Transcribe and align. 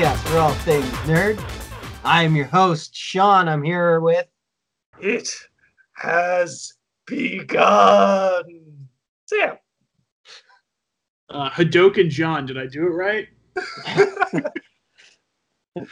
podcast 0.00 0.16
for 0.28 0.38
all 0.38 0.54
things 0.54 0.86
nerd. 1.04 1.38
I 2.04 2.22
am 2.22 2.34
your 2.34 2.46
host, 2.46 2.96
Sean. 2.96 3.48
I'm 3.48 3.62
here 3.62 4.00
with 4.00 4.26
It 4.98 5.28
has 5.92 6.72
begun. 7.06 8.88
Sam. 9.26 9.58
Uh, 11.28 11.50
Hadoken 11.50 12.08
John, 12.08 12.46
did 12.46 12.56
I 12.56 12.66
do 12.66 12.86
it 12.86 12.90
right? 12.90 13.28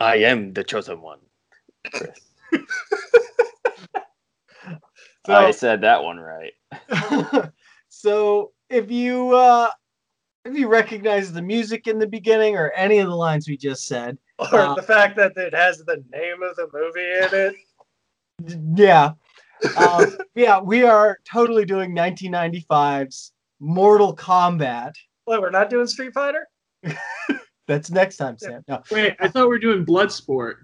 I 0.00 0.16
am 0.16 0.54
the 0.54 0.64
chosen 0.64 1.02
one. 1.02 1.18
Chris. 1.92 2.18
I 5.28 5.50
said 5.50 5.82
that 5.82 6.02
one 6.02 6.16
right. 6.18 6.54
so 7.90 8.52
if 8.70 8.90
you 8.90 9.34
uh 9.34 9.68
if 10.44 10.56
you 10.56 10.68
recognize 10.68 11.32
the 11.32 11.42
music 11.42 11.86
in 11.86 11.98
the 11.98 12.06
beginning 12.06 12.56
or 12.56 12.70
any 12.72 12.98
of 12.98 13.08
the 13.08 13.14
lines 13.14 13.48
we 13.48 13.56
just 13.56 13.86
said, 13.86 14.18
Or 14.38 14.60
Uh, 14.60 14.74
the 14.74 14.82
fact 14.82 15.16
that 15.16 15.36
it 15.36 15.54
has 15.54 15.78
the 15.78 16.02
name 16.12 16.42
of 16.42 16.56
the 16.56 16.68
movie 16.72 17.00
in 17.00 17.56
it. 18.46 18.76
yeah. 18.78 19.12
Um, 19.76 20.16
yeah, 20.36 20.60
we 20.60 20.84
are 20.84 21.18
totally 21.30 21.64
doing 21.64 21.94
1995's 21.94 23.32
Mortal 23.60 24.14
Kombat. 24.14 24.92
Well, 25.26 25.40
we're 25.40 25.50
not 25.50 25.68
doing 25.70 25.86
Street 25.88 26.14
Fighter? 26.14 26.46
That's 27.66 27.90
next 27.90 28.16
time, 28.16 28.38
Sam. 28.38 28.62
No. 28.68 28.82
Wait, 28.90 29.16
I 29.18 29.28
thought 29.28 29.42
we 29.42 29.48
were 29.48 29.58
doing 29.58 29.84
Bloodsport. 29.84 30.54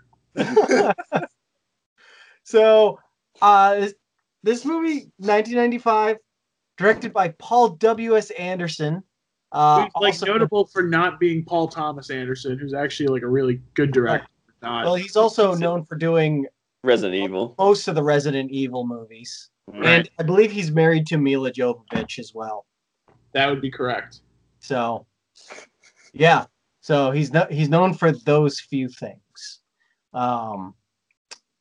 so 2.44 2.98
uh 3.40 3.74
this, 3.76 3.94
this 4.42 4.64
movie 4.64 5.10
1995 5.18 6.16
directed 6.76 7.12
by 7.12 7.28
paul 7.38 7.70
w.s 7.70 8.30
anderson 8.32 9.02
uh 9.54 9.88
like 10.00 10.12
also- 10.14 10.26
notable 10.26 10.66
for 10.66 10.82
not 10.82 11.18
being 11.18 11.44
Paul 11.44 11.68
Thomas 11.68 12.10
Anderson, 12.10 12.58
who's 12.58 12.74
actually 12.74 13.06
like 13.06 13.22
a 13.22 13.28
really 13.28 13.60
good 13.74 13.92
director. 13.92 14.26
Not- 14.62 14.84
well 14.84 14.94
he's 14.94 15.16
also 15.16 15.54
known 15.54 15.84
for 15.84 15.96
doing 15.96 16.46
Resident 16.82 17.22
Evil. 17.22 17.54
most 17.58 17.86
of 17.88 17.94
the 17.94 18.02
resident 18.02 18.50
evil 18.50 18.86
movies 18.86 19.50
Right. 19.68 19.86
and 19.86 20.10
i 20.18 20.22
believe 20.22 20.50
he's 20.52 20.70
married 20.70 21.06
to 21.06 21.16
Milla 21.18 21.50
Jovovich 21.50 22.18
as 22.18 22.32
well 22.34 22.66
that 23.32 23.48
would 23.48 23.60
be 23.62 23.70
correct. 23.70 24.20
so 24.60 25.06
yeah 26.12 26.44
so 26.82 27.10
he's 27.10 27.32
no, 27.32 27.46
he's 27.50 27.68
known 27.70 27.94
for 27.94 28.12
those 28.12 28.60
few 28.60 28.88
things 28.88 29.60
um 30.12 30.74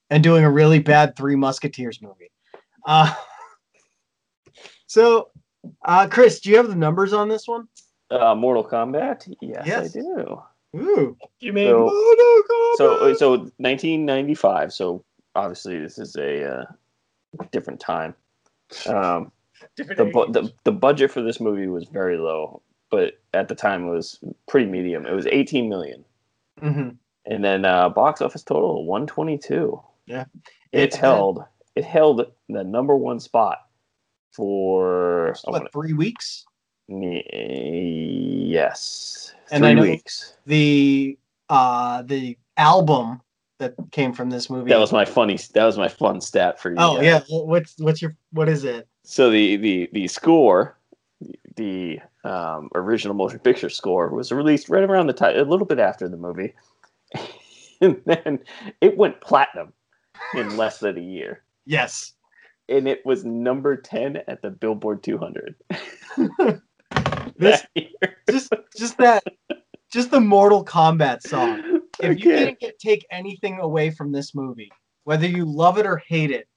and 0.09 0.22
doing 0.23 0.44
a 0.44 0.52
really 0.52 0.80
bad 0.80 1.16
three 1.16 1.35
musketeers 1.38 2.02
movie 2.02 2.31
uh 2.85 3.13
so 4.88 5.30
uh 5.85 6.07
chris 6.07 6.39
do 6.41 6.50
you 6.50 6.57
have 6.57 6.67
the 6.69 6.75
numbers 6.75 7.13
on 7.13 7.28
this 7.30 7.47
one 7.47 7.67
Uh, 8.12 8.36
Mortal 8.36 8.64
Kombat. 8.64 9.34
Yes, 9.42 9.64
Yes. 9.66 9.96
I 9.96 10.00
do. 10.00 10.42
Ooh. 10.76 11.18
You 11.40 11.54
mean 11.54 11.68
So- 11.70 11.80
Mortal 11.80 12.42
Kombat? 12.50 12.78
So, 12.78 13.14
so 13.14 13.30
1995. 13.58 14.74
So 14.74 15.03
obviously 15.36 15.80
this 15.80 15.97
is 15.97 16.16
a 16.16 16.59
uh, 16.59 16.66
different 17.52 17.80
time. 17.80 18.16
Um, 18.88 19.31
Different 19.78 19.97
the, 19.97 20.06
bu- 20.06 20.31
the 20.31 20.53
the 20.66 20.72
budget 20.74 21.09
for 21.09 21.22
this 21.22 21.40
movie 21.40 21.68
was 21.68 21.86
very 21.86 22.18
low, 22.18 22.62
but 22.92 23.13
at 23.34 23.47
the 23.47 23.56
time 23.56 23.88
it 23.88 23.92
was 23.92 24.19
pretty 24.47 24.66
medium. 24.69 25.06
It 25.06 25.13
was 25.13 25.25
18 25.25 25.69
million, 25.69 26.03
hmm 26.62 26.90
and 27.25 27.44
then 27.46 27.63
uh, 27.63 27.88
box 27.88 28.22
office 28.22 28.44
total 28.44 28.86
122. 28.86 29.81
Yeah. 30.06 30.25
it 30.74 30.80
It's, 30.84 30.97
uh, 30.97 31.00
held 31.00 31.46
it 31.75 31.86
held 31.86 32.25
the 32.50 32.63
number 32.66 32.96
one 32.97 33.19
spot 33.22 33.59
for 34.34 35.30
I 35.30 35.52
what 35.52 35.62
wanna- 35.62 35.69
three 35.72 35.94
weeks 35.94 36.46
Ye- 36.46 36.53
Yes. 38.07 39.33
And 39.51 39.61
Three 39.63 39.69
I 39.71 39.73
know- 39.73 39.81
weeks. 39.83 40.33
the 40.45 41.17
uh 41.49 42.01
the 42.03 42.38
album 42.57 43.21
that 43.59 43.75
came 43.91 44.13
from 44.13 44.29
this 44.29 44.49
movie 44.49 44.69
That 44.69 44.79
was 44.79 44.91
my 44.91 45.05
funny. 45.05 45.38
That 45.53 45.66
was 45.66 45.77
my 45.77 45.88
fun 45.88 46.19
stat 46.21 46.59
for 46.59 46.71
you. 46.71 46.75
oh 46.79 46.95
guys. 46.95 47.05
yeah 47.05 47.21
what's 47.29 47.75
what's 47.79 48.01
your 48.01 48.16
what 48.31 48.49
is 48.49 48.63
it 48.63 48.88
So 49.03 49.29
the 49.29 49.55
the 49.57 49.89
the 49.94 50.07
score, 50.07 50.77
the 51.55 51.99
um, 52.23 52.69
original 52.75 53.13
motion 53.15 53.39
picture 53.39 53.69
score, 53.69 54.09
was 54.09 54.31
released 54.31 54.69
right 54.69 54.83
around 54.83 55.07
the 55.07 55.13
time, 55.13 55.38
a 55.38 55.44
little 55.44 55.65
bit 55.67 55.79
after 55.79 56.07
the 56.07 56.17
movie, 56.17 56.53
and 57.81 58.01
then 58.05 58.39
it 58.81 58.97
went 58.97 59.19
platinum 59.21 59.73
in 60.35 60.55
less 60.57 60.79
than 60.79 60.97
a 60.97 61.01
year, 61.01 61.44
yes 61.65 62.13
and 62.69 62.88
it 62.88 63.05
was 63.05 63.25
number 63.25 63.75
ten 63.75 64.17
at 64.29 64.41
the 64.41 64.50
Billboard 64.50 65.03
200. 65.03 65.53
This- 67.38 67.66
just 68.29 68.53
just 68.77 68.97
that 68.97 69.23
just 69.91 70.11
the 70.11 70.19
mortal 70.19 70.63
kombat 70.63 71.21
song 71.21 71.81
if 71.99 72.19
you 72.23 72.31
Okay. 72.31 72.45
can't 72.45 72.59
get, 72.59 72.79
take 72.79 73.05
anything 73.11 73.59
away 73.59 73.89
from 73.91 74.11
this 74.11 74.33
movie 74.33 74.71
whether 75.03 75.27
you 75.27 75.45
love 75.45 75.77
it 75.77 75.85
or 75.85 75.97
hate 75.97 76.31
it 76.31 76.47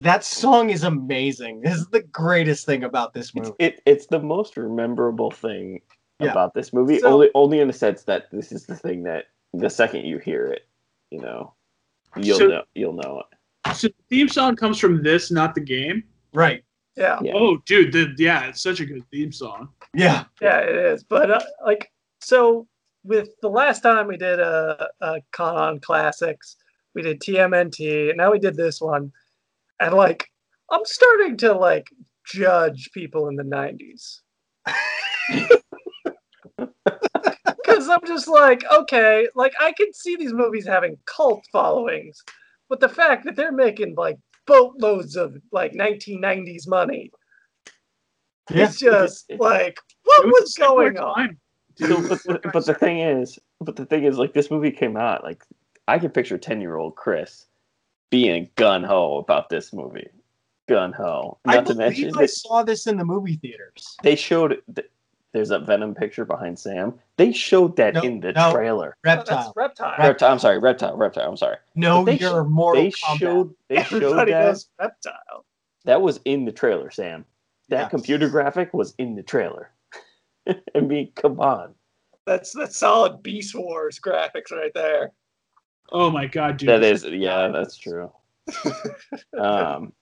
that 0.00 0.22
song 0.24 0.70
is 0.70 0.84
amazing 0.84 1.60
this 1.60 1.76
is 1.76 1.86
the 1.88 2.02
greatest 2.02 2.66
thing 2.66 2.84
about 2.84 3.12
this 3.14 3.26
It's, 3.34 3.48
movie 3.48 3.52
it, 3.58 3.82
it's 3.86 4.06
the 4.06 4.20
most 4.20 4.56
memorable 4.56 5.30
thing 5.30 5.80
Yeah. 6.20 6.30
about 6.30 6.54
this 6.54 6.72
movie, 6.72 6.98
So- 7.00 7.08
only 7.12 7.30
only 7.34 7.60
in 7.60 7.66
the 7.68 7.72
sense 7.72 8.02
that 8.04 8.30
this 8.30 8.52
is 8.52 8.66
the 8.66 8.76
thing 8.76 9.02
that 9.04 9.24
the 9.52 9.70
second 9.70 10.04
you 10.04 10.18
hear 10.18 10.46
it, 10.46 10.66
you 11.10 11.20
know, 11.20 11.54
you'll 12.16 12.38
So- 12.38 12.46
know 12.48 12.62
you'll 12.74 12.92
know 12.92 13.22
it. 13.22 13.76
So 13.76 13.88
the 13.88 13.94
theme 14.10 14.28
song 14.28 14.56
comes 14.56 14.78
from 14.78 15.02
this, 15.02 15.30
not 15.30 15.54
the 15.54 15.60
game. 15.60 16.04
right 16.34 16.62
yeah. 16.96 17.18
Yeah. 17.22 17.32
Oh, 17.34 17.56
dude, 17.66 17.92
the, 17.92 18.14
yeah, 18.18 18.46
it's 18.46 18.62
such 18.62 18.78
a 18.78 18.86
good 18.86 19.02
theme 19.10 19.32
song. 19.32 19.68
Yeah. 19.94 20.24
Yeah, 20.40 20.58
it 20.58 20.76
is. 20.76 21.04
But 21.04 21.30
uh, 21.30 21.40
like, 21.64 21.90
so 22.20 22.66
with 23.04 23.28
the 23.42 23.48
last 23.48 23.82
time 23.82 24.06
we 24.06 24.16
did 24.16 24.40
a, 24.40 24.88
a 25.00 25.20
con 25.32 25.56
on 25.56 25.80
classics, 25.80 26.56
we 26.94 27.02
did 27.02 27.20
TMNT, 27.20 28.10
and 28.10 28.16
now 28.16 28.32
we 28.32 28.38
did 28.38 28.56
this 28.56 28.80
one, 28.80 29.12
and 29.80 29.94
like, 29.94 30.30
I'm 30.70 30.84
starting 30.84 31.36
to 31.38 31.52
like 31.52 31.88
judge 32.26 32.90
people 32.92 33.28
in 33.28 33.36
the 33.36 33.42
'90s 33.42 34.20
because 36.56 37.88
I'm 37.88 38.06
just 38.06 38.28
like, 38.28 38.62
okay, 38.72 39.28
like 39.34 39.52
I 39.60 39.72
can 39.72 39.92
see 39.92 40.16
these 40.16 40.32
movies 40.32 40.66
having 40.66 40.98
cult 41.04 41.44
followings, 41.52 42.22
but 42.68 42.80
the 42.80 42.88
fact 42.88 43.24
that 43.24 43.36
they're 43.36 43.52
making 43.52 43.94
like 43.96 44.18
boatloads 44.46 45.16
of 45.16 45.36
like 45.52 45.72
1990s 45.72 46.66
money, 46.68 47.10
Yeah. 48.50 48.64
it's 48.64 48.78
just 48.78 49.30
like, 49.38 49.78
what 50.04 50.24
It 50.24 50.28
was 50.28 50.42
a 50.42 50.46
similar 50.48 50.90
going 50.90 50.98
on? 50.98 51.36
So, 51.76 52.08
but, 52.08 52.20
What 52.24 52.42
the, 52.42 52.48
but 52.52 52.66
the 52.66 52.74
thing 52.74 53.00
is, 53.00 53.38
but 53.60 53.76
the 53.76 53.86
thing 53.86 54.04
is, 54.04 54.18
like 54.18 54.32
this 54.32 54.50
movie 54.50 54.70
came 54.70 54.96
out, 54.96 55.24
like 55.24 55.42
I 55.88 55.98
can 55.98 56.10
picture 56.10 56.38
ten 56.38 56.60
year 56.60 56.76
old 56.76 56.94
Chris 56.96 57.46
being 58.10 58.48
gun 58.56 58.84
ho 58.84 59.18
about 59.18 59.48
this 59.48 59.72
movie, 59.72 60.08
gun 60.68 60.92
ho. 60.92 61.38
i 61.46 61.56
Not 61.56 61.66
to 61.66 61.74
mention 61.74 62.16
i 62.16 62.22
that 62.22 62.30
saw 62.30 62.62
this 62.62 62.86
in 62.86 62.96
the 62.96 63.04
movie 63.04 63.36
theaters 63.36 63.96
they 64.02 64.14
showed. 64.14 64.62
th- 64.74 64.88
There's 65.32 65.50
a 65.50 65.58
Venom 65.58 65.94
picture 65.96 66.24
behind 66.24 66.58
Sam. 66.60 66.94
They 67.16 67.32
showed 67.32 67.76
that 67.76 67.94
No, 67.94 68.02
in 68.02 68.20
the 68.20 68.32
no. 68.32 68.52
trailer. 68.52 68.96
Oh, 68.98 69.00
that's 69.02 69.28
reptile 69.30 69.52
reptile. 69.56 69.94
Reptile. 69.98 70.30
I'm 70.32 70.38
sorry, 70.38 70.58
reptile. 70.60 70.96
Reptile. 70.96 71.28
I'm 71.28 71.36
sorry. 71.36 71.56
no 71.74 72.04
they 72.04 72.18
you're 72.18 72.44
sh- 72.44 72.48
mortal 72.48 72.82
they 72.84 72.90
kombat 72.90 73.18
showed. 73.18 73.54
They 73.68 73.82
showed 73.82 74.02
Everybody 74.02 74.32
that. 74.32 74.44
knows 74.46 74.68
reptile. 74.78 75.44
That 75.86 76.02
was 76.02 76.20
in 76.24 76.44
the 76.44 76.52
trailer, 76.52 76.90
Sam. 76.92 77.24
That 77.68 77.80
Yeah. 77.82 77.88
computer 77.88 78.28
graphic 78.28 78.74
was 78.74 78.94
in 78.98 79.14
the 79.14 79.22
trailer. 79.22 79.70
I 80.48 80.80
mean, 80.80 81.12
come 81.14 81.40
on. 81.40 81.74
That's 82.26 82.52
that's 82.52 82.76
solid 82.76 83.22
Beast 83.22 83.54
Wars 83.54 83.98
graphics 84.00 84.50
right 84.50 84.72
there. 84.74 85.12
Oh 85.92 86.10
my 86.10 86.26
god, 86.26 86.56
dude. 86.56 86.68
that 86.70 86.80
this 86.80 87.04
is, 87.04 87.12
yeah, 87.12 87.48
that's 87.48 87.76
true. 87.76 88.10
um, 89.38 89.92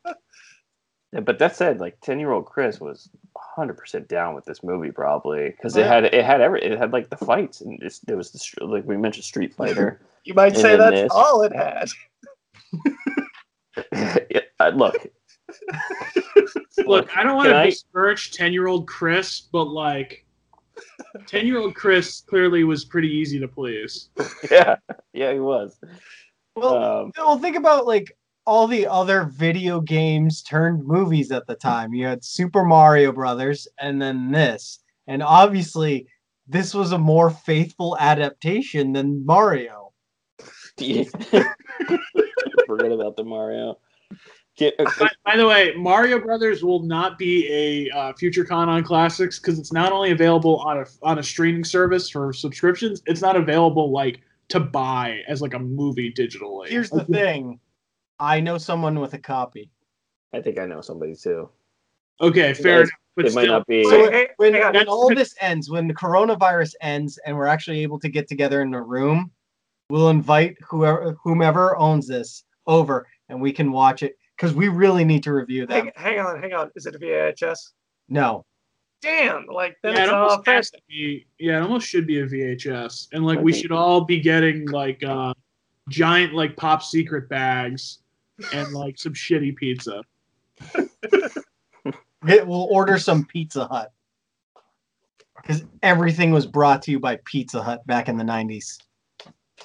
yeah, 1.12 1.20
but 1.20 1.38
that 1.38 1.56
said, 1.56 1.81
like 1.81 2.00
ten 2.00 2.19
year 2.20 2.31
old 2.32 2.47
Chris 2.47 2.81
was 2.81 3.11
hundred 3.37 3.75
percent 3.76 4.09
down 4.09 4.35
with 4.35 4.44
this 4.44 4.62
movie, 4.62 4.91
probably 4.93 5.50
because 5.50 5.76
it 5.76 5.87
had 5.87 6.05
it 6.05 6.25
had 6.25 6.41
every 6.41 6.62
it 6.62 6.79
had 6.79 6.93
like 6.93 7.11
the 7.11 7.17
fights 7.17 7.61
and 7.61 7.82
it's, 7.82 7.99
there 8.00 8.17
was 8.17 8.31
the 8.31 8.64
like 8.64 8.85
we 8.87 8.97
mentioned 8.97 9.25
Street 9.25 9.55
Fighter. 9.55 10.00
You 10.25 10.35
might 10.35 10.56
say 10.56 10.76
that's 10.76 10.94
this. 10.94 11.12
all 11.12 11.43
it 11.43 11.53
had. 11.53 11.88
Yeah, 14.31 14.41
uh, 14.61 14.69
look, 14.69 14.94
Look, 16.87 17.17
I 17.17 17.23
don't 17.23 17.37
want 17.37 17.49
to 17.50 17.56
I- 17.56 17.67
besmirch 17.67 18.32
10 18.32 18.52
year 18.52 18.67
old 18.67 18.87
Chris, 18.87 19.40
but 19.40 19.64
like, 19.64 20.25
10 21.26 21.46
year 21.46 21.58
old 21.58 21.75
Chris 21.75 22.20
clearly 22.20 22.64
was 22.64 22.84
pretty 22.84 23.08
easy 23.08 23.38
to 23.40 23.49
please. 23.49 24.11
yeah, 24.50 24.76
yeah, 25.12 25.32
he 25.32 25.40
was. 25.40 25.79
well 26.56 27.02
Um, 27.02 27.12
well 27.17 27.38
think 27.38 27.56
about 27.56 27.87
like 27.87 28.17
all 28.46 28.67
the 28.67 28.87
other 28.87 29.25
video 29.25 29.81
games 29.81 30.43
turned 30.43 30.84
movies 30.84 31.31
at 31.31 31.46
the 31.46 31.55
time. 31.55 31.94
You 31.94 32.06
had 32.06 32.25
super 32.25 32.64
mario 32.64 33.12
brothers 33.12 33.69
and 33.81 34.00
then 34.02 34.31
this. 34.32 34.81
And 35.06 35.23
obviously 35.23 36.06
this 36.49 36.75
was 36.75 36.93
a 36.93 36.99
more 36.99 37.31
faithful 37.31 37.96
adaptation 38.00 38.93
than 38.93 39.25
mario. 39.25 39.93
Forget 42.67 42.93
about 42.93 43.17
the 43.17 43.25
Mario. 43.25 43.78
Get- 44.56 44.75
uh, 44.78 44.84
By, 44.99 45.08
by 45.25 45.37
the 45.37 45.46
way, 45.46 45.75
Mario 45.76 46.19
Brothers 46.20 46.62
will 46.62 46.82
not 46.82 47.19
be 47.19 47.49
a 47.50 47.96
uh, 47.96 48.12
future 48.12 48.44
con 48.44 48.69
on 48.69 48.84
classics 48.84 49.38
because 49.38 49.58
it's 49.58 49.72
not 49.72 49.93
only 49.93 50.10
available 50.10 50.58
on 50.60 50.78
a 50.78 50.87
on 51.02 51.19
a 51.19 51.22
streaming 51.22 51.64
service 51.64 52.10
for 52.10 52.32
subscriptions. 52.32 53.02
It's 53.06 53.22
not 53.22 53.37
available 53.37 53.90
like 53.90 54.20
to 54.49 54.60
buy 54.60 55.22
as 55.26 55.40
like 55.40 55.54
a 55.54 55.58
movie 55.58 56.12
digitally. 56.12 56.69
Here's 56.69 56.90
the 56.90 57.04
thing. 57.04 57.60
I 58.20 58.40
know 58.40 58.58
someone 58.58 59.00
with 59.00 59.14
a 59.14 59.19
copy. 59.19 59.70
I 60.34 60.40
think 60.40 60.58
I 60.58 60.66
know 60.66 60.82
somebody 60.82 61.16
too. 61.16 61.49
Okay, 62.20 62.52
fair 62.52 62.81
Guys, 62.81 62.88
enough. 62.88 62.90
But 63.16 63.26
it 63.26 63.34
might 63.34 63.49
not 63.49 63.66
be. 63.66 63.84
So- 63.84 63.90
Hey, 63.90 64.10
hey, 64.10 64.28
When, 64.37 64.54
hang 64.54 64.75
when 64.75 64.88
all 64.88 65.14
this 65.14 65.34
ends, 65.40 65.70
when 65.70 65.88
the 65.88 65.94
coronavirus 65.94 66.75
ends 66.81 67.19
and 67.26 67.37
we're 67.37 67.46
actually 67.46 67.82
able 67.82 67.99
to 68.00 68.08
get 68.08 68.28
together 68.28 68.62
in 68.62 68.72
a 68.75 68.82
room, 68.82 69.31
we'll 69.88 70.10
invite 70.10 70.56
whoever 70.62 71.16
whomever 71.22 71.76
owns 71.78 72.06
this 72.06 72.44
over 72.66 73.06
and 73.28 73.40
we 73.40 73.52
can 73.52 73.72
watch 73.72 74.02
it 74.02 74.16
because 74.43 74.56
we 74.56 74.67
really 74.67 75.05
need 75.05 75.23
to 75.23 75.33
review 75.33 75.67
them. 75.67 75.85
Hang, 75.97 76.17
hang 76.17 76.19
on, 76.19 76.43
hang 76.43 76.53
on. 76.53 76.69
Is 76.75 76.87
it 76.87 76.97
a 76.97 76.99
VHS? 76.99 77.71
No. 78.09 78.44
Damn, 79.00 79.47
like 79.47 79.77
then 79.85 79.94
yeah, 79.94 80.05
it 80.05 80.09
almost 80.11 80.44
fair. 80.44 80.56
has 80.56 80.71
to 80.73 80.81
be. 80.89 81.27
Yeah, 81.39 81.59
it 81.59 81.62
almost 81.62 81.87
should 81.87 82.06
be 82.09 82.21
a 82.21 82.27
VHS, 82.27 83.09
and 83.12 83.25
like 83.25 83.39
I 83.39 83.43
we 83.43 83.53
should 83.53 83.71
all 83.73 84.00
be 84.00 84.21
getting 84.21 84.69
like 84.69 85.03
uh, 85.05 85.33
giant 85.89 86.35
like 86.35 86.56
pop 86.56 86.83
secret 86.83 87.29
bags 87.29 88.00
and 88.53 88.73
like 88.73 88.99
some 88.99 89.15
shitty 89.15 89.55
pizza. 89.56 90.03
Get- 92.27 92.47
We'll 92.47 92.69
order 92.71 92.99
some 92.99 93.25
Pizza 93.25 93.67
Hut. 93.67 93.93
Because 95.37 95.65
everything 95.83 96.31
was 96.31 96.47
brought 96.47 96.83
to 96.83 96.93
you 96.93 97.00
by 97.00 97.19
Pizza 97.25 97.61
Hut 97.61 97.85
back 97.85 98.09
in 98.09 98.17
the 98.17 98.23
90s. 98.23 98.79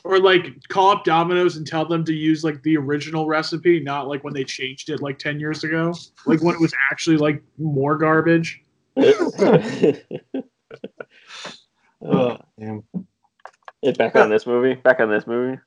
Or 0.04 0.20
like 0.20 0.48
call 0.70 0.92
up 0.92 1.04
Domino's 1.04 1.58
and 1.58 1.66
tell 1.66 1.86
them 1.86 2.04
to 2.06 2.14
use 2.14 2.44
like 2.44 2.62
the 2.64 2.78
original 2.78 3.28
recipe, 3.28 3.80
not 3.80 4.08
like 4.08 4.24
when 4.24 4.34
they 4.34 4.44
changed 4.44 4.90
it 4.90 5.02
like 5.02 5.20
ten 5.20 5.40
years 5.40 5.64
ago. 5.64 5.94
Like 6.26 6.42
when 6.42 6.56
it 6.56 6.62
was 6.62 6.74
actually 6.92 7.18
like 7.18 7.42
more 7.58 7.98
garbage. 7.98 8.64
Uh, 8.96 9.58
damn. 12.60 12.84
Back 13.98 14.16
on 14.16 14.30
this 14.30 14.46
movie. 14.46 14.76
Back 14.76 15.00
on 15.00 15.10
this 15.10 15.28
movie. 15.28 15.60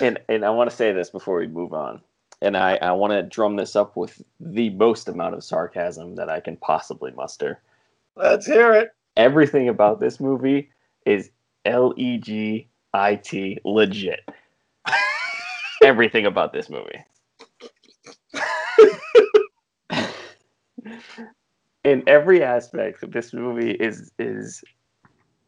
And 0.00 0.18
and 0.28 0.44
I 0.44 0.50
want 0.50 0.70
to 0.70 0.76
say 0.76 0.92
this 0.92 1.10
before 1.10 1.38
we 1.38 1.46
move 1.46 1.72
on. 1.72 2.00
And 2.42 2.56
I, 2.56 2.76
I 2.76 2.92
want 2.92 3.12
to 3.12 3.22
drum 3.22 3.56
this 3.56 3.76
up 3.76 3.96
with 3.96 4.20
the 4.40 4.68
most 4.70 5.08
amount 5.08 5.34
of 5.34 5.42
sarcasm 5.42 6.16
that 6.16 6.28
I 6.28 6.40
can 6.40 6.56
possibly 6.58 7.10
muster. 7.12 7.62
Let's 8.14 8.46
hear 8.46 8.74
it. 8.74 8.90
Everything 9.16 9.70
about 9.70 10.00
this 10.00 10.20
movie 10.20 10.70
is 11.06 11.30
L 11.64 11.94
E 11.96 12.18
G 12.18 12.68
I 12.96 13.16
T 13.16 13.58
legit. 13.64 14.26
Everything 15.84 16.24
about 16.24 16.54
this 16.54 16.70
movie. 16.70 17.04
In 21.84 22.02
every 22.06 22.42
aspect 22.42 23.08
this 23.12 23.32
movie 23.34 23.72
is 23.72 24.10
is 24.18 24.64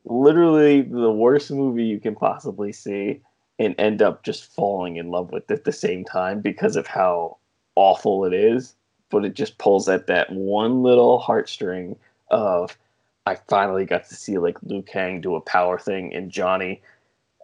literally 0.05 0.83
the 0.83 1.11
worst 1.11 1.51
movie 1.51 1.85
you 1.85 1.99
can 1.99 2.15
possibly 2.15 2.71
see 2.73 3.21
and 3.59 3.75
end 3.79 4.03
up 4.03 4.23
just 4.25 4.55
falling 4.55 4.97
in 4.97 5.11
love 5.11 5.33
with 5.33 5.51
at 5.51 5.65
the 5.65 5.73
same 5.73 6.05
time 6.05 6.41
because 6.41 6.77
of 6.77 6.87
how 6.87 7.39
awful 7.77 8.25
it 8.25 8.33
is 8.33 8.75
but 9.11 9.25
it 9.25 9.35
just 9.35 9.59
pulls 9.59 9.89
at 9.89 10.07
that 10.07 10.31
one 10.33 10.83
little 10.83 11.21
heartstring 11.21 11.97
of 12.31 12.79
i 13.27 13.35
finally 13.49 13.85
got 13.85 14.09
to 14.09 14.15
see 14.15 14.39
like 14.39 14.57
liu 14.63 14.81
kang 14.83 15.21
do 15.21 15.35
a 15.35 15.41
power 15.43 15.79
thing 15.79 16.15
and 16.15 16.31
johnny 16.31 16.81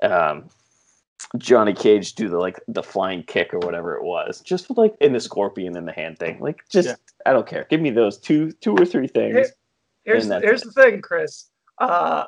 um 0.03 0.49
johnny 1.39 1.73
cage 1.73 2.15
do 2.15 2.29
the 2.29 2.39
like 2.39 2.61
the 2.69 2.83
flying 2.83 3.23
kick 3.23 3.53
or 3.55 3.59
whatever 3.61 3.97
it 3.97 4.03
was 4.05 4.41
just 4.41 4.71
like 4.77 4.95
in 5.01 5.13
the 5.13 5.21
scorpion 5.21 5.77
and 5.77 5.87
the 5.89 5.93
hand 5.93 6.19
thing 6.19 6.39
like 6.41 6.61
just 6.69 6.89
Yeah. 6.89 6.95
i 7.27 7.33
don't 7.33 7.47
care 7.47 7.67
give 7.71 7.81
me 7.81 7.91
those 7.91 8.19
two 8.19 8.53
two 8.61 8.73
or 8.77 8.85
three 8.85 9.09
things 9.09 9.35
Here- 9.35 9.51
Here's 10.05 10.27
here's 10.27 10.61
it. 10.61 10.67
the 10.67 10.73
thing, 10.83 11.01
Chris. 11.01 11.49
Uh, 11.79 12.25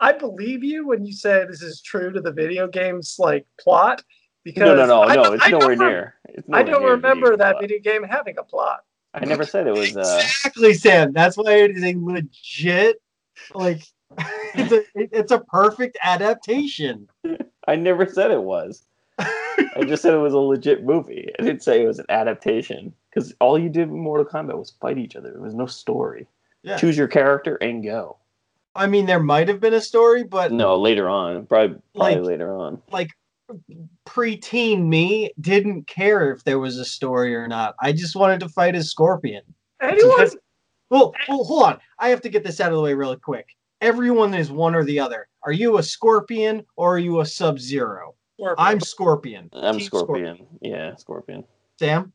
I 0.00 0.12
believe 0.14 0.64
you 0.64 0.86
when 0.86 1.04
you 1.04 1.12
say 1.12 1.44
this 1.44 1.60
is 1.60 1.82
true 1.82 2.10
to 2.10 2.22
the 2.22 2.32
video 2.32 2.66
game's 2.66 3.16
like 3.18 3.46
plot. 3.60 4.02
Because 4.44 4.62
no 4.62 4.74
no 4.74 4.86
no 4.86 5.02
I 5.02 5.14
no 5.14 5.32
it's 5.34 5.44
I 5.44 5.50
nowhere 5.50 5.76
near 5.76 6.14
it's 6.24 6.48
I 6.50 6.62
don't 6.62 6.82
remember 6.84 7.36
that 7.36 7.50
plot. 7.56 7.60
video 7.60 7.80
game 7.80 8.02
having 8.02 8.38
a 8.38 8.42
plot. 8.42 8.80
I 9.12 9.26
never 9.26 9.44
said 9.44 9.66
it 9.66 9.72
was. 9.74 9.94
Uh, 9.94 10.22
Exactly, 10.24 10.72
Sam. 10.72 11.12
That's 11.12 11.36
why 11.36 11.52
it 11.52 11.76
is 11.76 11.84
a 11.84 11.94
legit, 11.98 13.02
like, 13.54 13.82
it's 14.54 14.72
a 14.72 14.78
it- 14.94 15.10
it's 15.12 15.32
a 15.32 15.40
perfect 15.40 15.98
adaptation. 16.02 17.08
I 17.66 17.76
never 17.76 18.06
said 18.06 18.30
it 18.30 18.42
was. 18.42 18.82
I 19.18 19.84
just 19.84 20.02
said 20.02 20.14
it 20.14 20.18
was 20.18 20.32
a 20.34 20.38
legit 20.38 20.84
movie. 20.84 21.28
I 21.38 21.42
didn't 21.42 21.62
say 21.62 21.82
it 21.82 21.86
was 21.86 21.98
an 21.98 22.06
adaptation 22.08 22.92
because 23.10 23.34
all 23.40 23.58
you 23.58 23.68
did 23.68 23.88
in 23.88 23.98
Mortal 23.98 24.24
Kombat 24.24 24.56
was 24.56 24.70
fight 24.80 24.96
each 24.98 25.16
other. 25.16 25.32
There 25.32 25.42
was 25.42 25.54
no 25.54 25.66
story. 25.66 26.26
Yeah. 26.62 26.76
Choose 26.76 26.96
your 26.96 27.08
character 27.08 27.56
and 27.56 27.82
go. 27.82 28.16
I 28.74 28.86
mean, 28.86 29.06
there 29.06 29.18
might 29.20 29.48
have 29.48 29.60
been 29.60 29.74
a 29.74 29.80
story, 29.80 30.22
but 30.22 30.52
No, 30.52 30.76
later 30.76 31.08
on, 31.08 31.46
probably, 31.46 31.78
probably 31.94 32.14
Like- 32.16 32.24
later 32.24 32.54
on. 32.56 32.80
like 32.92 33.10
preteen 34.06 34.86
me 34.86 35.30
didn't 35.40 35.86
care 35.86 36.32
if 36.32 36.44
there 36.44 36.58
was 36.58 36.78
a 36.78 36.84
story 36.84 37.34
or 37.34 37.48
not. 37.48 37.74
I 37.80 37.92
just 37.92 38.14
wanted 38.16 38.40
to 38.40 38.48
fight 38.48 38.74
as 38.76 38.90
Scorpion. 38.90 39.42
Anyone? 39.82 40.28
Well, 40.90 41.12
well, 41.28 41.44
hold 41.44 41.62
on. 41.64 41.78
I 41.98 42.08
have 42.10 42.20
to 42.22 42.28
get 42.28 42.44
this 42.44 42.60
out 42.60 42.70
of 42.72 42.76
the 42.76 42.82
way 42.82 42.94
really 42.94 43.16
quick. 43.16 43.48
Everyone 43.80 44.34
is 44.34 44.50
one 44.50 44.74
or 44.74 44.84
the 44.84 44.98
other. 44.98 45.28
Are 45.44 45.52
you 45.52 45.78
a 45.78 45.82
Scorpion 45.82 46.64
or 46.76 46.96
are 46.96 46.98
you 46.98 47.20
a 47.20 47.26
Sub 47.26 47.60
Zero? 47.60 48.14
I'm 48.56 48.80
Scorpion. 48.80 49.48
I'm 49.52 49.78
Team 49.78 49.86
Scorpion. 49.86 50.46
Yeah, 50.60 50.96
Scorpion. 50.96 51.44
Sam, 51.78 52.12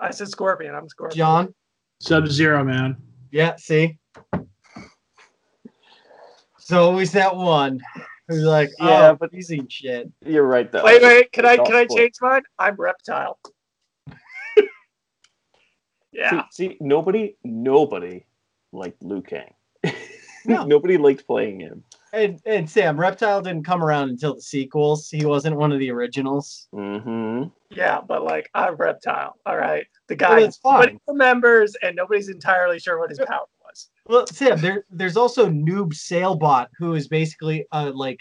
I 0.00 0.10
said 0.10 0.28
Scorpion. 0.28 0.74
I'm 0.74 0.88
Scorpion. 0.88 1.16
John. 1.16 1.54
Sub 2.00 2.26
Zero, 2.28 2.62
man. 2.62 2.96
Yeah, 3.30 3.56
see. 3.56 3.98
So 6.58 6.84
always 6.84 7.12
that 7.12 7.34
one 7.34 7.80
who's 8.28 8.44
like, 8.44 8.68
Yeah, 8.78 9.10
oh, 9.10 9.16
but- 9.18 9.32
easy 9.32 9.64
shit. 9.68 10.10
You're 10.24 10.46
right 10.46 10.70
though. 10.70 10.84
Wait, 10.84 11.02
wait. 11.02 11.32
Can 11.32 11.46
I 11.46 11.52
It's 11.52 11.60
all 11.60 11.66
can 11.66 11.74
I 11.76 11.86
change 11.86 12.14
mine? 12.20 12.42
I'm 12.58 12.76
Reptile. 12.76 13.38
yeah. 16.12 16.44
See, 16.50 16.68
see, 16.68 16.76
nobody, 16.80 17.36
nobody 17.44 18.26
liked 18.72 19.02
Liu 19.02 19.22
Kang. 19.22 19.54
No. 20.48 20.64
nobody 20.66 20.96
liked 20.96 21.26
playing 21.26 21.60
him. 21.60 21.84
And 22.12 22.40
and 22.46 22.68
Sam, 22.68 22.98
Reptile 22.98 23.42
didn't 23.42 23.64
come 23.64 23.84
around 23.84 24.08
until 24.10 24.34
the 24.34 24.40
sequels. 24.40 25.10
He 25.10 25.26
wasn't 25.26 25.56
one 25.56 25.72
of 25.72 25.78
the 25.78 25.90
originals. 25.90 26.68
Mm-hmm. 26.74 27.48
Yeah, 27.70 28.00
but 28.00 28.24
like 28.24 28.48
I'm 28.54 28.76
Reptile. 28.76 29.34
All 29.44 29.56
right. 29.56 29.86
The 30.08 30.16
guy 30.16 30.40
it's 30.40 30.56
fine. 30.56 30.80
nobody 30.80 30.98
remembers 31.06 31.76
and 31.82 31.94
nobody's 31.96 32.28
entirely 32.28 32.78
sure 32.78 32.98
what 32.98 33.10
his 33.10 33.18
power 33.18 33.46
was. 33.64 33.90
Well, 34.06 34.26
Sam, 34.26 34.58
there 34.60 34.84
there's 34.90 35.18
also 35.18 35.50
Noob 35.50 35.92
Saibot, 35.92 36.68
who 36.78 36.94
is 36.94 37.08
basically 37.08 37.66
uh 37.72 37.92
like 37.94 38.18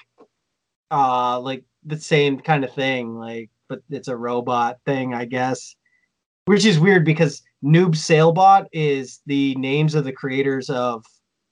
uh 0.92 1.40
like 1.40 1.64
the 1.86 1.98
same 1.98 2.40
kind 2.40 2.66
of 2.66 2.74
thing, 2.74 3.16
like 3.16 3.50
but 3.70 3.80
it's 3.90 4.10
a 4.10 4.18
robot 4.18 4.80
thing, 4.86 5.14
I 5.14 5.26
guess. 5.26 5.76
Which 6.46 6.66
is 6.66 6.80
weird 6.80 7.06
because 7.06 7.42
Noob 7.64 7.96
Saibot 7.96 8.68
is 8.72 9.22
the 9.26 9.56
names 9.56 9.96
of 9.96 10.04
the 10.04 10.12
creators 10.14 10.70
of 10.70 11.04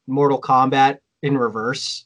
Mortal 0.07 0.39
Kombat 0.41 0.97
in 1.21 1.37
reverse. 1.37 2.05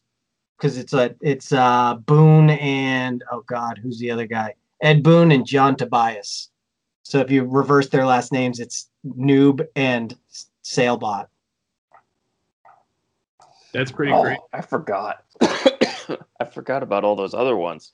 Because 0.57 0.77
it's 0.77 0.93
a 0.93 1.15
it's 1.21 1.51
uh 1.53 1.95
Boon 1.95 2.49
and 2.49 3.23
oh 3.31 3.43
god, 3.47 3.79
who's 3.81 3.97
the 3.99 4.11
other 4.11 4.25
guy? 4.27 4.53
Ed 4.81 5.03
Boon 5.03 5.31
and 5.31 5.45
John 5.45 5.75
Tobias. 5.75 6.49
So 7.03 7.19
if 7.19 7.31
you 7.31 7.43
reverse 7.45 7.89
their 7.89 8.05
last 8.05 8.31
names, 8.33 8.59
it's 8.59 8.89
Noob 9.05 9.65
and 9.75 10.15
Saibot. 10.63 11.27
That's 13.73 13.91
pretty 13.91 14.11
Oh, 14.11 14.21
great. 14.23 14.39
I 14.53 14.61
forgot. 14.61 15.23
I 15.41 16.45
forgot 16.51 16.83
about 16.83 17.03
all 17.03 17.15
those 17.15 17.33
other 17.33 17.55
ones. 17.55 17.91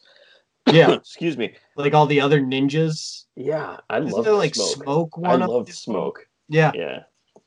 Yeah, 0.71 0.91
Excuse 0.93 1.37
me. 1.37 1.53
like 1.75 1.93
all 1.93 2.05
the 2.07 2.21
other 2.21 2.41
ninjas. 2.41 3.25
Yeah, 3.35 3.77
I 3.89 3.99
Isn't 3.99 4.11
love 4.11 4.25
there 4.25 4.33
like 4.33 4.55
smoke. 4.55 4.83
smoke, 4.83 5.09
I 5.17 5.19
one 5.19 5.41
of 5.43 5.49
love 5.49 5.69
smoke. 5.73 6.27
Yeah, 6.49 6.71
Yeah. 6.73 6.99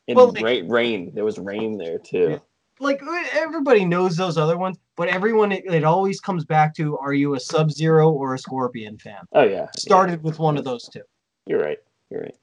And 0.08 0.16
Well, 0.16 0.32
like- 0.32 0.42
rain, 0.42 0.68
rain. 0.68 1.12
There 1.14 1.24
was 1.24 1.38
rain 1.38 1.76
there 1.78 1.98
too. 1.98 2.28
Yeah. 2.30 2.38
like 2.80 3.02
uh, 3.02 3.24
everybody 3.32 3.84
knows 3.84 4.16
those 4.16 4.38
other 4.38 4.56
ones, 4.56 4.78
but 4.96 5.08
everyone 5.08 5.52
it, 5.52 5.64
it 5.66 5.84
always 5.84 6.20
comes 6.20 6.44
back 6.44 6.74
to: 6.76 6.96
Are 6.98 7.12
you 7.12 7.34
a 7.34 7.40
Sub 7.40 7.70
Zero 7.70 8.10
or 8.10 8.34
a 8.34 8.38
Scorpion 8.38 8.98
fan? 8.98 9.20
Oh 9.32 9.42
yeah. 9.44 9.66
Started 9.76 10.22
with 10.22 10.38
one 10.38 10.56
of 10.56 10.64
those 10.64 10.88
two. 10.88 11.02
You're 11.46 11.60
right. 11.60 11.78
You're 12.10 12.22
right. 12.22 12.36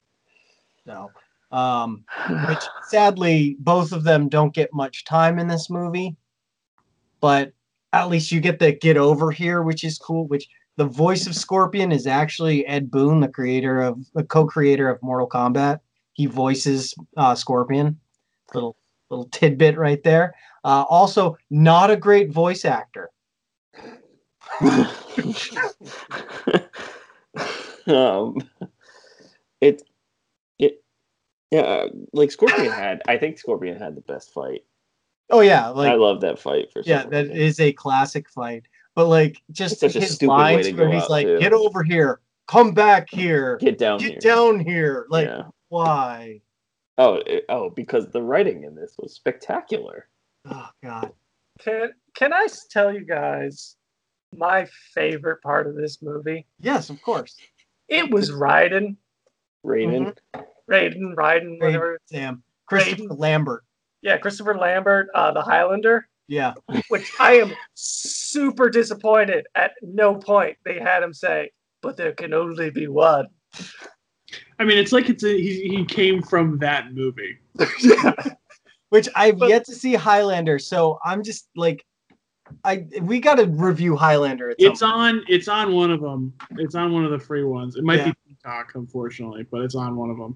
So, 0.86 1.10
um, 1.52 2.04
which 2.48 2.64
sadly 2.90 3.56
both 3.60 3.92
of 3.92 4.04
them 4.04 4.30
don't 4.30 4.54
get 4.54 4.72
much 4.74 5.06
time 5.06 5.40
in 5.40 5.48
this 5.48 5.70
movie, 5.70 6.16
but 7.20 7.54
at 7.94 8.10
least 8.10 8.32
you 8.32 8.40
get 8.42 8.60
the 8.60 8.74
get 8.74 8.98
over 8.98 9.32
here, 9.32 9.64
which 9.64 9.84
is 9.84 9.98
cool. 9.98 10.28
Which 10.28 10.48
the 10.78 10.86
voice 10.86 11.26
of 11.26 11.36
Scorpion 11.36 11.92
is 11.92 12.06
actually 12.06 12.68
Ed 12.68 12.92
Boon, 12.92 13.22
the 13.22 13.28
creator 13.30 13.80
of 13.82 14.06
the 14.14 14.24
co-creator 14.24 14.90
of 14.90 15.02
Mortal 15.02 15.30
Kombat. 15.30 15.80
He 16.16 16.26
voices 16.26 16.96
uh, 17.16 17.36
Scorpion. 17.36 18.00
Little 18.54 18.76
little 19.10 19.26
tidbit 19.26 19.78
right 19.78 20.04
there. 20.04 20.34
Uh, 20.64 20.84
also, 20.90 21.38
not 21.50 21.92
a 21.92 21.98
great 21.98 22.32
voice 22.32 22.66
actor. 22.66 23.12
um, 27.88 28.38
it, 29.62 29.84
it 30.58 30.84
Yeah, 31.52 31.88
like 32.14 32.32
Scorpion 32.32 32.72
had. 32.72 33.02
I 33.08 33.18
think 33.18 33.38
Scorpion 33.38 33.78
had 33.78 33.96
the 33.96 34.02
best 34.02 34.32
fight. 34.34 34.64
Oh 35.30 35.42
yeah, 35.42 35.68
like 35.70 35.92
I 35.92 35.96
love 35.96 36.22
that 36.22 36.40
fight 36.40 36.72
for. 36.72 36.82
yeah, 36.86 37.04
that 37.06 37.28
reason. 37.28 37.38
is 37.38 37.60
a 37.60 37.74
classic 37.74 38.30
fight. 38.30 38.64
But 38.96 39.08
like 39.08 39.42
just 39.52 39.74
It's 39.74 39.94
such 39.94 39.96
a 39.98 40.00
his 40.00 40.22
lines 40.22 40.72
where 40.72 40.92
he's 40.92 41.10
like, 41.10 41.26
too. 41.26 41.40
"Get 41.40 41.52
over 41.52 41.84
here, 41.84 42.22
come 42.48 42.72
back 42.72 43.10
here, 43.12 43.58
get 43.58 43.78
down 43.78 44.00
get 44.00 44.12
here. 44.12 44.20
down 44.20 44.60
here." 44.60 45.06
Like 45.10 45.28
yeah. 45.28 45.44
Why? 45.70 46.42
Oh, 46.98 47.16
it- 47.26 47.46
oh, 47.50 47.70
because 47.70 48.10
the 48.10 48.22
writing 48.22 48.64
in 48.64 48.76
this 48.76 48.96
was 48.98 49.14
spectacular. 49.14 50.08
Oh 50.50 50.70
god. 50.84 51.12
Can 51.60 51.92
can 52.16 52.34
I 52.34 52.48
tell 52.70 52.94
you 52.94 53.06
guys 53.06 53.76
my 54.36 54.68
favorite 54.94 55.42
part 55.42 55.68
of 55.68 55.76
this 55.76 56.02
movie? 56.02 56.46
Yes, 56.60 56.90
of 56.90 57.02
course. 57.02 57.36
It 57.88 58.10
was 58.12 58.32
Raiden, 58.32 58.98
Raiden. 59.66 60.16
Raiden, 60.70 61.16
Raiden, 61.16 61.60
whatever. 61.62 62.00
Sam. 62.06 62.44
Christopher 62.68 63.04
Raiden. 63.04 63.20
Lambert. 63.20 63.64
Yeah, 64.02 64.18
Christopher 64.18 64.56
Lambert, 64.58 65.08
uh, 65.16 65.32
the 65.32 65.42
Highlander. 65.42 66.08
Yeah. 66.28 66.54
which 66.90 67.12
I 67.20 67.34
am 67.34 67.52
super 67.76 68.70
disappointed. 68.70 69.46
At 69.56 69.74
no 69.82 70.16
point 70.16 70.58
they 70.66 70.80
had 70.80 71.04
him 71.04 71.14
say, 71.14 71.52
"But 71.82 71.98
there 71.98 72.14
can 72.14 72.34
only 72.34 72.70
be 72.72 72.88
one." 72.88 73.28
I 74.60 74.64
mean, 74.64 74.78
it's 74.78 74.92
like 74.92 75.10
it's 75.10 75.24
a, 75.24 75.30
he, 75.36 75.68
he 75.68 75.86
came 75.86 76.22
from 76.22 76.58
that 76.60 76.94
movie. 76.94 77.38
yeah, 77.82 78.14
Which 78.90 79.10
I've 79.16 79.38
But- 79.40 79.50
yet 79.50 79.66
to 79.66 79.74
see 79.74 79.94
Highlander, 79.96 80.60
so 80.60 81.00
I'm 81.04 81.24
just 81.24 81.50
like 81.56 81.84
I 82.64 82.86
we 83.02 83.20
got 83.20 83.36
to 83.36 83.46
review 83.48 83.96
Highlander 83.96 84.52
at 84.52 84.62
some 84.62 84.72
It's 84.72 84.82
on. 84.82 85.24
It's 85.28 85.48
on 85.48 85.74
one 85.74 85.92
of 85.92 86.00
them. 86.00 86.32
It's 86.58 86.76
on 86.76 86.94
one 86.94 87.04
of 87.04 87.12
the 87.12 87.20
free 87.20 87.44
ones. 87.44 87.76
It 87.76 87.84
might 87.84 87.98
Yeah. 88.00 88.06
be 88.12 88.14
Peacock, 88.30 88.74
unfortunately, 88.76 89.44
but 89.50 89.62
it's 89.62 89.74
on 89.76 89.96
one 89.96 90.10
of 90.12 90.18
them. 90.18 90.36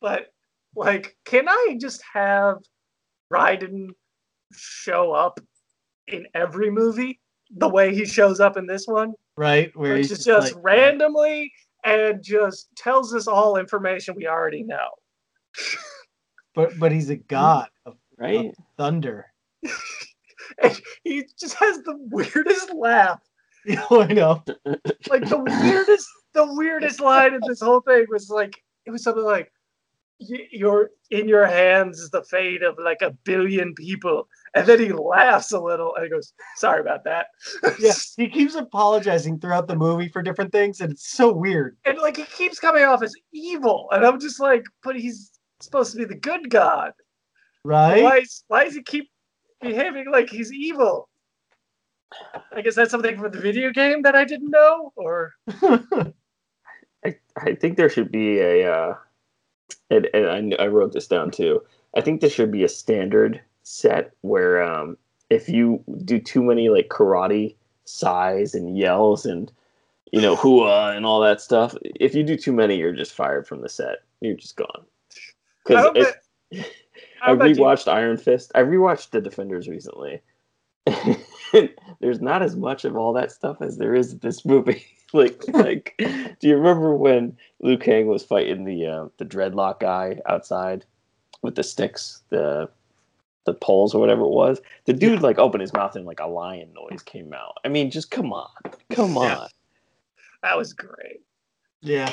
but 0.00 0.32
like, 0.74 1.16
can 1.24 1.48
I 1.48 1.76
just 1.80 2.02
have 2.12 2.58
Raiden 3.32 3.88
show 4.52 5.12
up 5.12 5.38
in 6.08 6.26
every 6.34 6.70
movie 6.70 7.20
the 7.50 7.68
way 7.68 7.94
he 7.94 8.04
shows 8.06 8.40
up 8.40 8.56
in 8.56 8.66
this 8.66 8.86
one, 8.86 9.12
right 9.36 9.74
where 9.76 9.92
which 9.94 10.02
he's 10.08 10.12
is 10.12 10.24
just, 10.24 10.26
just 10.26 10.54
like, 10.54 10.64
randomly 10.64 11.52
and 11.86 12.22
just 12.22 12.68
tells 12.76 13.14
us 13.14 13.26
all 13.26 13.56
information 13.56 14.14
we 14.16 14.26
already 14.26 14.62
know. 14.64 14.88
but 16.54 16.78
but 16.78 16.92
he's 16.92 17.08
a 17.10 17.16
god 17.16 17.68
of 17.86 17.96
Right? 18.18 18.54
thunder. 18.76 19.26
And 20.62 20.80
he 21.02 21.24
just 21.40 21.54
has 21.54 21.78
the 21.82 21.96
weirdest 22.10 22.72
laugh. 22.74 23.20
You 23.66 23.74
know, 23.76 24.00
I 24.02 24.06
know. 24.12 24.44
like 25.10 25.28
the 25.28 25.38
weirdest 25.38 26.08
the 26.34 26.46
weirdest 26.54 27.00
line 27.00 27.34
in 27.34 27.40
this 27.44 27.60
whole 27.60 27.80
thing 27.80 28.06
was 28.08 28.30
like 28.30 28.54
it 28.84 28.92
was 28.92 29.02
something 29.02 29.24
like 29.24 29.46
"Y- 29.46 29.50
you're 30.18 30.90
in 31.10 31.28
your 31.28 31.46
hands 31.46 31.98
is 32.00 32.10
the 32.10 32.22
fate 32.24 32.62
of 32.62 32.76
like 32.78 33.02
a 33.02 33.10
billion 33.24 33.74
people. 33.74 34.28
And 34.54 34.66
then 34.66 34.78
he 34.80 34.92
laughs 34.92 35.52
a 35.52 35.60
little 35.60 35.94
and 35.94 36.04
he 36.04 36.10
goes 36.10 36.32
sorry 36.56 36.80
about 36.80 37.04
that. 37.04 37.26
Yeah, 37.78 37.92
he 38.16 38.28
keeps 38.28 38.54
apologizing 38.54 39.38
throughout 39.40 39.68
the 39.68 39.76
movie 39.76 40.08
for 40.08 40.22
different 40.22 40.50
things, 40.52 40.80
and 40.80 40.92
it's 40.92 41.10
so 41.10 41.30
weird. 41.32 41.76
and 41.84 41.98
like 41.98 42.16
he 42.16 42.24
keeps 42.24 42.58
coming 42.58 42.82
off 42.84 43.02
as 43.02 43.12
evil 43.32 43.88
and 43.92 44.04
i'm 44.06 44.18
just 44.18 44.40
like 44.40 44.64
but 44.82 44.96
he's 44.96 45.32
supposed 45.60 45.92
to 45.92 45.98
be 45.98 46.04
the 46.04 46.14
good 46.14 46.48
god. 46.48 46.92
Right? 47.64 48.02
why 48.02 48.18
is 48.18 48.44
why 48.48 48.64
does 48.64 48.74
he 48.74 48.82
keep 48.82 49.10
behaving 49.60 50.10
like 50.10 50.30
he's 50.30 50.52
evil? 50.52 51.08
I 52.52 52.62
guess 52.62 52.74
that's 52.76 52.90
something 52.90 53.18
from 53.18 53.32
the 53.32 53.40
video 53.40 53.70
game 53.70 54.02
that 54.02 54.14
i 54.14 54.24
didn't 54.24 54.50
know 54.50 54.92
or? 54.96 55.34
I, 57.04 57.14
I 57.36 57.54
think 57.54 57.76
there 57.76 57.90
should 57.90 58.10
be 58.10 58.38
a, 58.40 58.72
uh, 58.72 58.94
and, 59.90 60.08
and 60.14 60.54
I, 60.58 60.64
I 60.64 60.66
wrote 60.68 60.92
this 60.92 61.06
down 61.06 61.30
too. 61.30 61.62
I 61.96 62.00
think 62.00 62.20
this 62.20 62.32
should 62.32 62.50
be 62.52 62.64
a 62.64 62.68
standard 62.68 63.40
set 63.62 64.12
where 64.20 64.62
um, 64.62 64.96
if 65.30 65.48
you 65.48 65.82
do 66.04 66.18
too 66.18 66.42
many 66.42 66.68
like 66.68 66.88
karate 66.88 67.54
sighs 67.84 68.54
and 68.54 68.76
yells 68.76 69.24
and 69.24 69.50
you 70.12 70.20
know 70.20 70.36
hooah 70.36 70.96
and 70.96 71.04
all 71.06 71.20
that 71.20 71.40
stuff, 71.40 71.74
if 71.82 72.14
you 72.14 72.22
do 72.22 72.36
too 72.36 72.52
many, 72.52 72.76
you're 72.76 72.92
just 72.92 73.12
fired 73.14 73.46
from 73.46 73.60
the 73.62 73.68
set. 73.68 73.98
You're 74.20 74.36
just 74.36 74.56
gone. 74.56 74.68
I 74.84 74.84
Because 75.64 75.84
don't 75.84 75.96
I 77.22 77.34
don't 77.34 77.48
you- 77.48 77.56
rewatched 77.56 77.90
Iron 77.92 78.16
Fist. 78.16 78.52
I 78.54 78.60
rewatched 78.60 79.10
The 79.10 79.20
Defenders 79.20 79.68
recently. 79.68 80.20
There's 82.00 82.20
not 82.20 82.42
as 82.42 82.54
much 82.56 82.84
of 82.84 82.96
all 82.96 83.12
that 83.14 83.32
stuff 83.32 83.60
as 83.60 83.78
there 83.78 83.94
is 83.94 84.18
this 84.18 84.44
movie. 84.44 84.84
like, 85.16 85.42
like, 85.48 85.94
do 86.40 86.48
you 86.48 86.56
remember 86.56 86.94
when 86.94 87.36
Liu 87.60 87.78
Kang 87.78 88.06
was 88.06 88.22
fighting 88.24 88.64
the 88.64 88.86
uh, 88.86 89.08
the 89.18 89.24
dreadlock 89.24 89.80
guy 89.80 90.20
outside 90.26 90.84
with 91.42 91.54
the 91.54 91.62
sticks, 91.62 92.22
the 92.30 92.68
the 93.44 93.54
poles 93.54 93.94
or 93.94 94.00
whatever 94.00 94.22
it 94.22 94.30
was? 94.30 94.60
The 94.84 94.92
dude 94.92 95.22
like 95.22 95.38
opened 95.38 95.60
his 95.62 95.72
mouth 95.72 95.96
and 95.96 96.06
like 96.06 96.20
a 96.20 96.26
lion 96.26 96.72
noise 96.74 97.02
came 97.02 97.32
out. 97.32 97.54
I 97.64 97.68
mean, 97.68 97.90
just 97.90 98.10
come 98.10 98.32
on, 98.32 98.48
come 98.90 99.14
Yeah. 99.14 99.36
on. 99.38 99.48
that 100.42 100.56
was 100.56 100.72
great 100.72 101.20
yeah. 101.82 102.08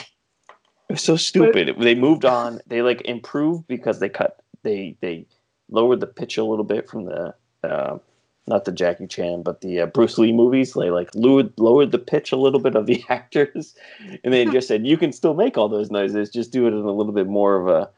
It 0.90 0.94
was 0.94 1.02
so 1.02 1.16
stupid. 1.16 1.76
they 1.80 1.96
moved 1.96 2.26
on. 2.26 2.60
They 2.68 2.82
like 2.82 3.02
improved 3.06 3.68
because 3.68 4.00
they 4.00 4.10
cut. 4.10 4.42
They 4.62 4.96
they 5.02 5.26
lowered 5.72 6.00
the 6.02 6.08
pitch 6.08 6.38
a 6.38 6.44
little 6.44 6.66
bit 6.66 6.88
from 6.90 7.06
the 7.06 7.34
uh, 7.64 7.98
not 8.48 8.66
the 8.66 8.72
Jackie 8.72 9.08
Chan, 9.08 9.44
but 9.44 9.62
the 9.62 9.82
uh, 9.82 9.86
Bruce 9.86 10.18
Lee 10.18 10.34
movies. 10.34 10.74
They 10.74 10.90
like 10.90 11.10
lowered 11.16 11.54
lowered 11.58 11.92
the 11.92 12.00
pitch 12.00 12.32
a 12.32 12.38
little 12.38 12.60
bit 12.60 12.76
of 12.76 12.86
the 12.86 13.04
actors, 13.10 13.76
and 14.24 14.34
they 14.34 14.46
just 14.46 14.68
said 14.68 14.86
you 14.86 14.98
can 14.98 15.12
still 15.12 15.34
make 15.34 15.58
all 15.58 15.70
those 15.70 15.92
noises. 15.92 16.30
Just 16.30 16.52
do 16.52 16.66
it 16.66 16.72
in 16.74 16.80
a 16.80 16.92
little 16.92 17.14
bit 17.14 17.28
more 17.28 17.56
of 17.56 17.68
a 17.68 17.90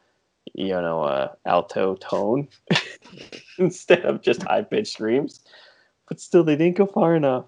you 0.54 0.68
know 0.68 1.02
uh, 1.02 1.32
alto 1.44 1.96
tone 1.96 2.48
instead 3.58 4.04
of 4.04 4.22
just 4.22 4.42
high 4.42 4.62
pitched 4.62 4.92
screams. 4.92 5.40
But 6.08 6.20
still, 6.20 6.44
they 6.44 6.56
didn't 6.56 6.76
go 6.76 6.86
far 6.86 7.16
enough. 7.16 7.46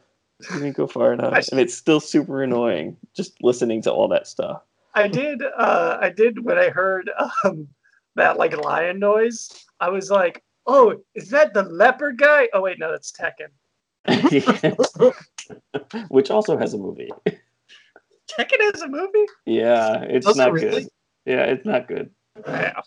They 0.51 0.59
didn't 0.59 0.77
go 0.77 0.87
far 0.87 1.13
enough, 1.13 1.49
and 1.51 1.61
it's 1.61 1.75
still 1.75 2.01
super 2.01 2.43
annoying 2.43 2.97
just 3.15 3.43
listening 3.43 3.83
to 3.83 3.93
all 3.93 4.09
that 4.09 4.27
stuff. 4.27 4.63
I 4.95 5.07
did. 5.07 5.43
Uh, 5.57 5.99
I 6.01 6.11
did 6.11 6.45
when 6.45 6.59
I 6.59 6.71
heard 6.71 7.11
um, 7.45 7.69
that 8.17 8.37
like 8.37 8.57
lion 8.57 8.99
noise. 8.99 9.51
I 9.81 9.91
was 9.91 10.11
like, 10.11 10.43
"Oh, 10.69 10.95
is 11.15 11.31
that 11.31 11.55
the 11.55 11.63
leopard 11.65 12.19
guy?" 12.19 12.49
Oh 12.53 12.61
wait, 12.63 12.79
no, 12.79 12.91
that's 12.93 13.13
Tekken. 13.13 13.49
Which 16.09 16.31
also 16.31 16.57
has 16.57 16.75
a 16.75 16.79
movie. 16.79 17.11
Tekken 17.27 18.75
is 18.75 18.83
a 18.83 18.89
movie. 18.89 19.27
Yeah, 19.47 20.03
it's 20.03 20.27
Does 20.27 20.37
it 20.37 20.39
not 20.39 20.53
really? 20.53 20.83
good. 20.83 20.89
Yeah, 21.25 21.43
it's 21.45 21.65
not 21.67 21.89
good. 21.89 22.11
Yeah. 22.47 22.81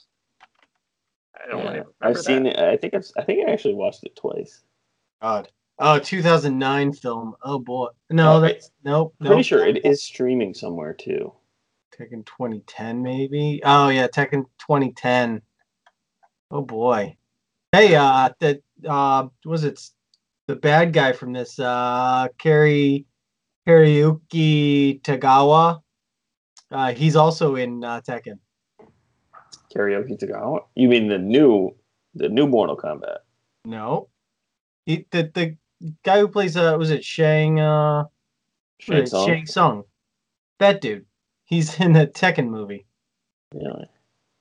I 1.36 1.48
don't 1.50 1.58
Yeah. 1.60 1.64
really 1.64 1.80
remember 1.80 1.94
I've 2.02 2.18
seen 2.20 2.44
that. 2.44 2.60
it. 2.60 2.60
I 2.60 2.78
think 2.78 2.94
I've, 2.94 3.06
I 3.18 3.24
think 3.24 3.48
I 3.48 3.52
actually 3.52 3.74
watched 3.74 4.04
it 4.04 4.16
twice. 4.16 4.62
God. 5.22 5.50
Oh, 5.80 5.98
2009 6.00 6.94
film. 6.94 7.36
Oh 7.44 7.58
boy. 7.60 7.88
No, 8.12 8.36
Oh, 8.36 8.40
that's 8.42 8.72
nope. 8.84 9.16
Pretty 9.20 9.36
nope. 9.38 9.46
sure 9.46 9.66
it 9.66 9.84
is 9.86 10.04
streaming 10.04 10.54
somewhere 10.54 10.94
too. 10.94 11.34
Tekken 11.98 12.26
2010 12.26 13.02
maybe. 13.02 13.62
Oh 13.66 13.90
yeah, 13.90 14.08
Tekken 14.08 14.46
2010. 14.60 15.42
Oh 16.52 16.62
boy. 16.62 17.16
Hey, 17.72 17.96
uh, 17.96 18.30
that 18.42 18.62
uh, 18.86 19.28
was 19.46 19.64
it 19.64 19.80
the 20.48 20.58
bad 20.58 20.92
guy 20.92 21.14
from 21.14 21.32
this? 21.32 21.58
Uh, 21.58 22.28
Kari 22.38 23.06
Kariuki 23.66 25.02
Tagawa. 25.02 25.82
Uh, 26.70 26.92
he's 26.92 27.16
also 27.16 27.56
in 27.56 27.82
uh, 27.84 28.02
Tekken. 28.02 28.40
Karaoke 29.74 30.22
Tagawa. 30.22 30.66
You 30.76 30.90
mean 30.90 31.08
the 31.08 31.18
new, 31.18 31.74
the 32.14 32.28
new 32.28 32.46
Mortal 32.46 32.76
Kombat? 32.76 33.20
No, 33.64 34.10
he, 34.86 35.06
the 35.12 35.32
the 35.34 35.56
guy 36.04 36.20
who 36.20 36.28
plays 36.28 36.58
uh, 36.58 36.76
was 36.78 36.92
it 36.92 37.06
Shang 37.06 37.62
uh, 37.62 38.04
Shang 38.80 38.98
Shang 38.98 39.06
Tsung? 39.06 39.28
Shang 39.28 39.46
Tsung. 39.46 39.84
That 40.60 40.82
dude. 40.82 41.06
He's 41.46 41.80
in 41.80 41.94
the 41.94 42.08
Tekken 42.08 42.50
movie. 42.50 42.86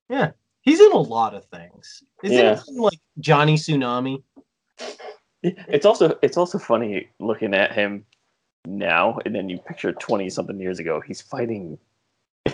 Yeah. 0.08 0.32
He's 0.70 0.78
in 0.80 0.92
a 0.92 0.98
lot 0.98 1.34
of 1.34 1.44
things. 1.46 2.04
Isn't 2.22 2.36
Yeah. 2.38 2.60
he 2.64 2.78
like 2.78 3.00
Johnny 3.18 3.56
Tsunami? 3.56 4.22
It's 5.42 5.84
also 5.84 6.16
it's 6.22 6.36
also 6.36 6.58
funny 6.60 7.08
looking 7.18 7.54
at 7.54 7.72
him 7.72 8.04
now, 8.64 9.18
and 9.24 9.34
then 9.34 9.48
you 9.48 9.58
picture 9.58 9.92
twenty 9.94 10.30
something 10.30 10.60
years 10.60 10.78
ago. 10.78 11.00
He's 11.04 11.20
fighting. 11.20 11.76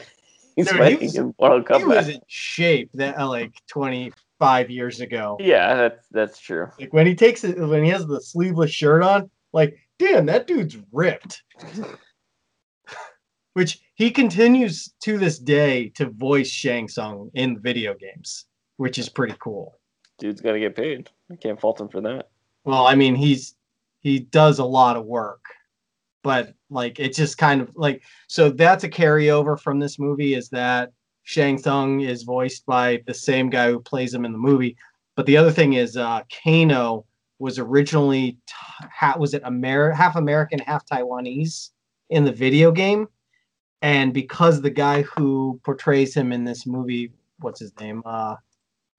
he's 0.57 0.71
he 0.71 0.79
fighting 0.79 1.01
was- 1.01 1.17
in 1.17 1.35
Mortal 1.39 1.79
He 1.79 1.85
was 1.85 2.09
in 2.09 2.23
shape 2.27 2.89
that 2.95 3.19
uh, 3.19 3.29
like 3.29 3.53
25 3.69 4.71
years 4.71 5.03
ago. 5.03 5.37
Yeah, 5.39 5.75
that's 5.75 6.09
that's 6.11 6.39
true. 6.39 6.71
Like 6.81 6.95
when 6.95 7.07
he 7.07 7.15
takes 7.15 7.45
it 7.45 7.59
when 7.59 7.85
he 7.85 7.91
has 7.91 8.07
the 8.07 8.23
sleeveless 8.23 8.71
shirt 8.71 9.03
on, 9.03 9.29
like 9.53 9.77
damn, 9.99 10.25
that 10.25 10.47
dude's 10.47 10.79
ripped. 10.91 11.43
Which 13.53 13.81
he 13.97 14.11
continues 14.11 14.93
to 15.01 15.19
this 15.19 15.39
day 15.39 15.89
to 15.97 16.11
voice 16.11 16.49
Shang 16.49 16.87
Tsung 16.87 17.31
in 17.35 17.59
video 17.59 17.95
games, 17.95 18.45
which 18.77 18.99
is 18.99 19.09
pretty 19.09 19.35
cool. 19.41 19.79
Dude's 20.19 20.41
got 20.41 20.53
to 20.53 20.61
get 20.61 20.77
paid. 20.77 21.11
I 21.31 21.37
can't 21.37 21.61
fault 21.61 21.81
him 21.81 21.89
for 21.89 22.03
that. 22.03 22.29
Well, 22.65 22.87
I 22.87 22.95
mean, 22.95 23.15
he's 23.15 23.57
he 24.01 24.21
does 24.21 24.59
a 24.59 24.65
lot 24.65 24.97
of 24.97 25.07
work, 25.07 25.45
but 26.23 26.55
like 26.71 27.01
it's 27.01 27.17
just 27.17 27.39
kind 27.39 27.61
of 27.63 27.71
like 27.75 28.03
so 28.29 28.51
that's 28.51 28.85
a 28.85 28.89
carryover 28.89 29.59
from 29.59 29.79
this 29.79 29.99
movie 29.99 30.35
is 30.35 30.51
that 30.51 30.93
Shang 31.25 31.59
Tsung 31.59 32.01
is 32.01 32.23
voiced 32.23 32.67
by 32.67 33.03
the 33.07 33.15
same 33.15 33.49
guy 33.49 33.71
who 33.71 33.81
plays 33.81 34.13
him 34.13 34.25
in 34.25 34.33
the 34.33 34.39
movie. 34.39 34.77
But 35.17 35.25
the 35.25 35.39
other 35.39 35.51
thing 35.51 35.73
is, 35.73 35.97
uh, 35.97 36.21
Kano 36.31 37.07
was 37.39 37.59
originally 37.59 38.33
t- 38.47 38.87
ha- 38.93 39.17
was 39.19 39.33
it 39.33 39.43
Amer- 39.47 39.93
half 39.93 40.17
American, 40.17 40.59
half 40.59 40.85
Taiwanese 40.87 41.71
in 42.11 42.25
the 42.25 42.33
video 42.33 42.71
game, 42.71 43.09
and 43.83 44.13
because 44.13 44.61
the 44.61 44.71
guy 44.71 45.03
who 45.03 45.61
portrays 45.65 46.15
him 46.15 46.33
in 46.33 46.45
this 46.45 46.67
movie, 46.67 47.13
what's 47.41 47.61
his 47.61 47.73
name? 47.79 48.03
Uh, 48.05 48.37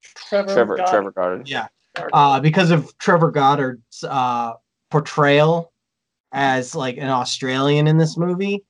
Trevor. 0.01 0.53
Trevor 0.53 0.77
Goddard. 0.77 0.91
Trevor 0.91 1.11
Goddard. 1.11 1.49
yeah, 1.49 1.67
uh, 2.13 2.39
because 2.39 2.71
of 2.71 2.97
Trevor 2.97 3.31
Goddard's 3.31 4.03
uh, 4.03 4.53
portrayal 4.89 5.71
as 6.31 6.75
like 6.75 6.97
an 6.97 7.09
Australian 7.09 7.87
in 7.87 7.97
this 7.97 8.17
movie, 8.17 8.63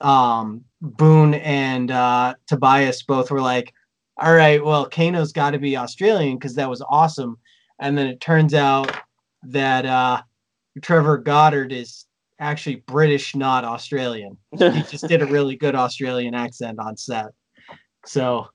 um, 0.00 0.64
Boon 0.80 1.34
and 1.34 1.90
uh, 1.90 2.34
Tobias 2.46 3.02
both 3.02 3.30
were 3.30 3.40
like, 3.40 3.72
"All 4.18 4.34
right, 4.34 4.62
well, 4.62 4.88
Kano's 4.88 5.32
got 5.32 5.50
to 5.50 5.58
be 5.58 5.76
Australian 5.76 6.36
because 6.36 6.54
that 6.56 6.68
was 6.68 6.82
awesome." 6.88 7.38
And 7.78 7.96
then 7.96 8.06
it 8.06 8.20
turns 8.20 8.54
out 8.54 8.94
that 9.42 9.86
uh, 9.86 10.22
Trevor 10.82 11.18
Goddard 11.18 11.72
is 11.72 12.06
actually 12.38 12.76
British, 12.76 13.34
not 13.34 13.64
Australian. 13.64 14.36
He 14.52 14.82
just 14.82 15.08
did 15.08 15.22
a 15.22 15.26
really 15.26 15.56
good 15.56 15.74
Australian 15.74 16.34
accent 16.34 16.78
on 16.78 16.96
set, 16.96 17.26
so 18.04 18.48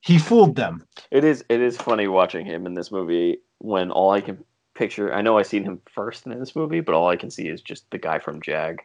he 0.00 0.18
fooled 0.18 0.56
them. 0.56 0.86
It 1.10 1.24
is 1.24 1.44
it 1.48 1.60
is 1.60 1.76
funny 1.76 2.08
watching 2.08 2.44
him 2.44 2.66
in 2.66 2.74
this 2.74 2.92
movie 2.92 3.38
when 3.58 3.90
all 3.90 4.10
I 4.10 4.20
can 4.20 4.44
picture 4.74 5.14
I 5.14 5.22
know 5.22 5.38
I 5.38 5.42
seen 5.42 5.64
him 5.64 5.80
first 5.90 6.26
in 6.26 6.38
this 6.38 6.54
movie, 6.54 6.80
but 6.80 6.94
all 6.94 7.08
I 7.08 7.16
can 7.16 7.30
see 7.30 7.48
is 7.48 7.62
just 7.62 7.90
the 7.90 7.98
guy 7.98 8.18
from 8.18 8.42
Jag. 8.42 8.80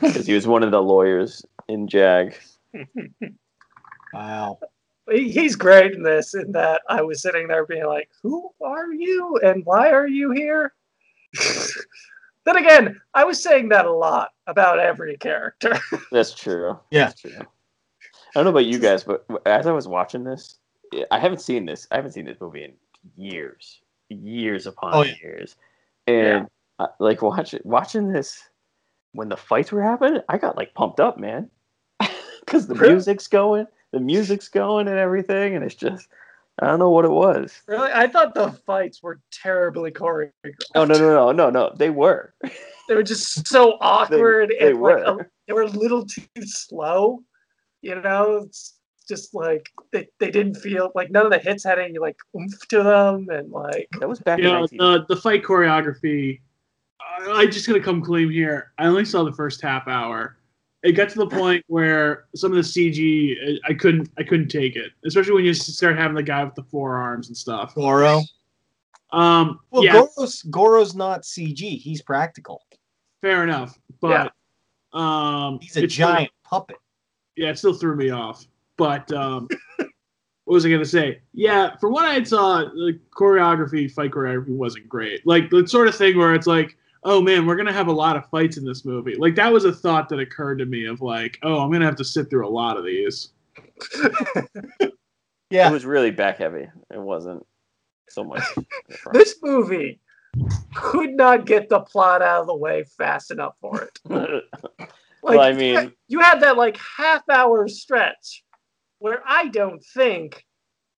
Because 0.00 0.26
he 0.26 0.34
was 0.34 0.46
one 0.46 0.62
of 0.62 0.70
the 0.70 0.82
lawyers 0.82 1.44
in 1.68 1.88
Jag. 1.88 2.36
Wow. 4.12 4.58
He's 5.10 5.56
great 5.56 5.94
in 5.94 6.02
this. 6.02 6.34
In 6.34 6.52
that 6.52 6.82
I 6.88 7.02
was 7.02 7.22
sitting 7.22 7.48
there 7.48 7.66
being 7.66 7.86
like, 7.86 8.08
"Who 8.22 8.50
are 8.62 8.92
you 8.92 9.38
and 9.42 9.64
why 9.64 9.90
are 9.90 10.06
you 10.06 10.30
here?" 10.30 10.74
then 12.44 12.56
again, 12.56 13.00
I 13.14 13.24
was 13.24 13.42
saying 13.42 13.68
that 13.70 13.86
a 13.86 13.92
lot 13.92 14.30
about 14.46 14.78
every 14.78 15.16
character. 15.16 15.78
That's 16.12 16.34
true. 16.34 16.78
Yeah. 16.90 17.06
That's 17.06 17.20
true. 17.20 17.32
I 17.38 17.44
don't 18.34 18.44
know 18.44 18.50
about 18.50 18.64
you 18.66 18.78
guys, 18.78 19.04
but 19.04 19.24
as 19.46 19.66
I 19.66 19.72
was 19.72 19.86
watching 19.86 20.24
this, 20.24 20.58
I 21.10 21.18
haven't 21.18 21.40
seen 21.40 21.66
this. 21.66 21.86
I 21.90 21.96
haven't 21.96 22.12
seen 22.12 22.24
this 22.24 22.40
movie 22.40 22.64
in 22.64 22.72
years, 23.16 23.80
years 24.08 24.66
upon 24.66 24.94
Oh, 24.94 25.02
yeah. 25.02 25.14
years, 25.22 25.56
and 26.06 26.48
uh, 26.78 26.86
like 26.98 27.22
watching 27.22 27.60
watching 27.64 28.12
this 28.12 28.42
when 29.12 29.28
the 29.28 29.36
fights 29.36 29.70
were 29.72 29.82
happening, 29.82 30.20
I 30.28 30.38
got 30.38 30.56
like 30.56 30.72
pumped 30.74 30.98
up, 31.00 31.18
man, 31.18 31.50
because 32.40 32.66
the 32.66 32.74
Really? 32.74 32.94
music's 32.94 33.26
going, 33.26 33.66
the 33.92 34.00
music's 34.00 34.48
going, 34.48 34.88
and 34.88 34.98
everything, 34.98 35.54
and 35.54 35.64
it's 35.64 35.74
just 35.74 36.08
I 36.62 36.66
don't 36.66 36.78
know 36.78 36.90
what 36.90 37.04
it 37.04 37.10
was. 37.10 37.60
really, 37.66 37.90
I 37.92 38.06
thought 38.06 38.34
the 38.34 38.52
fights 38.52 39.02
were 39.02 39.20
terribly 39.32 39.90
choreographed. 39.90 40.30
Oh 40.76 40.84
no 40.84 40.94
no 40.94 41.12
no 41.12 41.32
no 41.32 41.50
no! 41.50 41.72
They 41.76 41.90
were. 41.90 42.34
They 42.88 42.94
were 42.94 43.02
just 43.02 43.46
so 43.48 43.72
awkward 43.80 44.54
they 44.60 44.70
and 44.70 44.80
like, 44.80 45.02
a- 45.04 45.12
were. 45.14 45.30
they 45.48 45.52
were 45.54 45.62
a 45.62 45.66
little 45.66 46.06
too 46.06 46.22
slow. 46.42 47.22
You 47.82 48.00
know, 48.00 48.42
it's 48.46 48.78
just 49.08 49.34
like 49.34 49.68
they, 49.92 50.06
they 50.20 50.30
didn't 50.30 50.54
feel 50.54 50.92
like 50.94 51.10
none 51.10 51.26
of 51.26 51.32
the 51.32 51.38
hits 51.40 51.64
had 51.64 51.80
any 51.80 51.98
like 51.98 52.16
oomph 52.36 52.68
to 52.68 52.84
them, 52.84 53.28
and 53.28 53.50
like 53.50 53.88
That 53.98 54.08
was 54.08 54.20
back 54.20 54.38
You 54.38 54.44
in 54.46 54.52
know, 54.52 54.60
19. 54.60 54.78
the 54.78 55.04
the 55.08 55.20
fight 55.20 55.42
choreography. 55.42 56.40
I 57.00 57.42
I'm 57.42 57.50
just 57.50 57.66
gonna 57.66 57.80
come 57.80 58.00
clean 58.02 58.30
here. 58.30 58.70
I 58.78 58.86
only 58.86 59.04
saw 59.04 59.24
the 59.24 59.32
first 59.32 59.60
half 59.60 59.88
hour. 59.88 60.36
It 60.82 60.92
got 60.92 61.08
to 61.10 61.18
the 61.18 61.28
point 61.28 61.64
where 61.68 62.24
some 62.34 62.50
of 62.50 62.56
the 62.56 62.62
CG, 62.62 63.36
I- 63.66 63.70
I 63.70 63.74
couldn't, 63.74 64.10
I 64.18 64.22
couldn't 64.24 64.48
take 64.48 64.74
it. 64.76 64.90
Especially 65.06 65.32
when 65.32 65.44
you 65.44 65.54
start 65.54 65.96
having 65.96 66.16
the 66.16 66.22
guy 66.22 66.42
with 66.42 66.54
the 66.56 66.64
forearms 66.64 67.28
and 67.28 67.36
stuff. 67.36 67.74
Goro. 67.74 68.22
Um, 69.12 69.60
Well, 69.70 69.84
yeah, 69.84 69.92
Goro's 69.92 70.42
Goro's 70.44 70.94
not 70.94 71.22
CG. 71.22 71.78
He's 71.78 72.02
practical. 72.02 72.62
fair 73.20 73.44
enough. 73.44 73.78
But 74.00 74.32
um, 74.92 75.60
He's 75.62 75.76
a 75.76 75.84
it 75.84 75.92
still- 75.92 76.08
giant 76.08 76.30
puppet. 76.44 76.76
yeah, 77.36 77.50
it 77.50 77.58
still 77.58 77.74
threw 77.74 77.94
me 77.94 78.10
off. 78.10 78.44
But 78.76 79.12
um, 79.12 79.46
what 79.76 79.88
was 80.46 80.66
I 80.66 80.70
gonna 80.70 80.84
say? 80.84 81.20
Yeah, 81.32 81.76
from 81.76 81.92
what 81.92 82.04
I 82.06 82.22
saw, 82.24 82.64
the 82.64 82.98
choreography, 83.16 83.88
fight 83.90 84.10
choreography 84.10 84.48
wasn't 84.56 84.88
great. 84.88 85.24
Like 85.26 85.50
the 85.50 85.66
sort 85.68 85.86
of 85.88 85.94
thing 85.94 86.18
where 86.18 86.34
it's 86.34 86.48
like, 86.48 86.76
oh 87.04 87.20
man, 87.20 87.46
we're 87.46 87.56
gonna 87.56 87.72
have 87.72 87.88
a 87.88 87.92
lot 87.92 88.16
of 88.16 88.28
fights 88.30 88.56
in 88.56 88.64
this 88.64 88.84
movie. 88.84 89.14
Like 89.16 89.34
that 89.36 89.52
was 89.52 89.64
a 89.64 89.72
thought 89.72 90.08
that 90.10 90.18
occurred 90.20 90.58
to 90.58 90.66
me 90.66 90.86
of 90.86 91.00
like, 91.00 91.38
oh, 91.42 91.60
I'm 91.60 91.70
gonna 91.72 91.84
have 91.84 91.96
to 91.96 92.04
sit 92.04 92.30
through 92.30 92.46
a 92.46 92.50
lot 92.50 92.76
of 92.76 92.84
these. 92.84 93.30
Yeah. 95.50 95.68
It 95.68 95.72
was 95.72 95.84
really 95.84 96.10
back 96.10 96.38
heavy. 96.38 96.66
It 96.90 96.98
wasn't 96.98 97.46
so 98.08 98.24
much. 98.24 98.42
this 99.12 99.36
movie 99.42 100.00
could 100.74 101.10
not 101.10 101.44
get 101.44 101.68
the 101.68 101.80
plot 101.80 102.22
out 102.22 102.40
of 102.40 102.46
the 102.46 102.56
way 102.56 102.84
fast 102.96 103.30
enough 103.30 103.54
for 103.60 103.82
it. 103.82 103.98
Like, 105.24 105.36
Well, 105.36 105.40
I 105.46 105.50
you 105.50 105.56
mean- 105.56 105.74
had- 105.76 105.92
you 106.08 106.18
had 106.20 106.40
that 106.40 106.56
like 106.56 106.76
half 106.96 107.28
hour 107.28 107.68
stretch 107.68 108.42
where 108.98 109.22
I 109.24 109.48
don't 109.48 109.80
think 109.94 110.44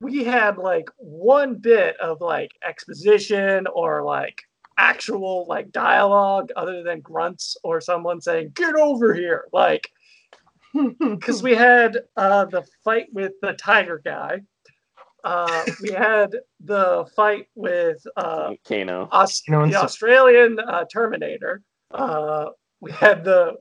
we 0.01 0.25
had 0.25 0.57
like 0.57 0.89
one 0.97 1.57
bit 1.57 1.97
of 2.01 2.23
like 2.23 2.53
exposition 2.67 3.67
or 3.67 4.03
like 4.05 4.41
actual 4.79 5.47
like 5.49 5.71
dialogue 5.73 6.51
other 6.57 6.83
than 6.83 7.01
grunts 7.01 7.57
or 7.63 7.81
someone 7.81 8.21
saying 8.21 8.51
get 8.55 8.75
over 8.75 9.15
here 9.15 9.45
like 9.53 9.89
because 11.01 11.43
we 11.43 11.55
had 11.55 11.99
uh 12.17 12.45
the 12.47 12.63
fight 12.85 13.07
with 13.13 13.33
the 13.43 13.53
tiger 13.55 14.01
guy 14.05 14.41
uh 15.23 15.65
we 15.83 15.91
had 16.09 16.35
the 16.65 17.05
fight 17.15 17.47
with 17.55 18.05
uh 18.17 18.53
Kano. 18.67 19.09
Aus- 19.13 19.43
You 19.47 19.53
know, 19.53 19.63
and 19.63 19.73
the 19.73 19.81
Australian 19.83 20.59
uh, 20.59 20.85
Terminator. 20.93 21.63
Uh, 21.91 22.47
we 22.81 22.91
had 22.91 23.25
the 23.25 23.55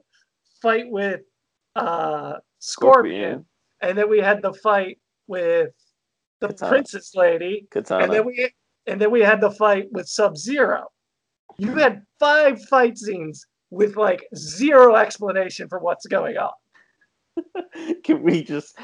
fight 0.62 0.86
with 0.90 1.22
uh, 1.76 2.34
Scorpion, 2.60 3.46
and 3.82 3.98
then 3.98 4.10
we 4.10 4.20
had 4.20 4.42
the 4.42 4.54
fight 4.54 4.98
with 5.28 5.70
the 6.42 6.48
Katana. 6.48 6.70
Princess 6.72 7.14
Lady, 7.16 7.68
Katana. 7.70 8.04
and 8.06 8.14
then 8.14 8.26
we 8.26 8.50
and 8.88 9.00
then 9.00 9.12
we 9.12 9.22
had 9.22 9.40
the 9.40 9.52
fight 9.52 9.88
with 9.92 10.08
Sub 10.08 10.36
Zero. 10.36 10.88
You 11.58 11.76
had 11.76 12.04
five 12.20 12.64
fight 12.66 12.98
scenes 12.98 13.46
with 13.70 13.96
like 13.98 14.28
zero 14.36 14.96
explanation 14.96 15.68
for 15.68 15.80
what's 15.80 16.06
going 16.06 16.38
on. 16.38 16.52
can 18.04 18.22
we 18.24 18.44
just 18.44 18.78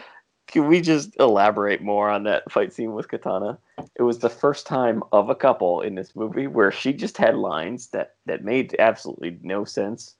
can 0.47 0.67
we 0.67 0.81
just 0.81 1.15
elaborate 1.19 1.81
more 1.81 2.09
on 2.09 2.23
that 2.23 2.51
fight 2.51 2.73
scene 2.73 2.93
with 2.93 3.07
Katana? 3.07 3.59
It 3.95 4.03
was 4.03 4.17
the 4.17 4.29
first 4.29 4.65
time 4.65 5.03
of 5.11 5.29
a 5.29 5.35
couple 5.35 5.81
in 5.81 5.93
this 5.93 6.15
movie 6.15 6.47
where 6.47 6.71
she 6.71 6.91
just 6.91 7.17
had 7.17 7.35
lines 7.35 7.87
that 7.89 8.15
that 8.25 8.43
made 8.43 8.75
absolutely 8.79 9.37
no 9.43 9.63
sense 9.63 10.15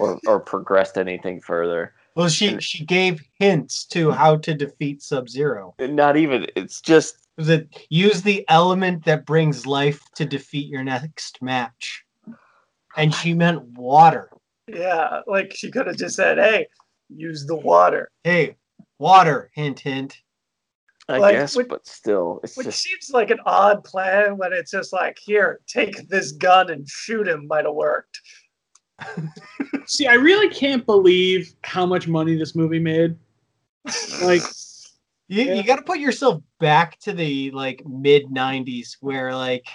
or 0.00 0.18
or 0.26 0.40
progressed 0.40 0.96
anything 0.96 1.40
further. 1.40 1.92
Well, 2.16 2.28
she 2.28 2.58
she 2.60 2.84
gave 2.84 3.22
hints 3.38 3.84
to 3.86 4.10
how 4.10 4.36
to 4.36 4.54
defeat 4.54 5.02
Sub 5.02 5.28
Zero. 5.28 5.74
Not 5.78 6.16
even. 6.16 6.46
It's 6.56 6.80
just 6.80 7.23
Was 7.36 7.48
it 7.48 7.68
use 7.88 8.22
the 8.22 8.44
element 8.48 9.04
that 9.06 9.26
brings 9.26 9.66
life 9.66 10.00
to 10.16 10.24
defeat 10.24 10.68
your 10.68 10.84
next 10.84 11.42
match? 11.42 12.04
And 12.96 13.12
she 13.12 13.34
meant 13.34 13.62
water. 13.76 14.30
Yeah, 14.68 15.20
like 15.26 15.52
she 15.54 15.70
could 15.70 15.86
have 15.88 15.96
just 15.96 16.14
said, 16.16 16.38
"Hey, 16.38 16.68
use 17.08 17.44
the 17.44 17.56
water," 17.56 18.10
Hey, 18.22 18.56
water. 18.98 19.50
Hint, 19.54 19.80
hint. 19.80 20.16
I 21.08 21.18
Like, 21.18 21.36
guess, 21.36 21.54
which- 21.56 21.68
but 21.68 21.86
still, 21.86 22.40
it's 22.44 22.56
which 22.56 22.66
just 22.68 22.82
seems 22.82 23.10
like 23.10 23.30
an 23.30 23.40
odd 23.44 23.84
plan 23.84 24.38
when 24.38 24.52
it's 24.54 24.70
just 24.70 24.92
like, 24.92 25.18
"Here, 25.20 25.60
take 25.66 26.08
this 26.08 26.32
gun 26.32 26.70
and 26.70 26.88
shoot 26.88 27.26
him." 27.28 27.46
Might 27.48 27.64
have 27.66 27.74
worked. 27.74 28.20
See, 29.86 30.06
I 30.06 30.14
really 30.14 30.48
can't 30.48 30.86
believe 30.86 31.52
how 31.62 31.84
much 31.84 32.06
money 32.08 32.36
this 32.36 32.54
movie 32.54 32.78
made. 32.78 33.16
Like, 34.22 34.40
You, 35.28 35.44
Yeah. 35.44 35.54
you 35.54 35.62
got 35.62 35.76
to 35.76 35.82
put 35.82 35.98
yourself 35.98 36.42
back 36.60 36.98
to 37.00 37.12
the 37.12 37.50
like 37.52 37.82
mid 37.86 38.26
'90s, 38.26 38.96
where 39.00 39.34
like 39.34 39.66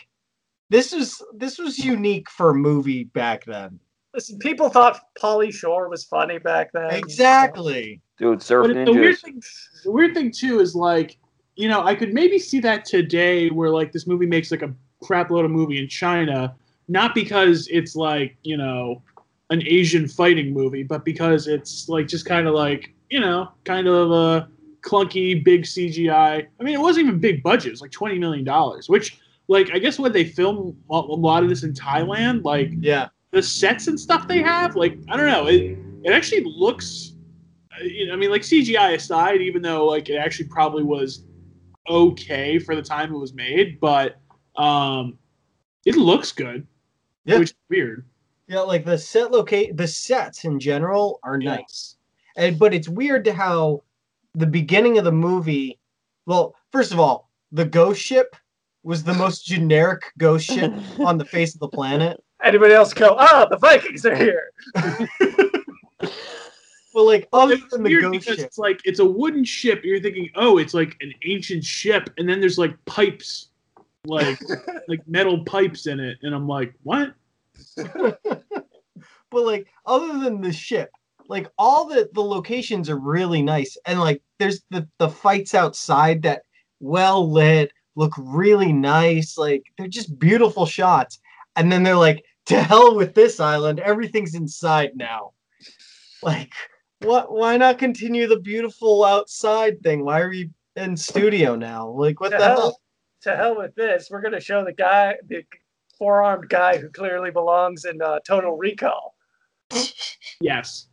this 0.70 0.94
was 0.94 1.24
this 1.36 1.58
was 1.58 1.80
unique 1.80 2.30
for 2.30 2.52
a 2.52 2.56
movie 2.56 3.06
back 3.06 3.46
then. 3.46 3.80
Listen, 4.14 4.40
people 4.40 4.70
thought 4.70 5.00
Pauly 5.20 5.54
Shore 5.54 5.90
was 5.90 6.04
funny 6.04 6.40
back 6.40 6.72
then. 6.74 6.92
Exactly. 6.94 8.02
dude. 8.18 8.42
Surf 8.42 8.68
but 8.68 8.86
the 8.86 8.92
weird 8.92 9.18
thing, 9.20 9.42
the 9.84 9.92
weird 9.92 10.14
thing 10.16 10.32
too 10.32 10.60
is 10.60 10.76
like, 10.76 11.18
you 11.56 11.68
know, 11.68 11.84
I 11.84 11.96
could 11.96 12.14
maybe 12.14 12.40
see 12.40 12.60
that 12.62 12.86
today, 12.86 13.50
where 13.50 13.70
like 13.70 13.92
this 13.92 14.08
movie 14.08 14.26
makes 14.26 14.52
like 14.52 14.62
a 14.62 14.74
crap 15.04 15.30
load 15.32 15.46
of 15.46 15.52
movie 15.52 15.80
in 15.80 15.88
China, 15.88 16.56
not 16.88 17.16
because 17.16 17.68
it's 17.72 17.96
like 17.96 18.38
you 18.44 18.58
know 18.58 19.02
an 19.52 19.64
Asian 19.66 20.08
fighting 20.08 20.54
movie, 20.54 20.84
but 20.84 21.04
because 21.06 21.48
it's 21.48 21.90
like 21.90 22.08
just 22.08 22.26
kind 22.26 22.48
of 22.48 22.54
like 22.54 22.94
you 23.10 23.20
know 23.20 23.52
kind 23.64 23.88
of 23.88 24.12
a 24.12 24.48
clunky 24.82 25.44
big 25.44 25.64
CGI. 25.64 26.46
I 26.60 26.64
mean, 26.64 26.74
it 26.74 26.82
wasn't 26.82 27.08
even 27.08 27.20
big 27.20 27.44
budget; 27.44 27.68
it 27.68 27.72
was 27.72 27.82
like 27.82 27.92
twenty 27.92 28.18
million 28.20 28.44
dollars, 28.46 28.90
which 28.90 29.20
like 29.48 29.72
I 29.74 29.80
guess 29.80 29.98
when 30.00 30.12
they 30.12 30.24
film 30.24 30.78
a 30.90 31.00
lot 31.00 31.44
of 31.44 31.50
this 31.50 31.64
in 31.64 31.74
Thailand, 31.74 32.44
like 32.44 32.72
Yeah. 32.80 33.08
the 33.32 33.42
sets 33.42 33.88
and 33.88 34.00
stuff 34.00 34.28
they 34.28 34.42
have, 34.42 34.76
like 34.76 34.98
I 35.10 35.18
don't 35.18 35.28
know, 35.28 35.48
it 35.48 35.78
it 36.04 36.12
actually 36.12 36.44
looks 36.46 37.14
you 37.82 38.08
know, 38.08 38.14
I 38.14 38.16
mean, 38.18 38.30
like 38.30 38.42
CGI 38.42 38.96
aside, 38.96 39.42
even 39.42 39.62
though 39.62 39.86
like 39.86 40.10
it 40.10 40.16
actually 40.16 40.50
probably 40.50 40.84
was 40.84 41.24
okay 41.90 42.60
for 42.60 42.76
the 42.76 42.82
time 42.82 43.14
it 43.14 43.18
was 43.18 43.34
made, 43.34 43.80
but 43.80 44.18
um, 44.58 45.18
it 45.86 45.96
looks 45.96 46.32
good, 46.32 46.68
Yeah. 47.26 47.40
which 47.40 47.52
is 47.52 47.56
weird. 47.70 48.06
Yeah, 48.48 48.60
like 48.62 48.84
the 48.84 48.98
set 48.98 49.32
locate 49.32 49.78
the 49.78 49.88
sets 49.88 50.44
in 50.44 50.60
general 50.60 51.20
are 51.24 51.40
Yeah. 51.40 51.56
nice. 51.58 51.96
And 52.36 52.60
but 52.60 52.74
it's 52.74 52.90
weird 52.90 53.24
to 53.26 53.34
how 53.34 53.84
the 54.40 54.48
beginning 54.48 54.98
of 54.98 55.04
the 55.04 55.12
movie 55.12 55.80
well, 56.26 56.56
first 56.72 56.92
of 56.92 57.00
all, 57.00 57.32
the 57.52 57.66
ghost 57.66 58.00
ship 58.00 58.36
was 58.84 59.04
the 59.04 59.16
most 59.16 59.46
generic 59.46 60.04
ghost 60.20 60.46
ship 60.46 60.72
on 61.00 61.18
the 61.18 61.26
face 61.26 61.56
of 61.56 61.60
the 61.60 61.68
planet. 61.68 62.24
Anybody 62.44 62.74
else 62.74 62.94
go? 62.94 63.16
Ah, 63.18 63.48
the 63.50 63.58
Vikings 63.58 64.06
are 64.06 64.16
here. 64.16 64.52
Well, 66.92 67.06
like 67.06 67.28
other 67.32 67.54
It's 67.54 67.70
than 67.72 67.84
the 67.84 67.90
weird 67.90 68.02
ghost 68.02 68.12
because 68.20 68.38
ship. 68.40 68.48
it's 68.48 68.58
like 68.58 68.82
it's 68.84 69.00
a 69.00 69.06
wooden 69.06 69.44
ship. 69.44 69.84
You're 69.84 70.00
thinking, 70.00 70.30
oh, 70.36 70.58
it's 70.58 70.74
like 70.74 70.96
an 71.02 71.14
ancient 71.24 71.64
ship, 71.64 72.10
and 72.18 72.28
then 72.28 72.40
there's 72.40 72.58
like 72.58 72.74
pipes, 72.86 73.50
like 74.06 74.40
like 74.88 75.08
metal 75.08 75.46
pipes 75.46 75.86
in 75.86 76.00
it, 76.00 76.18
and 76.24 76.34
I'm 76.34 76.48
like, 76.48 76.74
what? 76.84 77.14
but 77.78 78.20
like 79.32 79.68
other 79.86 80.20
than 80.20 80.42
the 80.42 80.52
ship, 80.52 80.90
like 81.30 81.48
all 81.58 81.88
the 81.88 82.10
the 82.14 82.22
locations 82.22 82.90
are 82.90 82.98
really 82.98 83.42
nice 83.42 83.78
and 83.86 84.00
like 84.00 84.22
there's 84.40 84.62
the 84.72 84.88
the 84.98 85.10
fights 85.10 85.56
outside 85.56 86.22
that 86.24 86.42
well 86.82 87.32
lit 87.32 87.72
look 87.96 88.14
really 88.18 88.74
nice 88.74 89.38
like 89.38 89.64
they're 89.78 89.88
just 89.88 90.20
beautiful 90.20 90.66
shots 90.66 91.20
and 91.56 91.72
then 91.72 91.84
they're 91.84 91.96
like 91.96 92.26
to 92.46 92.62
hell 92.62 92.96
with 92.96 93.14
this 93.14 93.40
island 93.40 93.80
everything's 93.80 94.36
inside 94.36 94.92
now 94.96 95.32
like 96.24 96.52
what 97.02 97.32
why 97.32 97.56
not 97.56 97.78
continue 97.78 98.28
the 98.28 98.40
beautiful 98.40 99.06
outside 99.06 99.82
thing 99.82 100.04
why 100.04 100.20
are 100.20 100.30
we 100.30 100.50
in 100.76 100.98
studio 100.98 101.56
now 101.56 101.88
like 101.88 102.20
what 102.20 102.32
To 102.32 102.38
the 102.38 102.44
hell, 102.44 102.62
hell 102.62 102.80
to 103.24 103.36
hell 103.36 103.58
with 103.58 103.76
this. 103.76 104.10
We're 104.10 104.22
gonna 104.22 104.40
show 104.40 104.64
the 104.64 104.74
guy, 104.74 105.16
the 105.28 105.44
four-armed 105.98 106.50
guy 106.50 106.78
who 106.78 106.90
clearly 106.90 107.32
belongs 107.32 107.86
in 107.86 108.02
uh, 108.02 108.20
Total 108.26 108.56
Recall. 108.56 109.16
Yes. 110.42 110.89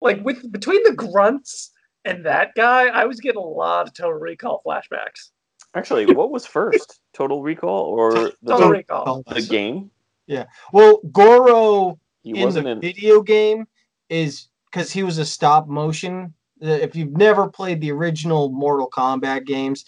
Like 0.00 0.24
with 0.24 0.50
between 0.52 0.82
the 0.84 0.92
grunts 0.92 1.72
and 2.04 2.24
that 2.26 2.54
guy, 2.54 2.86
I 2.86 3.04
was 3.04 3.20
getting 3.20 3.40
a 3.40 3.44
lot 3.44 3.86
of 3.88 3.94
Total 3.94 4.12
Recall 4.12 4.62
flashbacks. 4.66 5.30
Actually, 5.74 6.06
what 6.14 6.30
was 6.30 6.46
first? 6.46 7.00
Total 7.12 7.42
Recall 7.42 7.84
or 7.84 8.12
the, 8.12 8.32
Total 8.46 8.70
Recall. 8.70 9.22
the 9.26 9.42
game? 9.42 9.90
Yeah. 10.26 10.44
Well 10.72 11.00
goro 11.12 11.98
He 12.22 12.40
in 12.40 12.50
the 12.50 12.66
in. 12.66 12.80
video 12.80 13.22
game 13.22 13.66
is 14.08 14.48
because 14.70 14.92
he 14.92 15.02
was 15.02 15.18
a 15.18 15.24
stop 15.24 15.68
motion. 15.68 16.34
If 16.60 16.96
you've 16.96 17.16
never 17.16 17.48
played 17.48 17.80
the 17.80 17.92
original 17.92 18.50
Mortal 18.50 18.90
Kombat 18.90 19.46
games, 19.46 19.84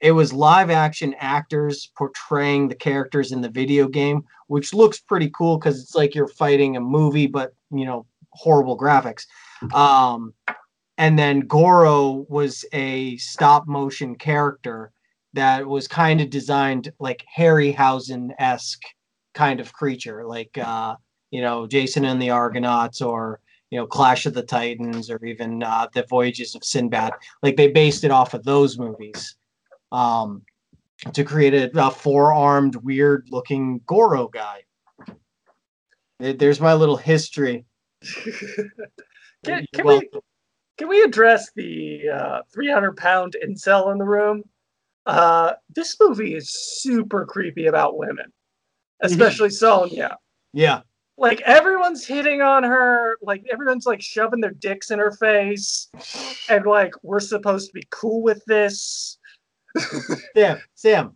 it 0.00 0.12
was 0.12 0.32
live 0.32 0.70
action 0.70 1.14
actors 1.18 1.90
portraying 1.96 2.68
the 2.68 2.74
characters 2.74 3.32
in 3.32 3.40
the 3.40 3.48
video 3.48 3.88
game, 3.88 4.24
which 4.46 4.74
looks 4.74 4.98
pretty 4.98 5.30
cool 5.30 5.58
because 5.58 5.80
it's 5.82 5.94
like 5.94 6.14
you're 6.14 6.28
fighting 6.28 6.76
a 6.76 6.80
movie, 6.80 7.26
but 7.26 7.54
you 7.70 7.84
know, 7.84 8.06
horrible 8.36 8.78
graphics. 8.78 9.26
Um, 9.74 10.34
and 10.98 11.18
then 11.18 11.40
Goro 11.40 12.26
was 12.28 12.64
a 12.72 13.16
stop 13.16 13.66
motion 13.66 14.14
character 14.14 14.92
that 15.34 15.66
was 15.66 15.86
kind 15.88 16.20
of 16.20 16.30
designed 16.30 16.92
like 16.98 17.24
Harryhausen 17.36 18.30
esque 18.38 18.82
kind 19.34 19.60
of 19.60 19.72
creature, 19.72 20.24
like 20.26 20.56
uh, 20.58 20.96
you 21.30 21.42
know, 21.42 21.66
Jason 21.66 22.04
and 22.04 22.20
the 22.20 22.30
Argonauts 22.30 23.02
or 23.02 23.40
you 23.70 23.78
know, 23.78 23.86
Clash 23.86 24.26
of 24.26 24.34
the 24.34 24.42
Titans 24.44 25.10
or 25.10 25.22
even 25.24 25.62
uh, 25.62 25.88
the 25.92 26.04
Voyages 26.08 26.54
of 26.54 26.64
Sinbad. 26.64 27.12
Like 27.42 27.56
they 27.56 27.68
based 27.68 28.04
it 28.04 28.10
off 28.10 28.32
of 28.32 28.44
those 28.44 28.78
movies 28.78 29.36
um, 29.90 30.42
to 31.12 31.24
create 31.24 31.52
a, 31.52 31.70
a 31.86 31.90
four-armed, 31.90 32.76
weird-looking 32.76 33.80
Goro 33.84 34.28
guy. 34.28 34.62
There's 36.18 36.60
my 36.60 36.74
little 36.74 36.96
history. 36.96 37.66
Can, 39.44 39.64
can 39.72 39.86
we 39.86 40.08
can 40.78 40.88
we 40.88 41.02
address 41.02 41.50
the 41.54 42.08
uh, 42.08 42.40
300 42.52 42.96
pound 42.96 43.36
incel 43.44 43.92
in 43.92 43.98
the 43.98 44.04
room? 44.04 44.42
Uh, 45.06 45.52
this 45.74 45.96
movie 46.00 46.34
is 46.34 46.50
super 46.80 47.24
creepy 47.24 47.66
about 47.66 47.96
women, 47.96 48.32
especially 49.00 49.50
Sonya. 49.50 50.18
Yeah, 50.52 50.80
Like 51.16 51.40
everyone's 51.42 52.04
hitting 52.04 52.42
on 52.42 52.64
her, 52.64 53.16
like 53.22 53.44
everyone's 53.50 53.86
like 53.86 54.02
shoving 54.02 54.40
their 54.40 54.50
dicks 54.50 54.90
in 54.90 54.98
her 54.98 55.12
face, 55.12 55.88
and 56.48 56.66
like 56.66 56.92
we're 57.02 57.20
supposed 57.20 57.68
to 57.68 57.72
be 57.72 57.86
cool 57.90 58.22
with 58.22 58.44
this. 58.46 59.18
Sam. 60.34 60.58
Sam. 60.74 61.14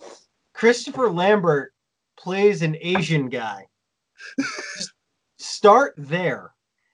Christopher 0.54 1.10
Lambert 1.10 1.72
plays 2.16 2.62
an 2.62 2.76
Asian 2.80 3.28
guy. 3.28 3.66
Start 5.38 5.94
there. 5.96 6.52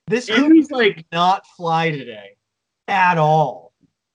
This 0.08 0.30
movie's 0.30 0.70
like, 0.70 1.04
not 1.12 1.46
fly 1.56 1.90
today 1.90 2.36
at 2.86 3.18
all. 3.18 3.72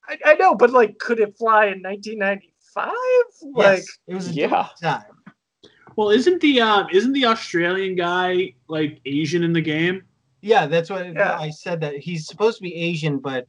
I, 0.07 0.17
I 0.25 0.33
know, 0.35 0.55
but 0.55 0.71
like, 0.71 0.97
could 0.99 1.19
it 1.19 1.37
fly 1.37 1.65
in 1.67 1.81
1995? 1.83 2.93
Like, 3.53 3.77
Yes, 3.79 3.97
it 4.07 4.15
was 4.15 4.29
a 4.29 4.33
Yeah. 4.33 4.69
time. 4.81 5.03
well, 5.97 6.09
isn't 6.09 6.41
the 6.41 6.61
um, 6.61 6.87
isn't 6.91 7.11
the 7.11 7.25
Australian 7.25 7.95
guy 7.95 8.53
like 8.69 9.01
Asian 9.05 9.43
in 9.43 9.51
the 9.51 9.61
game? 9.61 10.03
Yeah, 10.41 10.65
that's 10.67 10.89
what 10.89 11.13
Yeah. 11.13 11.37
I 11.37 11.49
said. 11.49 11.81
That 11.81 11.97
he's 11.97 12.25
supposed 12.25 12.57
to 12.57 12.63
be 12.63 12.73
Asian, 12.73 13.19
but 13.19 13.47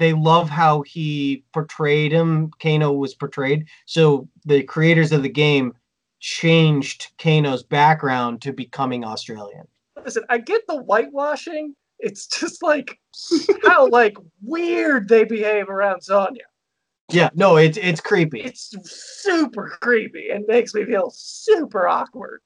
they 0.00 0.12
love 0.12 0.48
how 0.50 0.82
he 0.82 1.44
portrayed 1.52 2.10
him. 2.12 2.50
Kano 2.60 2.92
was 2.92 3.14
portrayed, 3.14 3.66
so 3.86 4.28
the 4.44 4.64
creators 4.64 5.12
of 5.12 5.22
the 5.22 5.28
game 5.28 5.74
changed 6.20 7.12
Kano's 7.18 7.62
background 7.62 8.42
to 8.42 8.52
becoming 8.52 9.04
Australian. 9.04 9.68
Listen, 10.04 10.24
I 10.28 10.38
get 10.38 10.62
the 10.66 10.80
whitewashing. 10.80 11.74
It's 11.98 12.26
just 12.26 12.62
like 12.62 12.98
how 13.64 13.88
like 13.88 14.16
weird 14.42 15.08
they 15.08 15.24
behave 15.24 15.68
around 15.68 16.02
Sonya. 16.02 16.44
Yeah, 17.10 17.30
no, 17.34 17.56
it's 17.56 17.78
it's 17.78 18.00
creepy. 18.00 18.40
It's 18.40 18.74
super 18.84 19.76
creepy 19.80 20.30
and 20.30 20.44
makes 20.46 20.74
me 20.74 20.84
feel 20.84 21.10
super 21.10 21.88
awkward. 21.88 22.40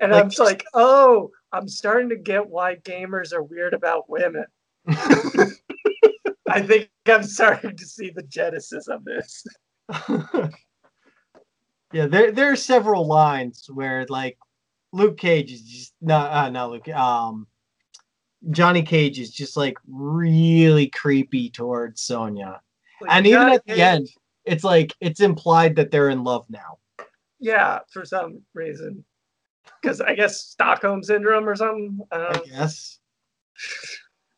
And 0.00 0.12
Like, 0.12 0.22
I'm 0.22 0.28
just 0.28 0.40
like, 0.40 0.64
oh, 0.74 1.30
I'm 1.52 1.68
starting 1.68 2.08
to 2.10 2.16
get 2.16 2.48
why 2.48 2.76
gamers 2.76 3.32
are 3.32 3.42
weird 3.42 3.74
about 3.74 4.08
women. 4.08 4.44
I 4.88 6.62
think 6.62 6.90
I'm 7.06 7.22
starting 7.22 7.76
to 7.76 7.86
see 7.86 8.10
the 8.10 8.22
genesis 8.22 8.88
of 8.88 9.04
this. 9.04 9.44
yeah, 11.92 12.06
there 12.06 12.32
there 12.32 12.52
are 12.52 12.56
several 12.56 13.06
lines 13.06 13.68
where 13.72 14.06
like 14.08 14.38
Luke 14.92 15.18
Cage 15.18 15.52
is 15.52 15.62
just 15.62 15.94
not 16.00 16.32
uh, 16.32 16.50
not 16.50 16.70
Luke 16.70 16.88
um 16.88 17.46
Johnny 18.50 18.82
Cage 18.82 19.18
is 19.18 19.30
just 19.30 19.56
like 19.56 19.76
really 19.88 20.88
creepy 20.88 21.50
towards 21.50 22.00
Sonya. 22.00 22.60
Like, 23.00 23.10
and 23.10 23.26
even 23.26 23.40
Johnny 23.40 23.54
at 23.54 23.64
the 23.66 23.72
Cage- 23.72 23.80
end, 23.80 24.08
it's 24.44 24.64
like 24.64 24.94
it's 25.00 25.20
implied 25.20 25.76
that 25.76 25.90
they're 25.90 26.10
in 26.10 26.24
love 26.24 26.46
now. 26.48 26.78
yeah, 27.40 27.80
for 27.90 28.04
some 28.04 28.40
reason, 28.54 29.04
because 29.80 30.00
I 30.00 30.14
guess 30.14 30.40
Stockholm 30.40 31.02
syndrome 31.02 31.48
or 31.48 31.56
something. 31.56 32.00
I 32.10 32.16
I 32.16 32.42
guess. 32.46 32.98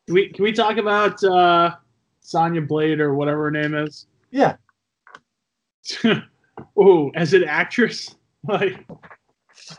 Can 0.07 0.15
we 0.15 0.31
can 0.31 0.43
we 0.43 0.53
talk 0.53 0.79
about 0.79 1.23
uh, 1.23 1.77
Sonya 2.21 2.63
Blade 2.63 3.01
or 3.01 3.15
whatever 3.15 3.45
her 3.45 3.51
name 3.51 3.75
is? 3.75 4.07
Yeah. 4.31 4.57
oh, 6.77 7.11
as 7.15 7.35
an 7.35 7.45
actress, 7.45 8.17
like 8.49 8.87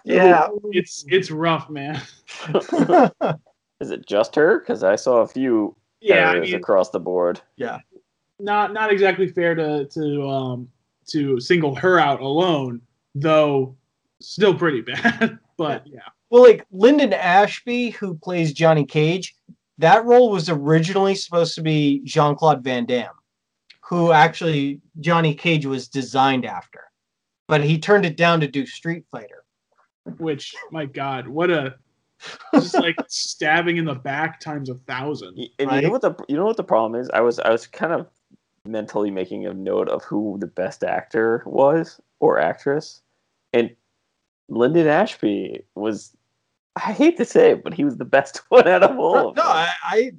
Yeah, 0.03 0.47
it's 0.71 1.05
it's 1.07 1.31
rough, 1.31 1.69
man. 1.69 2.01
Is 3.79 3.89
it 3.89 4.05
just 4.05 4.35
her? 4.35 4.59
Because 4.59 4.83
I 4.83 4.95
saw 4.95 5.17
a 5.21 5.27
few 5.27 5.75
Yeah, 6.01 6.29
I 6.29 6.39
mean, 6.39 6.55
across 6.55 6.89
the 6.91 6.99
board. 6.99 7.41
Yeah, 7.55 7.79
not 8.39 8.73
not 8.73 8.91
exactly 8.91 9.27
fair 9.27 9.55
to 9.55 9.85
to 9.85 10.27
um 10.27 10.69
to 11.07 11.39
single 11.39 11.75
her 11.75 11.99
out 11.99 12.21
alone, 12.21 12.81
though. 13.15 13.75
Still 14.19 14.53
pretty 14.53 14.81
bad, 14.93 15.39
but 15.57 15.83
yeah. 15.87 16.01
well, 16.29 16.43
like 16.43 16.65
Linden 16.71 17.11
Ashby, 17.11 17.89
who 17.89 18.13
plays 18.13 18.53
Johnny 18.53 18.85
Cage, 18.85 19.35
that 19.79 20.05
role 20.05 20.29
was 20.29 20.47
originally 20.47 21.15
supposed 21.15 21.55
to 21.55 21.63
be 21.63 22.01
Jean 22.03 22.35
Claude 22.35 22.63
Van 22.63 22.85
Damme, 22.85 23.09
who 23.81 24.11
actually 24.11 24.79
Johnny 24.99 25.33
Cage 25.33 25.65
was 25.65 25.87
designed 25.87 26.45
after, 26.45 26.81
but 27.47 27.63
he 27.63 27.79
turned 27.79 28.05
it 28.05 28.15
down 28.15 28.39
to 28.41 28.47
do 28.47 28.65
Street 28.67 29.05
Fighter. 29.11 29.40
Which, 30.17 30.55
my 30.71 30.85
God, 30.85 31.27
what 31.27 31.51
a 31.51 31.75
just 32.53 32.75
like 32.75 32.95
stabbing 33.07 33.77
in 33.77 33.85
the 33.85 33.95
back 33.95 34.39
times 34.39 34.69
a 34.69 34.75
thousand. 34.75 35.35
Y- 35.37 35.47
And 35.59 35.71
you 35.71 35.81
know 35.81 35.89
what 35.89 36.01
the 36.01 36.15
you 36.27 36.35
know 36.35 36.45
what 36.45 36.57
the 36.57 36.63
problem 36.63 36.99
is? 36.99 37.09
I 37.13 37.21
was 37.21 37.39
I 37.39 37.49
was 37.49 37.67
kind 37.67 37.93
of 37.93 38.07
mentally 38.65 39.11
making 39.11 39.45
a 39.45 39.53
note 39.53 39.89
of 39.89 40.03
who 40.03 40.37
the 40.39 40.47
best 40.47 40.83
actor 40.83 41.43
was 41.45 41.99
or 42.19 42.39
actress, 42.39 43.01
and 43.53 43.75
Linden 44.49 44.87
Ashby 44.87 45.63
was. 45.75 46.15
I 46.77 46.93
hate 46.93 47.17
to 47.17 47.25
say 47.25 47.51
it, 47.51 47.65
but 47.65 47.73
he 47.73 47.83
was 47.83 47.97
the 47.97 48.05
best 48.05 48.37
one 48.49 48.67
out 48.67 48.81
of 48.83 48.97
all 48.97 49.29
of 49.29 49.35
No. 49.35 49.43
I, 49.43 49.73
I 49.83 50.11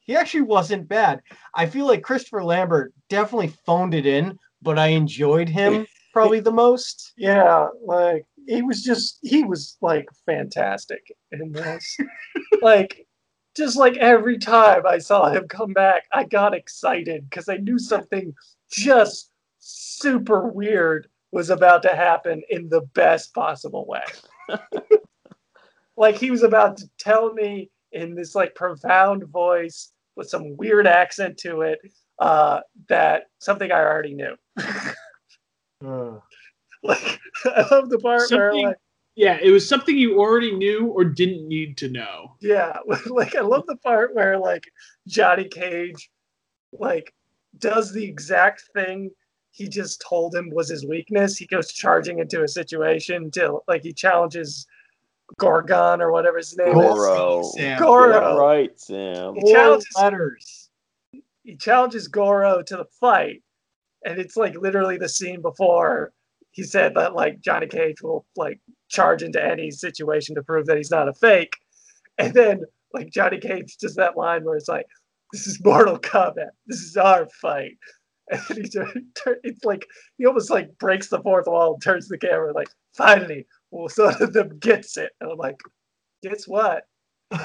he 0.00 0.16
actually 0.16 0.42
wasn't 0.42 0.88
bad. 0.88 1.20
I 1.54 1.66
feel 1.66 1.86
like 1.86 2.02
Christopher 2.02 2.42
Lambert 2.42 2.92
definitely 3.08 3.54
phoned 3.64 3.94
it 3.94 4.06
in, 4.06 4.36
but 4.60 4.76
I 4.76 4.88
enjoyed 4.88 5.48
him 5.48 5.86
probably 6.12 6.40
the 6.40 6.50
most. 6.50 7.12
Yeah, 7.16 7.68
like 7.84 8.26
he 8.46 8.62
was 8.62 8.82
just 8.82 9.18
he 9.22 9.44
was 9.44 9.76
like 9.80 10.08
fantastic 10.26 11.12
in 11.32 11.52
this. 11.52 11.96
like 12.62 13.06
just 13.56 13.76
like 13.76 13.96
every 13.96 14.38
time 14.38 14.86
I 14.86 14.98
saw 14.98 15.30
him 15.30 15.48
come 15.48 15.72
back, 15.72 16.04
I 16.12 16.24
got 16.24 16.54
excited 16.54 17.28
because 17.28 17.48
I 17.48 17.56
knew 17.56 17.78
something 17.78 18.34
just 18.70 19.30
super 19.58 20.48
weird 20.48 21.08
was 21.32 21.50
about 21.50 21.82
to 21.82 21.94
happen 21.94 22.42
in 22.50 22.68
the 22.68 22.82
best 22.94 23.34
possible 23.34 23.86
way. 23.86 24.02
like 25.96 26.16
he 26.16 26.30
was 26.30 26.42
about 26.42 26.76
to 26.78 26.90
tell 26.98 27.32
me 27.32 27.70
in 27.92 28.14
this 28.14 28.34
like 28.34 28.54
profound 28.54 29.24
voice 29.24 29.92
with 30.16 30.28
some 30.28 30.56
weird 30.56 30.86
accent 30.86 31.36
to 31.38 31.62
it 31.62 31.78
uh, 32.18 32.60
that 32.88 33.24
something 33.38 33.70
I 33.70 33.80
already 33.80 34.14
knew. 34.14 34.34
Ugh. 35.84 36.22
like 36.82 37.20
I 37.44 37.66
love 37.70 37.90
the 37.90 37.98
part 37.98 38.30
where 38.30 38.54
like 38.54 38.76
Yeah, 39.16 39.38
it 39.42 39.50
was 39.50 39.68
something 39.68 39.96
you 39.98 40.18
already 40.18 40.52
knew 40.52 40.86
or 40.88 41.04
didn't 41.04 41.46
need 41.46 41.76
to 41.78 41.88
know. 41.88 42.36
yeah, 42.40 42.78
like 43.06 43.34
I 43.36 43.40
love 43.40 43.66
the 43.66 43.76
part 43.76 44.14
where 44.14 44.38
like 44.38 44.64
Johnny 45.06 45.44
Cage 45.48 46.10
like 46.78 47.12
does 47.58 47.92
the 47.92 48.04
exact 48.04 48.62
thing 48.74 49.10
he 49.52 49.68
just 49.68 50.00
told 50.08 50.34
him 50.34 50.48
was 50.52 50.68
his 50.68 50.86
weakness. 50.86 51.36
He 51.36 51.46
goes 51.46 51.72
charging 51.72 52.20
into 52.20 52.44
a 52.44 52.48
situation 52.48 53.30
to 53.32 53.58
like 53.68 53.82
he 53.82 53.92
challenges 53.92 54.64
Gorgon 55.38 56.00
or 56.00 56.12
whatever 56.12 56.38
his 56.38 56.56
name 56.56 56.68
is. 56.68 56.74
Goro. 56.74 57.42
Sam. 57.56 57.78
Goro. 57.78 58.10
Yeah, 58.34 58.36
right, 58.40 58.80
Sam. 58.80 59.34
He 59.34 59.40
Four 59.42 59.50
challenges- 59.52 59.88
letters. 59.96 60.70
he 61.42 61.56
challenges 61.56 62.08
Goro 62.08 62.62
to 62.62 62.76
the 62.76 62.84
fight, 63.00 63.42
and 64.04 64.18
it's 64.18 64.36
like 64.36 64.54
literally 64.56 64.96
the 64.98 65.08
scene 65.08 65.40
before 65.42 66.12
he 66.52 66.62
said 66.62 66.94
that 66.94 67.14
like 67.14 67.40
Johnny 67.40 67.66
Cage 67.66 68.02
will 68.02 68.26
like 68.36 68.60
charge 68.88 69.22
into 69.22 69.42
any 69.42 69.70
situation 69.70 70.34
to 70.34 70.42
prove 70.42 70.66
that 70.66 70.76
he's 70.76 70.90
not 70.90 71.08
a 71.08 71.14
fake, 71.14 71.56
and 72.18 72.34
then 72.34 72.62
like 72.92 73.10
Johnny 73.10 73.38
Cage 73.38 73.76
does 73.78 73.94
that 73.96 74.16
line 74.16 74.44
where 74.44 74.56
it's 74.56 74.68
like, 74.68 74.86
"This 75.32 75.46
is 75.46 75.62
Mortal 75.64 75.98
Kombat. 75.98 76.50
This 76.66 76.80
is 76.80 76.96
our 76.96 77.28
fight." 77.40 77.76
And 78.32 78.40
he 78.56 78.62
just, 78.62 78.96
it's 79.42 79.64
like 79.64 79.84
he 80.18 80.26
almost 80.26 80.50
like 80.50 80.70
breaks 80.78 81.08
the 81.08 81.20
fourth 81.20 81.46
wall 81.48 81.74
and 81.74 81.82
turns 81.82 82.08
the 82.08 82.18
camera 82.18 82.52
like, 82.52 82.68
"Finally, 82.96 83.46
well, 83.70 83.88
one 83.96 84.22
of 84.22 84.32
them 84.34 84.58
gets 84.58 84.96
it." 84.96 85.10
And 85.20 85.30
I'm 85.32 85.38
like, 85.38 85.56
"Gets 86.22 86.46
what?" 86.46 86.84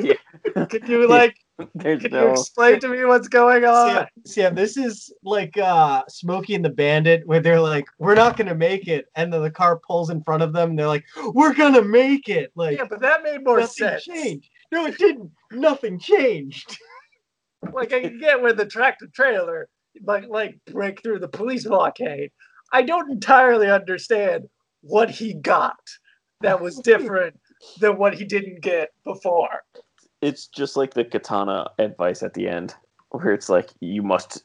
Yeah. 0.00 0.14
Can 0.68 0.86
you 0.86 1.08
like 1.08 1.36
There's 1.74 2.02
can 2.02 2.12
you 2.12 2.18
no. 2.18 2.32
explain 2.32 2.80
to 2.80 2.88
me 2.88 3.04
what's 3.04 3.28
going 3.28 3.64
on? 3.64 3.90
Sam, 3.90 4.06
Sam, 4.24 4.54
this 4.54 4.76
is 4.76 5.12
like 5.24 5.56
uh 5.56 6.02
Smokey 6.08 6.54
and 6.54 6.64
the 6.64 6.70
Bandit, 6.70 7.26
where 7.26 7.40
they're 7.40 7.60
like, 7.60 7.86
"We're 7.98 8.14
not 8.14 8.36
gonna 8.36 8.54
make 8.54 8.88
it," 8.88 9.06
and 9.14 9.32
then 9.32 9.42
the 9.42 9.50
car 9.50 9.78
pulls 9.78 10.10
in 10.10 10.22
front 10.22 10.42
of 10.42 10.52
them. 10.52 10.70
And 10.70 10.78
they're 10.78 10.86
like, 10.86 11.04
"We're 11.32 11.54
gonna 11.54 11.82
make 11.82 12.28
it!" 12.28 12.52
Like 12.56 12.76
Yeah, 12.78 12.84
but 12.88 13.00
that 13.00 13.22
made 13.22 13.42
more 13.42 13.60
nothing 13.60 13.88
sense. 13.88 14.04
changed. 14.04 14.50
No, 14.70 14.86
it 14.86 14.98
didn't. 14.98 15.30
Nothing 15.52 15.98
changed. 15.98 16.78
Like 17.72 17.92
I 17.92 18.00
can 18.00 18.20
get 18.20 18.40
with 18.40 18.58
the 18.58 18.66
tractor 18.66 19.08
trailer, 19.12 19.68
like 20.04 20.28
like 20.28 20.56
break 20.66 21.02
through 21.02 21.18
the 21.18 21.28
police 21.28 21.64
blockade. 21.64 22.30
I 22.72 22.82
don't 22.82 23.10
entirely 23.10 23.68
understand 23.68 24.48
what 24.82 25.10
he 25.10 25.34
got 25.34 25.80
that 26.42 26.60
was 26.60 26.76
different 26.84 27.40
than 27.80 27.96
what 27.96 28.14
he 28.14 28.24
didn't 28.24 28.60
get 28.60 28.90
before. 29.04 29.64
It's 30.26 30.48
just 30.48 30.76
like 30.76 30.94
the 30.94 31.04
katana 31.04 31.70
advice 31.78 32.22
at 32.24 32.34
the 32.34 32.48
end, 32.48 32.74
where 33.10 33.32
it's 33.32 33.48
like 33.48 33.70
you 33.80 34.02
must, 34.02 34.42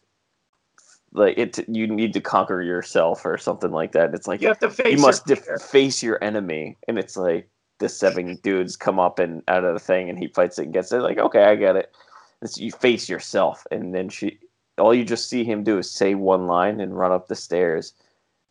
like 1.12 1.38
it. 1.40 1.68
You 1.68 1.88
need 1.88 2.14
to 2.14 2.22
conquer 2.22 2.62
yourself 2.62 3.26
or 3.26 3.38
something 3.40 3.72
like 3.72 3.94
that. 3.94 4.14
It's 4.14 4.28
like 4.28 4.42
You 4.42 4.50
have 4.50 4.60
to 4.60 4.70
face 4.70 4.92
you 4.92 4.98
must 5.02 5.28
your 5.28 5.38
def- 5.38 5.62
face 5.64 6.04
your 6.04 6.24
enemy, 6.24 6.78
and 6.88 7.00
it's 7.00 7.18
like 7.18 7.50
the 7.80 7.90
seven 7.90 8.38
dudes 8.44 8.78
come 8.78 9.00
up 9.00 9.18
and 9.18 9.42
out 9.48 9.64
of 9.64 9.74
the 9.74 9.80
thing, 9.80 10.08
and 10.08 10.20
he 10.20 10.28
fights 10.28 10.60
it 10.60 10.66
and 10.66 10.74
gets 10.74 10.92
it. 10.92 11.00
Like, 11.00 11.18
okay, 11.18 11.46
I 11.46 11.56
get 11.56 11.76
it. 11.76 11.92
It's 12.44 12.60
you 12.60 12.72
face 12.72 13.10
yourself, 13.10 13.66
and 13.72 13.94
then 13.96 14.08
she, 14.10 14.38
all 14.78 14.94
you 14.94 15.04
just 15.04 15.30
see 15.30 15.44
him 15.44 15.64
do 15.64 15.80
is 15.80 15.90
say 15.90 16.14
one 16.14 16.46
line 16.46 16.80
and 16.80 16.96
run 16.96 17.12
up 17.12 17.28
the 17.28 17.36
stairs, 17.36 17.94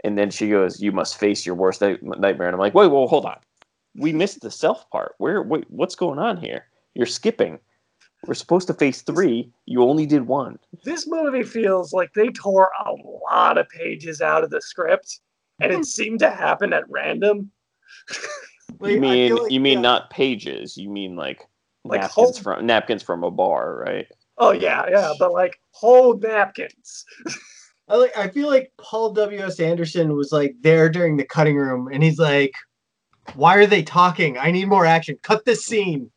and 0.03 0.19
then 0.19 0.31
she 0.31 0.49
goes, 0.51 0.83
"You 0.83 0.91
must 0.91 1.17
face 1.17 1.47
your 1.47 1.55
worst 1.55 1.81
nightmare." 1.81 2.49
And 2.49 2.55
I'm 2.55 2.61
like, 2.61 2.75
wait, 2.75 2.89
well, 2.89 3.07
hold 3.07 3.25
on, 3.25 3.39
we 3.97 4.13
missed 4.13 4.41
the 4.41 4.51
self 4.51 4.91
part. 4.91 5.15
Where, 5.19 5.43
wait, 5.43 5.65
what's 5.71 5.95
going 5.95 6.19
on 6.19 6.37
here? 6.37 6.67
You're 6.95 7.07
skipping. 7.07 7.59
We're 8.27 8.35
supposed 8.35 8.67
to 8.67 8.75
face 8.75 9.03
three. 9.03 9.51
You 9.67 9.83
only 9.83 10.05
did 10.07 10.27
one. 10.27 10.59
This 10.85 11.07
movie 11.09 11.43
feels 11.43 11.93
like 11.93 12.13
they 12.15 12.29
tore 12.29 12.71
a 12.85 12.93
lot 13.31 13.57
of 13.57 13.69
pages 13.69 14.21
out 14.21 14.45
of 14.45 14.51
the 14.51 14.61
script, 14.61 15.21
and 15.61 15.73
it 15.73 15.77
hmm. 15.77 15.83
seemed 15.83 16.19
to 16.21 16.31
happen 16.31 16.73
at 16.73 16.89
random. 16.89 17.51
Like, 18.79 18.93
you 18.93 19.01
mean 19.01 19.35
like, 19.35 19.51
you 19.51 19.61
mean 19.61 19.79
yeah, 19.79 19.83
not 19.83 20.11
pages? 20.11 20.77
You 20.77 20.89
mean 20.89 21.17
like, 21.17 21.47
Like 21.85 22.03
napkins 22.03 22.15
whole- 22.15 22.33
from 22.33 22.67
napkins 22.67 23.03
from 23.03 23.25
a 23.25 23.31
bar, 23.31 23.83
right? 23.85 24.07
Oh 24.39 24.53
yeah, 24.53 24.87
yeah, 24.89 25.13
but 25.19 25.33
like 25.33 25.61
whole 25.73 26.17
napkins. 26.17 27.05
I, 27.89 27.97
like, 27.97 28.17
I 28.17 28.29
feel 28.29 28.49
like 28.49 28.73
Paul 28.81 29.13
W. 29.13 29.41
S. 29.41 29.59
Anderson 29.59 30.15
was 30.15 30.31
like 30.31 30.55
there 30.61 30.89
during 30.89 31.17
the 31.17 31.25
cutting 31.25 31.57
room, 31.57 31.89
and 31.93 32.03
he's 32.03 32.19
like, 32.19 32.53
"Why 33.35 33.57
are 33.57 33.67
they 33.67 33.83
talking? 33.83 34.39
I 34.39 34.51
need 34.51 34.69
more 34.69 34.87
action. 34.87 35.19
Cut 35.23 35.45
this 35.45 35.67
scene. 35.67 36.11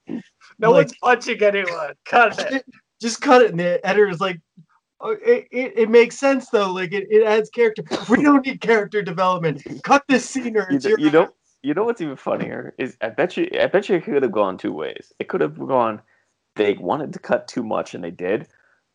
No 0.60 0.72
Like- 0.72 0.88
one's 0.88 0.98
punching 1.02 1.42
anyone. 1.44 1.94
Cut 2.06 2.40
it. 2.52 2.66
Just 3.02 3.22
cut 3.22 3.42
it." 3.42 3.52
And 3.52 3.60
the 3.60 3.86
editor's 3.86 4.22
like, 4.22 4.40
oh, 5.02 5.12
it, 5.26 5.48
it, 5.52 5.74
"It 5.76 5.90
makes 5.90 6.18
sense 6.18 6.50
though. 6.50 6.72
Like 6.72 6.94
it, 6.94 7.08
it 7.10 7.24
adds 7.26 7.50
character. 7.50 7.84
We 8.10 8.24
don't 8.24 8.46
need 8.46 8.62
character 8.62 9.02
development. 9.02 9.62
Cut 9.84 10.04
this 10.08 10.30
scene, 10.30 10.56
or 10.58 10.68
You, 10.70 10.76
it's 10.78 10.86
d- 10.86 10.90
your 10.92 11.00
you 11.00 11.12
know, 11.12 11.30
you 11.62 11.74
know 11.74 11.84
what's 11.84 12.02
even 12.02 12.16
funnier 12.16 12.74
is 12.78 12.98
I 13.02 13.10
bet 13.10 13.36
you, 13.38 13.50
I 13.60 13.68
bet 13.68 13.90
you 13.90 13.96
it 13.96 14.04
could 14.04 14.22
have 14.24 14.32
gone 14.32 14.58
two 14.58 14.72
ways. 14.74 15.12
It 15.20 15.28
could 15.30 15.42
have 15.42 15.58
gone, 15.58 16.02
they 16.56 16.74
wanted 16.74 17.14
to 17.14 17.20
cut 17.20 17.48
too 17.48 17.64
much 17.64 17.94
and 17.96 18.04
they 18.04 18.12
did, 18.12 18.48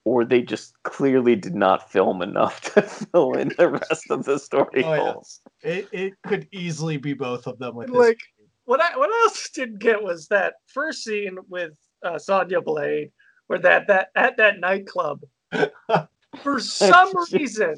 or 0.04 0.24
they 0.24 0.42
just 0.42 0.74
clearly 0.84 1.34
did 1.36 1.54
not 1.54 1.90
film 1.90 2.20
enough 2.22 2.60
to 2.74 2.82
fill 2.82 3.32
in 3.34 3.52
the 3.58 3.68
rest 3.68 4.10
of 4.10 4.24
the 4.24 4.38
story 4.38 4.84
Oh, 4.84 4.94
yeah. 4.94 5.12
holes. 5.12 5.40
It, 5.62 5.88
it 5.92 6.12
could 6.26 6.46
easily 6.52 6.96
be 6.98 7.14
both 7.14 7.46
of 7.46 7.58
them 7.58 7.74
with 7.74 7.88
this. 7.88 7.96
Like 7.96 8.20
what 8.68 8.82
I 8.82 8.96
what 8.98 9.08
I 9.08 9.22
also 9.22 9.48
didn't 9.54 9.78
get 9.78 10.02
was 10.02 10.28
that 10.28 10.54
first 10.66 11.02
scene 11.02 11.38
with 11.48 11.72
uh, 12.04 12.18
Sonya 12.18 12.60
Blade, 12.60 13.10
where 13.46 13.58
that 13.58 13.86
that 13.88 14.10
at 14.14 14.36
that 14.36 14.60
nightclub, 14.60 15.22
for 16.42 16.60
some 16.60 17.12
reason 17.32 17.76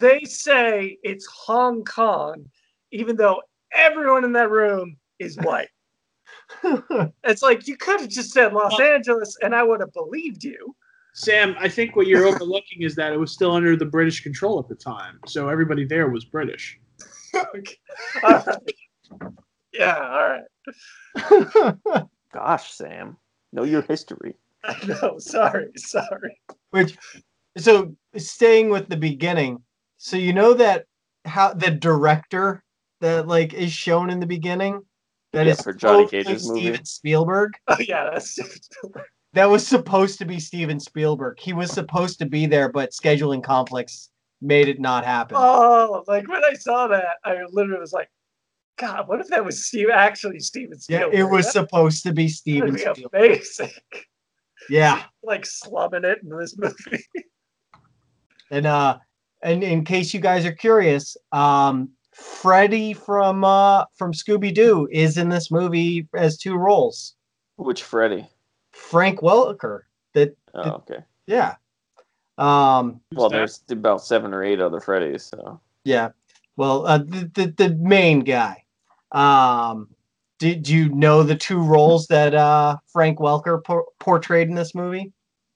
they 0.00 0.20
say 0.24 0.98
it's 1.02 1.26
Hong 1.26 1.84
Kong, 1.84 2.46
even 2.92 3.14
though 3.14 3.42
everyone 3.74 4.24
in 4.24 4.32
that 4.32 4.50
room 4.50 4.96
is 5.18 5.36
white. 5.38 5.68
It's 7.24 7.42
like 7.42 7.66
you 7.66 7.76
could 7.76 8.00
have 8.00 8.10
just 8.10 8.32
said 8.32 8.52
Los 8.52 8.78
Angeles, 8.78 9.36
and 9.42 9.54
I 9.54 9.62
would 9.62 9.80
have 9.80 9.92
believed 9.92 10.44
you. 10.44 10.74
Sam, 11.14 11.54
I 11.58 11.68
think 11.68 11.94
what 11.96 12.06
you're 12.06 12.26
overlooking 12.26 12.82
is 12.82 12.94
that 12.96 13.12
it 13.12 13.16
was 13.16 13.32
still 13.32 13.52
under 13.52 13.76
the 13.76 13.86
British 13.86 14.20
control 14.20 14.58
at 14.58 14.68
the 14.68 14.74
time, 14.74 15.18
so 15.26 15.48
everybody 15.48 15.84
there 15.84 16.08
was 16.08 16.24
British. 16.24 16.78
Okay. 17.34 17.78
All 19.80 19.86
right. 19.86 20.40
Yeah, 21.14 21.38
all 21.38 21.94
right. 21.94 22.04
Gosh, 22.32 22.72
Sam, 22.72 23.16
know 23.52 23.64
your 23.64 23.82
history. 23.82 24.36
I 24.64 24.76
know. 24.86 25.18
Sorry, 25.18 25.70
sorry. 25.76 26.40
Which, 26.70 26.96
so 27.58 27.94
staying 28.16 28.70
with 28.70 28.88
the 28.88 28.96
beginning, 28.96 29.62
so 29.98 30.16
you 30.16 30.32
know 30.32 30.54
that 30.54 30.86
how 31.24 31.52
the 31.52 31.70
director 31.70 32.62
that 33.00 33.28
like 33.28 33.54
is 33.54 33.72
shown 33.72 34.10
in 34.10 34.20
the 34.20 34.26
beginning 34.26 34.82
that 35.32 35.46
Yeah, 35.46 35.52
is 35.52 35.62
for 35.62 35.72
Johnny 35.72 36.06
supposed 36.06 36.10
to 36.10 36.24
Cage's 36.24 36.48
movie. 36.48 36.60
Steven 36.60 36.84
Spielberg. 36.84 37.52
Oh 37.68 37.76
yeah, 37.80 38.10
that's 38.12 38.38
That 39.34 39.48
was 39.50 39.66
supposed 39.66 40.18
to 40.18 40.24
be 40.24 40.38
Steven 40.38 40.78
Spielberg. 40.78 41.38
He 41.40 41.52
was 41.52 41.70
supposed 41.70 42.18
to 42.18 42.26
be 42.26 42.46
there, 42.46 42.68
but 42.70 42.90
scheduling 42.90 43.42
conflicts 43.42 44.10
made 44.42 44.68
it 44.68 44.78
not 44.80 45.04
happen. 45.04 45.38
Oh, 45.40 46.04
like 46.06 46.28
when 46.28 46.44
I 46.44 46.52
saw 46.54 46.88
that, 46.88 47.16
I 47.24 47.38
literally 47.50 47.80
was 47.80 47.92
like, 47.92 48.10
God, 48.78 49.06
what 49.08 49.20
if 49.20 49.28
that 49.28 49.44
was 49.44 49.64
Steve 49.64 49.88
actually 49.92 50.40
Steven 50.40 50.78
Spielberg? 50.78 51.12
yeah, 51.12 51.20
it 51.20 51.24
was 51.30 51.46
That 51.46 51.52
supposed 51.52 52.02
to 52.04 52.12
be 52.12 52.28
Steven 52.28 52.72
be 52.74 52.78
Spielberg. 52.80 53.10
amazing. 53.12 53.70
Yeah. 54.68 55.02
like 55.22 55.44
slumming 55.46 56.04
it 56.04 56.18
in 56.22 56.30
this 56.36 56.56
movie. 56.56 57.04
And 58.50 58.66
uh 58.66 58.98
and 59.42 59.62
in 59.64 59.84
case 59.84 60.12
you 60.14 60.20
guys 60.20 60.44
are 60.46 60.52
curious, 60.52 61.16
um 61.32 61.90
Freddy 62.12 62.92
from 62.92 63.44
uh 63.44 63.84
from 63.96 64.12
Scooby 64.12 64.52
Doo 64.54 64.88
is 64.90 65.16
in 65.18 65.28
this 65.28 65.50
movie 65.50 66.08
as 66.14 66.38
two 66.38 66.56
roles. 66.56 67.14
Which 67.56 67.82
Freddy? 67.82 68.28
Frank 68.72 69.20
Welker. 69.20 69.80
That 70.14 70.36
Oh, 70.54 70.70
okay. 70.88 71.00
yeah. 71.26 71.54
Um 72.38 73.00
Well, 73.14 73.28
there's 73.30 73.62
about 73.70 74.02
seven 74.04 74.34
or 74.34 74.42
eight 74.44 74.60
other 74.60 74.80
Freddys. 74.80 75.30
So 75.30 75.60
yeah. 75.84 76.10
Well, 76.56 76.86
uh 76.86 76.98
the 76.98 77.30
the, 77.34 77.46
the 77.56 77.74
main 77.76 78.20
guy. 78.20 78.61
Um 79.12 79.88
did 80.38 80.68
you 80.68 80.88
know 80.88 81.22
the 81.22 81.36
two 81.36 81.62
roles 81.62 82.06
that 82.08 82.34
uh 82.34 82.76
Frank 82.92 83.18
Welker 83.18 83.62
por- 83.62 83.86
portrayed 84.00 84.48
in 84.48 84.54
this 84.54 84.74
movie? 84.74 85.12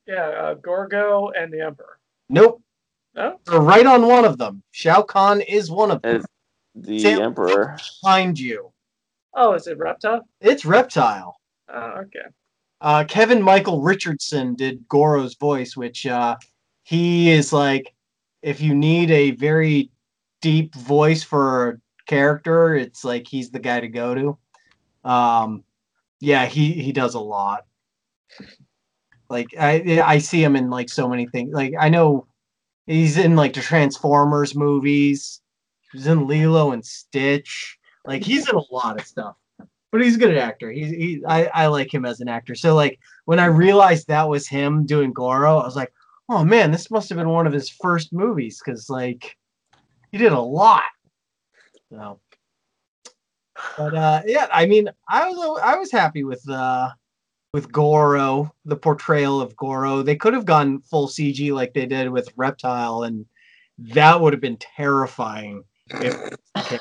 Yeah, 0.07 0.29
uh, 0.29 0.55
Goro 0.55 1.31
and 1.31 1.53
the 1.53 1.61
Emperor. 1.61 1.99
Nope. 2.29 2.63
No? 3.15 3.41
You're 3.51 3.61
right 3.61 3.87
on 3.87 4.07
one 4.07 4.25
of 4.25 4.39
them. 4.39 4.63
Shao 4.71 5.03
Kahn 5.03 5.41
is 5.41 5.71
one 5.71 5.91
of 5.91 6.03
them. 6.03 6.17
As 6.17 6.27
the 6.77 7.01
Sam- 7.01 7.21
Emperor. 7.23 7.77
Behind 8.03 8.39
you. 8.39 8.73
Oh, 9.35 9.55
is 9.55 9.67
it 9.67 9.79
Reptile? 9.79 10.29
It's 10.41 10.65
Reptile. 10.65 11.37
Oh, 11.73 11.95
okay. 12.03 12.27
Uh, 12.81 13.05
Kevin 13.05 13.43
Michael 13.43 13.81
Richardson 13.81 14.55
did 14.55 14.87
Goro's 14.89 15.35
voice, 15.35 15.77
which 15.77 16.07
uh, 16.07 16.37
he 16.85 17.31
is 17.31 17.53
like, 17.53 17.93
if 18.43 18.61
you 18.61 18.75
need 18.75 19.11
a 19.11 19.33
very 19.33 19.91
deep 20.43 20.75
voice 20.75 21.23
for 21.23 21.71
a 21.71 21.79
character, 22.07 22.75
it's 22.75 23.05
like 23.05 23.27
he's 23.27 23.51
the 23.51 23.59
guy 23.59 23.81
to 23.81 23.89
go 23.89 24.15
to. 24.15 24.39
Um, 25.09 25.65
yeah, 26.21 26.47
he 26.47 26.73
he 26.73 26.93
does 26.93 27.15
a 27.15 27.21
lot. 27.21 27.67
Like 29.29 29.49
I 29.59 30.01
I 30.05 30.19
see 30.19 30.43
him 30.43 30.57
in 30.57 30.71
like 30.71 30.89
so 30.89 31.09
many 31.09 31.27
things. 31.27 31.53
Like 31.53 31.75
I 31.79 31.89
know 31.89 32.27
he's 32.87 33.19
in 33.19 33.37
like 33.37 33.55
the 33.55 33.61
Transformers 33.61 34.55
movies. 34.55 35.41
He's 35.93 36.07
in 36.07 36.27
Lilo 36.27 36.73
and 36.73 36.85
Stitch. 36.85 37.79
Like 38.05 38.23
he's 38.23 38.49
in 38.49 38.57
a 38.57 38.73
lot 38.75 39.01
of 39.01 39.07
stuff. 39.07 39.37
But 39.93 40.03
he's 40.03 40.17
a 40.17 40.21
good 40.21 40.37
actor. 40.37 40.71
He's 40.71 40.91
he 40.91 41.23
I, 41.27 41.47
I 41.47 41.67
like 41.69 41.93
him 41.93 42.05
as 42.05 42.21
an 42.21 42.29
actor. 42.29 42.55
So 42.55 42.75
like 42.75 42.99
when 43.25 43.41
I 43.41 43.47
realized 43.47 44.09
that 44.09 44.29
was 44.29 44.49
him 44.49 44.87
doing 44.87 45.13
Goro, 45.13 45.59
I 45.59 45.65
was 45.65 45.77
like, 45.77 45.93
oh 46.29 46.45
man, 46.45 46.71
this 46.71 46.91
must 46.91 47.09
have 47.09 47.19
been 47.19 47.29
one 47.29 47.47
of 47.47 47.53
his 47.53 47.69
first 47.69 48.13
movies 48.13 48.61
because 48.65 48.91
like 48.91 49.37
he 50.13 50.19
did 50.19 50.33
a 50.33 50.41
lot. 50.41 50.83
So, 51.91 52.21
but 53.79 53.95
uh, 53.95 54.23
yeah, 54.27 54.49
I 54.53 54.67
mean, 54.67 54.89
I 55.09 55.29
was 55.29 55.61
I 55.63 55.77
was 55.77 55.91
happy 55.91 56.25
with 56.25 56.49
uh 56.49 56.91
with 57.53 57.71
Goro, 57.73 58.53
the 58.65 58.77
portrayal 58.77 59.41
of 59.41 59.57
Goro. 59.57 60.03
They 60.03 60.17
could 60.17 60.35
have 60.35 60.45
gone 60.45 60.81
full 60.83 61.09
CG 61.09 61.53
like 61.53 61.73
they 61.75 61.87
did 61.87 62.11
with 62.11 62.29
Reptile, 62.37 63.05
and 63.05 63.25
that 63.79 64.21
would 64.21 64.33
have 64.33 64.43
been 64.43 64.59
terrifying. 64.59 65.63
If, 65.91 66.81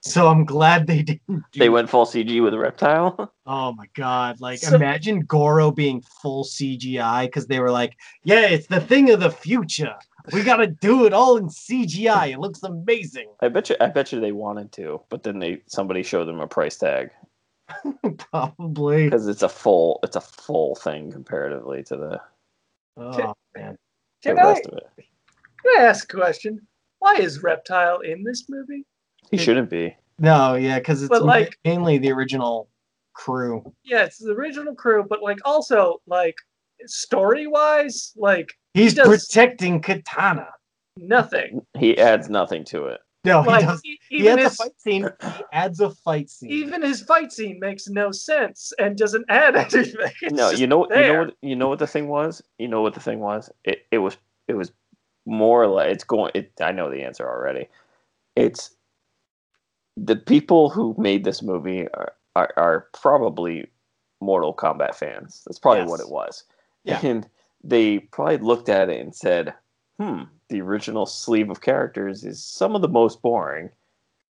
so 0.00 0.28
I'm 0.28 0.44
glad 0.44 0.86
they 0.86 1.02
didn't. 1.02 1.42
Do 1.52 1.58
They 1.58 1.68
went 1.68 1.90
full 1.90 2.06
CG 2.06 2.42
with 2.42 2.54
reptile. 2.54 3.32
Oh 3.50 3.72
my 3.72 3.86
god! 3.94 4.42
Like 4.42 4.58
So- 4.58 4.76
imagine 4.76 5.20
Goro 5.20 5.70
being 5.70 6.02
full 6.22 6.44
CGI 6.44 7.24
because 7.24 7.46
they 7.46 7.60
were 7.60 7.70
like, 7.70 7.96
"Yeah, 8.22 8.42
it's 8.46 8.66
the 8.66 8.78
thing 8.80 9.10
of 9.10 9.20
the 9.20 9.30
future. 9.30 9.94
We 10.32 10.42
gotta 10.42 10.66
do 10.66 11.06
it 11.06 11.12
all 11.12 11.36
in 11.36 11.48
CGI. 11.48 12.32
It 12.32 12.38
looks 12.38 12.62
amazing." 12.62 13.28
I 13.40 13.48
bet 13.48 13.70
you. 13.70 13.76
I 13.80 13.86
bet 13.88 14.12
you 14.12 14.20
they 14.20 14.32
wanted 14.32 14.72
to, 14.72 15.00
but 15.08 15.22
then 15.22 15.38
they 15.38 15.62
somebody 15.66 16.02
showed 16.02 16.26
them 16.26 16.40
a 16.40 16.46
price 16.46 16.76
tag 16.76 17.10
Probably. 18.30 19.04
because 19.04 19.26
it's 19.28 19.42
a 19.42 19.48
full. 19.48 20.00
It's 20.02 20.16
a 20.16 20.20
full 20.20 20.74
thing 20.76 21.10
comparatively 21.12 21.82
to 21.84 21.96
the, 21.96 22.20
Oh 22.96 23.34
man. 23.56 23.76
the 24.22 24.30
Can 24.30 24.38
I, 24.38 24.42
rest 24.50 24.66
of 24.66 24.78
it. 24.78 24.88
can 25.64 25.78
I 25.78 25.84
ask 25.86 26.12
a 26.12 26.16
question? 26.16 26.60
Why 27.00 27.14
is 27.16 27.42
Reptile 27.42 28.00
in 28.00 28.24
this 28.24 28.46
movie? 28.48 28.84
He 29.30 29.36
shouldn't 29.36 29.70
be. 29.70 29.96
No, 30.18 30.54
yeah, 30.56 30.78
because 30.78 31.02
it's 31.02 31.08
But, 31.10 31.24
like- 31.24 31.56
mainly 31.64 31.98
the 31.98 32.10
original 32.10 32.68
crew. 33.12 33.72
Yeah, 33.84 34.04
it's 34.04 34.18
the 34.18 34.32
original 34.32 34.74
crew, 34.74 35.04
but 35.08 35.22
like 35.22 35.38
also 35.44 36.00
like 36.06 36.34
story 36.86 37.46
wise, 37.46 38.12
like 38.16 38.52
He's 38.78 38.94
does- 38.94 39.26
protecting 39.26 39.80
Katana. 39.80 40.48
nothing. 40.96 41.64
He 41.78 41.96
adds 41.98 42.28
nothing 42.28 42.64
to 42.66 42.86
it. 42.86 43.00
No, 43.24 43.42
he 43.42 43.48
Like 43.48 43.64
does. 43.66 43.80
e- 43.84 43.98
He 44.08 44.16
even 44.18 44.38
adds 44.38 44.54
a 44.54 44.56
fight 44.64 44.80
scene. 44.80 45.02
He 45.22 45.44
adds 45.52 45.80
a 45.80 45.90
fight 45.90 46.30
scene. 46.30 46.50
even 46.50 46.82
his 46.82 47.02
fight 47.02 47.32
scene 47.32 47.58
makes 47.60 47.88
no 47.88 48.10
sense 48.12 48.72
and 48.78 48.96
doesn't 48.96 49.24
add 49.28 49.54
anything. 49.74 49.94
It's 50.22 50.34
no, 50.34 50.50
you 50.50 50.66
know, 50.66 50.86
you 50.90 51.02
know 51.02 51.18
what, 51.24 51.34
you 51.42 51.56
know 51.56 51.68
what 51.68 51.78
the 51.78 51.86
thing 51.86 52.08
was. 52.08 52.42
You 52.58 52.68
know 52.68 52.80
what 52.80 52.94
the 52.94 53.00
thing 53.00 53.20
was. 53.20 53.50
It, 53.64 53.86
it 53.90 53.98
was, 53.98 54.16
it 54.46 54.54
was 54.54 54.72
more 55.26 55.66
like 55.66 55.90
it's 55.90 56.04
going. 56.04 56.30
It, 56.34 56.52
I 56.60 56.72
know 56.72 56.90
the 56.90 57.02
answer 57.02 57.28
already. 57.28 57.68
It's 58.36 58.74
the 59.96 60.16
people 60.16 60.70
who 60.70 60.94
made 60.98 61.24
this 61.24 61.42
movie 61.42 61.86
are 61.94 62.12
are, 62.36 62.52
are 62.56 62.86
probably 62.94 63.66
Mortal 64.20 64.54
Kombat 64.54 64.94
fans. 64.94 65.42
That's 65.46 65.58
probably 65.58 65.84
what 65.84 66.00
it 66.00 66.08
was. 66.08 66.44
Yeah. 66.84 67.00
And 67.02 67.28
they 67.62 67.98
probably 67.98 68.38
looked 68.38 68.68
at 68.68 68.88
it 68.90 69.00
and 69.00 69.14
said, 69.14 69.54
"Hmm, 69.98 70.24
the 70.48 70.60
original 70.60 71.06
sleeve 71.06 71.50
of 71.50 71.60
characters 71.60 72.24
is 72.24 72.42
some 72.42 72.74
of 72.74 72.82
the 72.82 72.88
most 72.88 73.22
boring. 73.22 73.70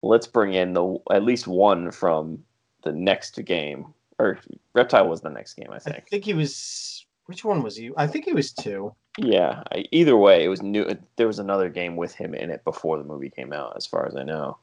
Let's 0.02 0.28
bring 0.28 0.54
in 0.54 0.74
the 0.74 0.98
at 1.12 1.24
least 1.24 1.48
one 1.48 1.92
from 1.92 2.44
the 2.84 2.92
next 2.92 3.44
game." 3.46 3.94
Or 4.18 4.40
Reptile 4.74 5.10
was 5.10 5.22
the 5.22 5.30
next 5.30 5.56
game, 5.56 5.72
I 5.72 5.80
think. 5.80 5.98
I 5.98 6.00
think. 6.00 6.24
he 6.24 6.34
was. 6.34 7.06
Which 7.26 7.44
one 7.44 7.64
was 7.64 7.76
he? 7.76 7.92
I 7.98 8.08
think 8.08 8.26
he 8.26 8.34
was 8.34 8.52
two. 8.52 8.94
Yeah. 9.18 9.64
I, 9.72 9.86
either 9.92 10.16
way, 10.16 10.44
it 10.44 10.48
was 10.48 10.62
new. 10.62 10.88
There 11.16 11.28
was 11.28 11.40
another 11.40 11.70
game 11.70 11.96
with 11.96 12.14
him 12.14 12.34
in 12.36 12.52
it 12.52 12.64
before 12.64 12.98
the 12.98 13.04
movie 13.04 13.30
came 13.30 13.52
out, 13.52 13.74
as 13.76 13.86
far 13.86 14.06
as 14.06 14.16
I 14.16 14.24
know. 14.24 14.58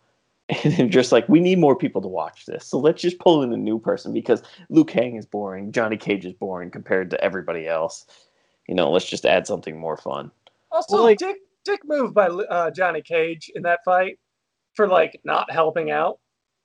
And 0.64 0.90
just 0.90 1.12
like, 1.12 1.28
we 1.28 1.40
need 1.40 1.58
more 1.58 1.76
people 1.76 2.02
to 2.02 2.08
watch 2.08 2.46
this, 2.46 2.66
so 2.66 2.78
let's 2.78 3.00
just 3.00 3.18
pull 3.18 3.42
in 3.42 3.52
a 3.52 3.56
new 3.56 3.78
person 3.78 4.12
because 4.12 4.42
Liu 4.68 4.84
Kang 4.84 5.16
is 5.16 5.24
boring, 5.24 5.72
Johnny 5.72 5.96
Cage 5.96 6.26
is 6.26 6.34
boring 6.34 6.70
compared 6.70 7.10
to 7.10 7.24
everybody 7.24 7.66
else. 7.66 8.06
You 8.68 8.74
know, 8.74 8.90
let's 8.90 9.08
just 9.08 9.26
add 9.26 9.46
something 9.46 9.78
more 9.78 9.96
fun. 9.96 10.30
Also, 10.70 10.96
Well, 10.96 11.02
like- 11.04 11.18
dick 11.18 11.36
dick 11.64 11.80
move 11.84 12.12
by 12.14 12.26
uh, 12.26 12.70
Johnny 12.72 13.02
Cage 13.02 13.50
in 13.54 13.62
that 13.62 13.80
fight 13.84 14.18
for 14.74 14.88
like 14.88 15.20
not 15.24 15.50
helping 15.50 15.90
out. 15.90 16.18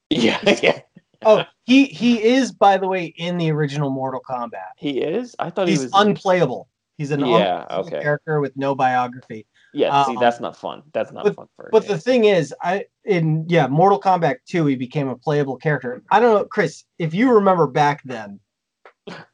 Yeah, 0.10 0.40
yeah. 0.64 0.80
Oh, 1.26 1.44
he 1.66 1.86
he 1.86 2.24
is, 2.24 2.52
by 2.52 2.78
the 2.78 2.88
way, 2.88 3.06
in 3.18 3.38
the 3.38 3.52
original 3.52 3.90
Mortal 3.90 4.22
Kombat. 4.28 4.72
He 4.78 5.02
is. 5.02 5.36
I 5.40 5.50
thought 5.50 5.68
He's 5.68 5.80
he 5.80 5.86
was. 5.86 5.94
unplayable. 5.96 6.68
He's 6.98 7.12
an 7.12 7.20
Yeah, 7.20 7.62
unplayable 7.64 7.88
okay. 7.88 8.02
character 8.02 8.40
with 8.40 8.56
no 8.58 8.74
biography. 8.76 9.46
yeah. 9.74 10.06
See, 10.06 10.16
um, 10.16 10.20
that's 10.22 10.40
not 10.40 10.56
fun. 10.56 10.82
That's 10.94 11.12
not 11.12 11.26
fun 11.36 11.48
for. 11.56 11.66
a 11.68 11.70
But 11.72 11.84
game. 11.84 11.92
the 11.92 11.98
thing 12.00 12.26
is, 12.26 12.54
I 12.62 12.86
in 13.06 13.46
yeah, 13.50 13.68
Mortal 13.68 14.00
Kombat 14.00 14.38
2, 14.48 14.66
he 14.68 14.76
became 14.76 15.08
a 15.10 15.16
playable 15.16 15.58
character. 15.58 16.02
I 16.12 16.20
don't 16.20 16.34
know, 16.34 16.46
Chris, 16.46 16.86
if 16.98 17.14
you 17.14 17.32
remember 17.34 17.68
back 17.68 18.02
then, 18.04 18.40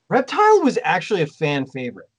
Reptile 0.09 0.61
was 0.63 0.77
actually 0.83 1.21
a 1.21 1.27
fan 1.27 1.65
favorite. 1.67 2.09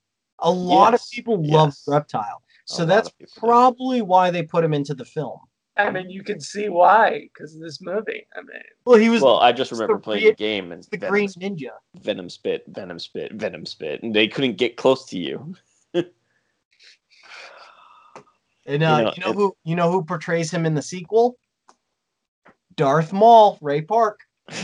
A 0.45 0.51
lot 0.51 0.95
of 0.95 1.01
people 1.13 1.37
love 1.39 1.71
yes. 1.71 1.85
Reptile. 1.89 2.43
So 2.67 2.83
lot 2.83 2.89
that's 2.89 3.09
of 3.09 3.19
people 3.19 3.33
probably 3.41 4.03
why 4.03 4.31
they 4.31 4.43
put 4.43 4.63
him 4.63 4.75
into 4.75 4.95
the 4.95 5.05
film. 5.05 5.39
I 5.77 5.91
mean, 5.91 6.09
you 6.09 6.23
can 6.23 6.41
see 6.41 6.69
why 6.69 7.29
because 7.33 7.55
of 7.55 7.61
this 7.61 7.81
movie. 7.81 8.27
I 8.37 8.43
mean, 8.43 8.61
Well, 8.85 8.99
he 8.99 9.09
was 9.09 9.23
Well, 9.23 9.41
I 9.41 9.53
just 9.53 9.71
the 9.71 9.77
remember 9.77 10.01
playing 10.01 10.25
re- 10.25 10.31
the 10.31 10.37
game 10.37 10.71
and 10.71 10.85
the 10.85 10.99
Venom, 10.99 11.11
Green 11.13 11.29
Ninja. 11.31 11.71
Venom 12.01 12.31
spit, 12.31 12.65
Venom 12.69 13.01
spit, 13.01 13.33
Venom 13.33 13.67
spit, 13.67 14.03
and 14.03 14.15
they 14.15 14.29
couldn't 14.29 14.57
get 14.57 14.77
close 14.77 15.07
to 15.07 15.19
you. 15.19 15.55
And 18.67 18.83
uh, 18.83 19.13
you 19.15 19.21
know, 19.23 19.27
know, 19.27 19.33
it- 19.33 19.37
who 19.37 19.57
you 19.65 19.77
know 19.77 19.91
who 19.91 20.03
portrays 20.05 20.51
him 20.51 20.65
in 20.65 20.75
the 20.75 20.81
sequel? 20.81 21.37
Darth 22.77 23.13
Maul, 23.13 23.59
Ray 23.61 23.83
Park. 23.83 24.21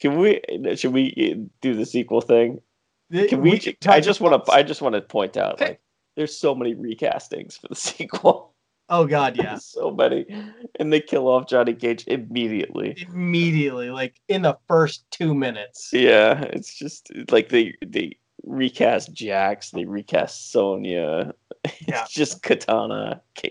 Can 0.00 0.18
we? 0.18 0.40
Should 0.76 0.92
we 0.92 1.48
do 1.60 1.74
the 1.74 1.84
sequel 1.84 2.20
thing? 2.20 2.60
Can 3.10 3.40
we? 3.40 3.60
I 3.86 4.00
just 4.00 4.20
want 4.20 4.44
to. 4.44 4.52
I 4.52 4.62
just 4.62 4.82
want 4.82 4.94
to 4.94 5.00
point 5.00 5.36
out, 5.36 5.60
like, 5.60 5.80
there's 6.16 6.36
so 6.36 6.54
many 6.54 6.74
recastings 6.74 7.58
for 7.60 7.68
the 7.68 7.74
sequel. 7.76 8.54
Oh 8.90 9.06
God, 9.06 9.36
yeah. 9.36 9.56
so 9.60 9.90
many, 9.90 10.26
and 10.78 10.92
they 10.92 11.00
kill 11.00 11.28
off 11.28 11.48
Johnny 11.48 11.74
Cage 11.74 12.04
immediately. 12.06 13.06
Immediately, 13.12 13.90
like 13.90 14.20
in 14.28 14.42
the 14.42 14.56
first 14.66 15.04
two 15.10 15.34
minutes. 15.34 15.90
Yeah, 15.92 16.42
it's 16.52 16.74
just 16.74 17.10
like 17.30 17.48
they 17.50 17.74
they 17.84 18.16
recast 18.44 19.12
Jax, 19.12 19.70
they 19.70 19.84
recast 19.84 20.52
Sonya. 20.52 21.34
Yeah. 21.86 22.02
It's 22.02 22.12
just 22.14 22.42
Katana. 22.42 23.20
Ka- 23.36 23.48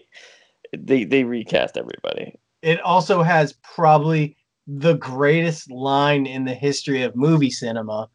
They 0.76 1.04
they 1.04 1.24
recast 1.24 1.78
everybody. 1.78 2.40
It 2.62 2.80
also 2.82 3.22
has 3.22 3.54
probably 3.64 4.36
the 4.66 4.94
greatest 4.94 5.70
line 5.70 6.26
in 6.26 6.46
the 6.46 6.54
history 6.54 7.04
of 7.04 7.16
movie 7.16 7.52
cinema, 7.52 8.10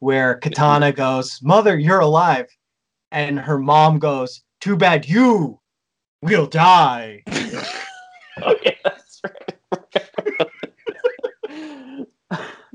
where 0.00 0.36
Katana 0.36 0.92
goes, 0.92 1.40
"Mother, 1.42 1.78
you're 1.78 2.00
alive," 2.00 2.46
and 3.10 3.38
her 3.38 3.58
mom 3.58 3.98
goes, 3.98 4.42
"Too 4.60 4.76
bad 4.76 5.08
you 5.08 5.60
will 6.22 6.46
die." 6.46 7.22
oh 8.42 8.54
yeah, 8.62 8.72
that's 8.84 9.20
right. 9.24 9.54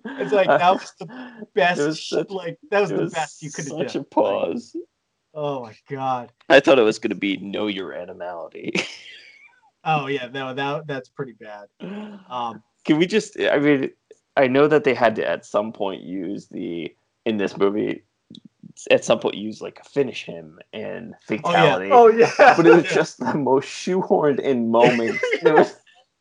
It's 0.05 0.33
like 0.33 0.47
that 0.47 0.71
was 0.71 0.93
the 0.99 1.47
best. 1.55 1.79
Was 1.81 2.07
such- 2.07 2.29
like 2.29 2.57
that 2.71 2.81
was 2.81 2.91
it 2.91 2.97
the 2.97 3.07
best 3.07 3.41
you 3.41 3.51
could 3.51 3.65
have 3.65 3.77
done. 3.77 3.87
Such 3.87 3.95
a 3.95 4.03
pause. 4.03 4.75
Oh 5.33 5.63
my 5.63 5.75
god. 5.89 6.31
I 6.49 6.59
thought 6.59 6.77
it 6.77 6.83
was 6.83 6.99
going 6.99 7.09
to 7.09 7.15
be 7.15 7.37
know 7.37 7.67
your 7.67 7.93
animality. 7.93 8.73
Oh 9.85 10.07
yeah, 10.07 10.29
no, 10.31 10.53
that 10.53 10.87
that's 10.87 11.09
pretty 11.09 11.33
bad. 11.33 11.67
Um, 12.29 12.63
Can 12.85 12.97
we 12.99 13.05
just? 13.05 13.37
I 13.37 13.59
mean, 13.59 13.89
I 14.37 14.47
know 14.47 14.65
that 14.69 14.85
they 14.85 14.93
had 14.93 15.13
to 15.17 15.27
at 15.27 15.45
some 15.45 15.73
point 15.73 16.03
use 16.03 16.47
the 16.47 16.95
in 17.25 17.37
this 17.37 17.57
movie. 17.57 18.03
At 18.89 19.05
some 19.05 19.19
point, 19.19 19.35
use 19.35 19.61
like 19.61 19.83
finish 19.85 20.23
him 20.23 20.59
and 20.73 21.13
fatality. 21.21 21.91
oh 21.91 22.07
yeah, 22.07 22.31
but 22.57 22.65
it 22.65 22.73
was 22.73 22.85
just 22.93 23.19
the 23.19 23.35
most 23.35 23.67
shoehorned 23.67 24.39
in 24.39 24.71
moments. 24.71 25.23
There 25.43 25.55
was 25.55 25.75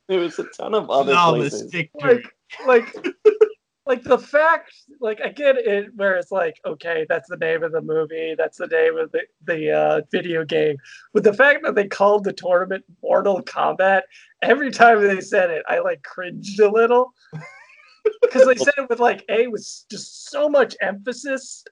there 0.09 0.21
was 0.21 0.39
a 0.39 0.45
ton 0.57 0.75
of 0.75 0.91
other 0.91 1.15
no, 1.15 1.33
the 1.33 1.39
places. 1.39 1.69
stick 1.69 1.91
like 2.01 2.25
like 2.67 2.95
like 3.87 4.03
the 4.05 4.19
fact, 4.19 4.73
like 5.01 5.21
I 5.25 5.29
get 5.31 5.57
it, 5.57 5.95
where 5.97 6.17
it's 6.17 6.31
like, 6.31 6.61
okay, 6.67 7.07
that's 7.09 7.29
the 7.29 7.37
name 7.37 7.63
of 7.63 7.73
the 7.73 7.81
movie, 7.81 8.35
that's 8.37 8.59
the 8.59 8.67
name 8.67 8.97
of 8.99 9.11
the 9.13 9.23
the 9.45 9.71
uh, 9.71 10.01
video 10.11 10.45
game, 10.45 10.77
but 11.13 11.25
the 11.25 11.33
fact 11.33 11.63
that 11.65 11.75
they 11.75 11.89
called 11.89 12.25
the 12.25 12.33
tournament 12.33 12.85
Mortal 13.03 13.43
Kombat, 13.43 14.03
every 14.43 14.71
time 14.71 15.03
they 15.03 15.21
said 15.21 15.51
it, 15.51 15.65
I 15.69 15.81
like 15.81 16.03
cringed 16.03 16.61
a 16.61 16.71
little 16.71 17.15
because 18.23 18.47
they 18.47 18.57
said 18.57 18.75
it 18.79 18.89
with 18.89 19.01
like 19.01 19.25
a 19.29 19.47
with 19.49 19.67
just 19.91 20.31
so 20.31 20.49
much 20.49 20.77
emphasis, 20.81 21.65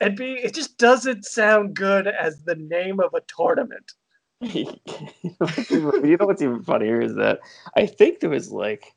and 0.00 0.16
b 0.16 0.38
it 0.42 0.54
just 0.54 0.78
doesn't 0.78 1.24
sound 1.24 1.74
good 1.74 2.06
as 2.06 2.42
the 2.42 2.56
name 2.56 3.00
of 3.00 3.14
a 3.14 3.20
tournament. 3.26 3.92
you 4.40 4.66
know 5.40 6.26
what's 6.26 6.42
even 6.42 6.62
funnier 6.62 7.00
is 7.00 7.14
that 7.14 7.40
I 7.74 7.86
think 7.86 8.20
there 8.20 8.30
was 8.30 8.50
like 8.50 8.94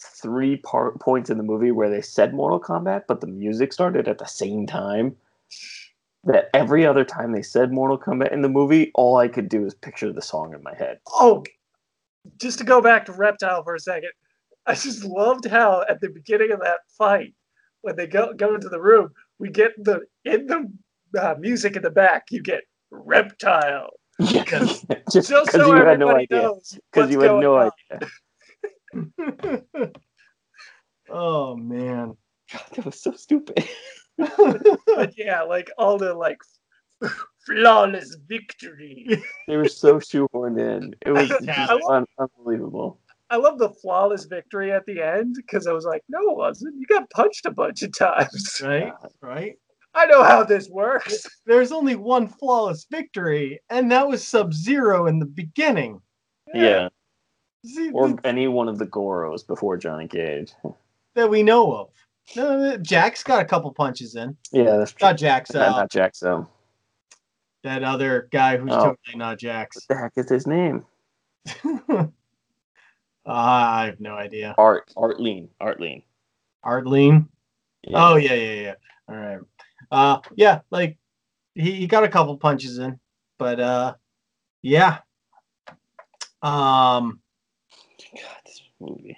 three 0.00 0.56
part 0.56 0.98
points 1.00 1.30
in 1.30 1.36
the 1.36 1.42
movie 1.42 1.70
where 1.70 1.90
they 1.90 2.00
said 2.00 2.34
Mortal 2.34 2.60
Kombat, 2.60 3.02
but 3.06 3.20
the 3.20 3.26
music 3.26 3.72
started 3.72 4.08
at 4.08 4.18
the 4.18 4.26
same 4.26 4.66
time. 4.66 5.16
That 6.24 6.50
every 6.54 6.86
other 6.86 7.04
time 7.04 7.32
they 7.32 7.42
said 7.42 7.72
Mortal 7.72 7.98
Kombat 7.98 8.32
in 8.32 8.42
the 8.42 8.48
movie, 8.48 8.92
all 8.94 9.16
I 9.16 9.26
could 9.26 9.48
do 9.48 9.66
is 9.66 9.74
picture 9.74 10.12
the 10.12 10.22
song 10.22 10.54
in 10.54 10.62
my 10.62 10.74
head. 10.74 11.00
Oh, 11.08 11.42
just 12.38 12.58
to 12.58 12.64
go 12.64 12.80
back 12.80 13.04
to 13.06 13.12
Reptile 13.12 13.64
for 13.64 13.74
a 13.74 13.80
second, 13.80 14.12
I 14.66 14.74
just 14.74 15.04
loved 15.04 15.46
how 15.46 15.84
at 15.88 16.00
the 16.00 16.08
beginning 16.08 16.52
of 16.52 16.60
that 16.60 16.80
fight, 16.96 17.34
when 17.82 17.96
they 17.96 18.06
go 18.06 18.32
go 18.32 18.54
into 18.54 18.68
the 18.68 18.80
room, 18.80 19.10
we 19.38 19.50
get 19.50 19.72
the 19.82 20.02
in 20.24 20.46
the 20.46 20.70
uh, 21.20 21.34
music 21.38 21.76
in 21.76 21.82
the 21.82 21.90
back, 21.90 22.24
you 22.30 22.42
get 22.42 22.62
Reptile. 22.90 23.90
Yeah, 24.18 24.44
Just- 24.44 24.86
because 24.88 25.50
so 25.50 25.74
you 25.74 25.84
had 25.84 25.98
no 25.98 26.14
idea. 26.14 26.50
Because 26.92 27.10
you 27.10 27.20
had 27.20 27.40
no 27.40 27.56
idea. 27.56 28.08
oh 31.10 31.56
man. 31.56 32.16
God, 32.52 32.62
that 32.76 32.84
was 32.84 33.00
so 33.00 33.12
stupid. 33.12 33.64
But 34.18 35.14
yeah, 35.16 35.42
like 35.42 35.70
all 35.78 35.96
the 35.98 36.12
like 36.14 36.38
flawless 37.46 38.16
victory. 38.28 39.22
They 39.48 39.56
were 39.56 39.68
so 39.68 39.96
shoehorned 39.98 40.60
in. 40.60 40.94
It 41.04 41.10
was 41.10 41.30
Yeah. 41.40 41.66
just 41.66 41.84
un- 41.88 42.06
unbelievable. 42.18 43.00
I 43.32 43.36
love 43.36 43.58
the 43.58 43.70
flawless 43.70 44.26
victory 44.26 44.70
at 44.72 44.84
the 44.84 45.00
end 45.02 45.36
because 45.36 45.66
I 45.66 45.72
was 45.72 45.86
like, 45.86 46.02
no, 46.10 46.18
it 46.32 46.36
wasn't. 46.36 46.74
You 46.78 46.84
got 46.86 47.08
punched 47.08 47.46
a 47.46 47.50
bunch 47.50 47.82
of 47.82 47.96
times. 47.96 48.60
right? 48.64 48.92
Right? 49.22 49.54
I 49.94 50.04
know 50.04 50.22
how 50.22 50.44
this 50.44 50.68
works. 50.68 51.26
There's 51.46 51.72
only 51.72 51.96
one 51.96 52.28
flawless 52.28 52.86
victory, 52.90 53.58
and 53.70 53.90
that 53.90 54.06
was 54.06 54.26
Sub 54.26 54.52
Zero 54.52 55.06
in 55.06 55.18
the 55.18 55.24
beginning. 55.26 56.00
Yeah. 56.52 56.90
See, 57.64 57.90
Or 57.92 58.18
any 58.22 58.48
one 58.48 58.68
of 58.68 58.78
the 58.78 58.86
Goros 58.86 59.46
before 59.46 59.78
Johnny 59.78 60.08
Cage. 60.08 60.52
that 61.14 61.30
we 61.30 61.42
know 61.42 61.72
of. 61.72 61.88
No, 62.36 62.76
Jax 62.76 63.22
got 63.22 63.40
a 63.40 63.44
couple 63.46 63.72
punches 63.72 64.14
in. 64.14 64.36
Yeah, 64.52 64.76
that's 64.76 64.92
true. 64.92 65.08
Not 65.08 65.16
Jax, 65.16 65.52
Not, 65.54 65.68
uh, 65.68 65.70
not 65.70 65.90
Jax, 65.90 66.18
so. 66.18 66.46
that 67.64 67.82
other 67.82 68.28
guy 68.30 68.58
who's 68.58 68.72
Oh. 68.72 68.76
totally 68.96 69.16
not 69.16 69.38
Jax. 69.38 69.76
What 69.86 69.96
the 69.96 70.02
heck 70.02 70.12
is 70.16 70.28
his 70.28 70.46
name? 70.46 70.84
Ah, 73.24 73.78
I 73.78 73.84
have 73.86 74.00
no 74.00 74.14
idea. 74.14 74.54
Art. 74.58 74.92
Art 74.96 75.20
Lean. 75.20 75.48
Art 75.60 75.80
Lean. 75.80 76.02
Artleen. 76.64 77.28
Yeah. 77.82 78.10
Oh 78.10 78.16
yeah, 78.16 78.34
yeah, 78.34 78.60
yeah. 78.60 78.74
All 79.08 79.16
right. 79.16 79.38
Uh, 79.90 80.18
yeah, 80.36 80.60
like 80.70 80.96
he, 81.54 81.72
he 81.72 81.86
got 81.86 82.04
a 82.04 82.08
couple 82.08 82.36
punches 82.36 82.78
in, 82.78 82.98
but 83.38 83.60
uh, 83.60 83.94
yeah. 84.62 84.98
Um, 86.42 87.20
God, 88.14 88.36
this 88.46 88.62
movie. 88.80 89.16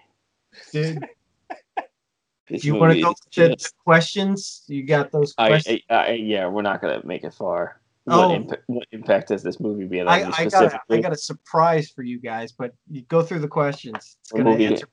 dude, 0.73 1.07
This 2.49 2.65
you 2.65 2.75
want 2.75 2.93
to 2.93 3.01
go 3.01 3.15
to 3.33 3.49
the 3.49 3.71
questions? 3.85 4.65
You 4.67 4.85
got 4.85 5.11
those 5.11 5.35
I, 5.39 5.49
questions? 5.49 5.81
I, 5.89 5.95
I, 5.95 6.11
yeah, 6.13 6.47
we're 6.47 6.63
not 6.63 6.81
gonna 6.81 7.01
make 7.05 7.25
it 7.25 7.33
far. 7.33 7.81
Oh. 8.07 8.29
What, 8.39 8.61
what 8.67 8.87
impact 8.93 9.31
has 9.31 9.43
this 9.43 9.59
movie 9.61 9.85
been 9.87 10.03
on 10.03 10.09
I, 10.09 10.19
you 10.21 10.33
I, 10.37 10.45
got 10.47 10.75
a, 10.75 10.81
I 10.91 11.01
got 11.01 11.13
a 11.13 11.17
surprise 11.17 11.89
for 11.89 12.03
you 12.03 12.19
guys, 12.21 12.53
but 12.53 12.75
you 12.91 13.03
go 13.03 13.23
through 13.23 13.39
the 13.41 13.49
questions. 13.49 14.19
It's 14.25 14.33
What 14.33 14.61
answer. 14.61 14.89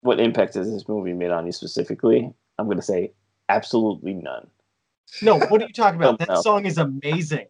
What 0.00 0.20
impact 0.20 0.54
has 0.54 0.70
this 0.72 0.88
movie 0.88 1.12
made 1.12 1.30
on 1.30 1.44
you 1.46 1.52
specifically? 1.52 2.32
I'm 2.58 2.68
gonna 2.68 2.80
say 2.82 3.12
absolutely 3.50 4.14
none. 4.14 4.46
No, 5.22 5.38
what 5.38 5.60
are 5.62 5.66
you 5.66 5.72
talking 5.72 6.00
about? 6.00 6.14
Oh, 6.20 6.24
That 6.24 6.28
no. 6.28 6.40
song 6.42 6.64
is 6.66 6.78
amazing. 6.78 7.46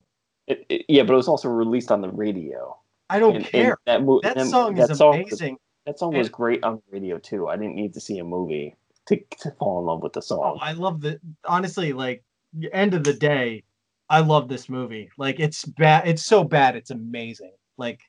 It, 0.49 0.67
it- 0.69 0.85
yeah, 0.89 1.03
but 1.05 1.13
it 1.13 1.17
was 1.17 1.29
also 1.29 1.49
released 1.49 1.91
on 1.93 2.01
the 2.01 2.09
radio. 2.11 2.77
I 3.09 3.19
don't 3.21 3.37
And- 3.37 3.45
and 3.45 3.53
care. 3.53 3.79
that, 3.87 4.03
mo- 4.03 4.21
that 4.23 4.37
that- 4.37 4.47
song 4.47 4.75
that 4.75 4.91
is 4.91 4.99
song 4.99 5.23
was- 5.23 5.33
amazing. 5.41 5.59
that 5.87 5.99
song 6.01 6.15
was 6.17 6.29
great 6.29 6.65
on 6.65 6.77
the 6.77 6.83
radio 6.91 7.19
too. 7.19 7.47
I 7.49 7.57
didn't 7.57 7.77
need 7.77 7.95
to 7.95 8.01
see 8.01 8.19
a 8.19 8.25
movie 8.25 8.75
to, 9.07 9.17
to 9.43 9.51
fall 9.53 9.79
in 9.81 9.87
love 9.87 10.03
with 10.03 10.15
the 10.15 10.21
Oh, 10.21 10.23
song. 10.23 10.59
I 10.61 10.73
love 10.73 11.01
the 11.01 11.21
honestly, 11.45 11.93
like 11.93 12.25
end 12.73 12.95
of 12.95 13.05
the 13.05 13.13
day, 13.15 13.63
I 14.09 14.21
love 14.21 14.49
this 14.49 14.69
movie. 14.69 15.11
Like 15.19 15.41
it's 15.41 15.65
bad, 15.65 16.07
it's 16.07 16.25
so 16.25 16.45
bad, 16.45 16.77
it's 16.77 16.91
amazing. 16.91 17.53
Like 17.77 18.01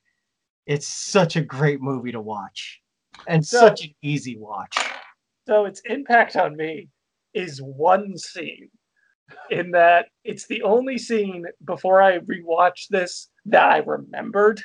it's 0.65 0.87
such 0.87 1.35
a 1.35 1.41
great 1.41 1.81
movie 1.81 2.11
to 2.11 2.21
watch. 2.21 2.81
And 3.27 3.45
So- 3.45 3.59
such 3.59 3.85
an 3.85 3.93
easy 4.01 4.37
watch. 4.37 4.77
So 5.47 5.65
its 5.65 5.81
impact 5.85 6.35
on 6.35 6.55
me 6.57 6.89
is 7.33 7.61
one 7.61 8.17
scene. 8.17 8.69
In 9.51 9.71
that 9.71 10.07
it's 10.23 10.47
the 10.47 10.63
only 10.63 10.97
scene 10.97 11.45
before 11.65 12.01
I 12.01 12.19
rewatched 12.19 12.87
this 12.89 13.29
that 13.45 13.69
I 13.69 13.77
remembered. 13.79 14.61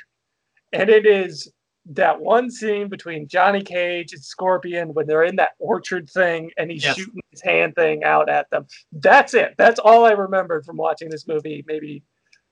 And 0.71 0.89
it 0.89 1.05
is 1.05 1.51
that 1.85 2.19
one 2.21 2.49
scene 2.49 2.87
between 2.87 3.27
Johnny 3.27 3.61
Cage 3.61 4.13
and 4.13 4.23
Scorpion 4.23 4.93
when 4.93 5.05
they're 5.05 5.23
in 5.23 5.35
that 5.35 5.51
orchard 5.59 6.09
thing 6.09 6.49
and 6.57 6.71
he's 6.71 6.83
Yes. 6.83 6.95
shooting 6.97 7.21
his 7.31 7.41
hand 7.41 7.75
thing 7.75 8.03
out 8.03 8.29
at 8.29 8.49
them. 8.49 8.65
That's 8.93 9.33
it. 9.33 9.55
That's 9.57 9.79
all 9.79 10.05
I 10.05 10.11
remembered 10.11 10.65
from 10.65 10.77
watching 10.77 11.09
this 11.09 11.27
movie 11.27 11.63
maybe 11.67 12.03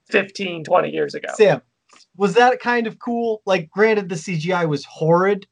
15, 0.10 0.64
20 0.66 0.90
years 0.90 1.16
ago. 1.16 1.30
Sam, 1.36 1.62
was 2.18 2.34
that 2.34 2.60
kind 2.60 2.88
of 2.88 3.00
cool? 3.00 3.42
Like 3.46 3.70
granted 3.70 4.10
the 4.10 4.16
CGI 4.16 4.68
was 4.68 4.84
horrid, 4.84 5.48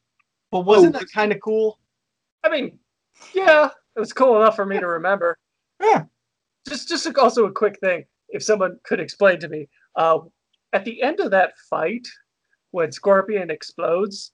but 0.52 0.62
wasn't 0.62 0.96
Oh. 0.96 1.00
that 1.00 1.08
kind 1.14 1.32
of 1.32 1.40
cool? 1.40 1.80
I 2.44 2.50
mean, 2.50 2.80
yeah, 3.34 3.70
it 3.96 4.00
was 4.00 4.12
cool 4.12 4.36
enough 4.42 4.56
for 4.58 4.66
me 4.66 4.80
to 4.80 4.88
remember. 4.88 5.38
Yeah. 5.82 6.04
Just, 6.68 6.90
just 6.90 7.08
also 7.18 7.46
a 7.46 7.52
quick 7.52 7.80
thing. 7.80 8.06
If 8.28 8.44
someone 8.44 8.78
could 8.84 9.00
explain 9.00 9.40
to 9.40 9.48
me, 9.48 9.70
uh, 9.96 10.20
at 10.74 10.84
the 10.86 11.02
end 11.02 11.20
of 11.22 11.32
that 11.32 11.58
fight, 11.70 12.08
when 12.72 12.92
Scorpion 12.92 13.50
explodes, 13.52 14.32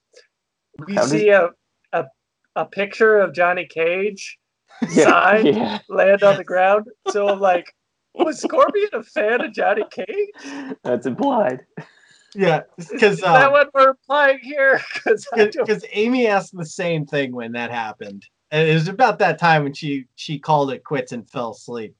we 0.86 0.94
How 0.94 1.02
does- 1.02 1.10
see 1.10 1.28
a, 1.30 1.50
a 1.92 2.04
a 2.54 2.64
picture 2.64 3.18
of 3.18 3.34
Johnny 3.34 3.66
Cage 3.66 4.38
yeah, 4.90 5.04
sign 5.04 5.46
yeah. 5.46 5.78
land 5.88 6.22
on 6.22 6.36
the 6.36 6.44
ground. 6.44 6.86
So 7.10 7.28
I'm 7.28 7.40
like, 7.40 7.74
was 8.14 8.40
Scorpion 8.40 8.88
a 8.94 9.02
fan 9.02 9.42
of 9.42 9.52
Johnny 9.52 9.84
Cage? 9.90 10.76
That's 10.82 11.06
implied. 11.06 11.60
Yeah, 12.34 12.62
because 12.76 13.14
Is 13.14 13.20
that 13.22 13.46
um, 13.46 13.52
what 13.52 13.70
we're 13.72 13.90
implying 13.90 14.38
here? 14.42 14.80
Because 14.94 15.26
because 15.34 15.84
Amy 15.92 16.26
asked 16.26 16.54
the 16.56 16.66
same 16.66 17.06
thing 17.06 17.34
when 17.34 17.52
that 17.52 17.70
happened. 17.70 18.26
And 18.50 18.68
it 18.68 18.74
was 18.74 18.88
about 18.88 19.18
that 19.20 19.38
time 19.38 19.62
when 19.64 19.72
she 19.72 20.06
she 20.16 20.38
called 20.38 20.70
it 20.70 20.84
quits 20.84 21.12
and 21.12 21.28
fell 21.30 21.52
asleep. 21.52 21.94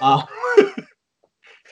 Um, 0.00 0.24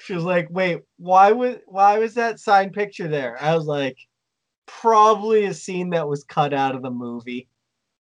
she 0.07 0.15
was 0.15 0.25
like, 0.25 0.49
"Wait, 0.51 0.83
why 0.99 1.33
was 1.33 1.57
why 1.67 1.99
was 1.99 2.15
that 2.15 2.39
signed 2.41 2.73
picture 2.73 3.09
there?" 3.09 3.37
I 3.41 3.55
was 3.57 3.67
like, 3.67 3.99
"Probably 4.67 5.45
a 5.47 5.55
scene 5.55 5.91
that 5.91 6.09
was 6.09 6.23
cut 6.25 6.55
out 6.55 6.75
of 6.77 6.83
the 6.83 6.91
movie." 6.91 7.49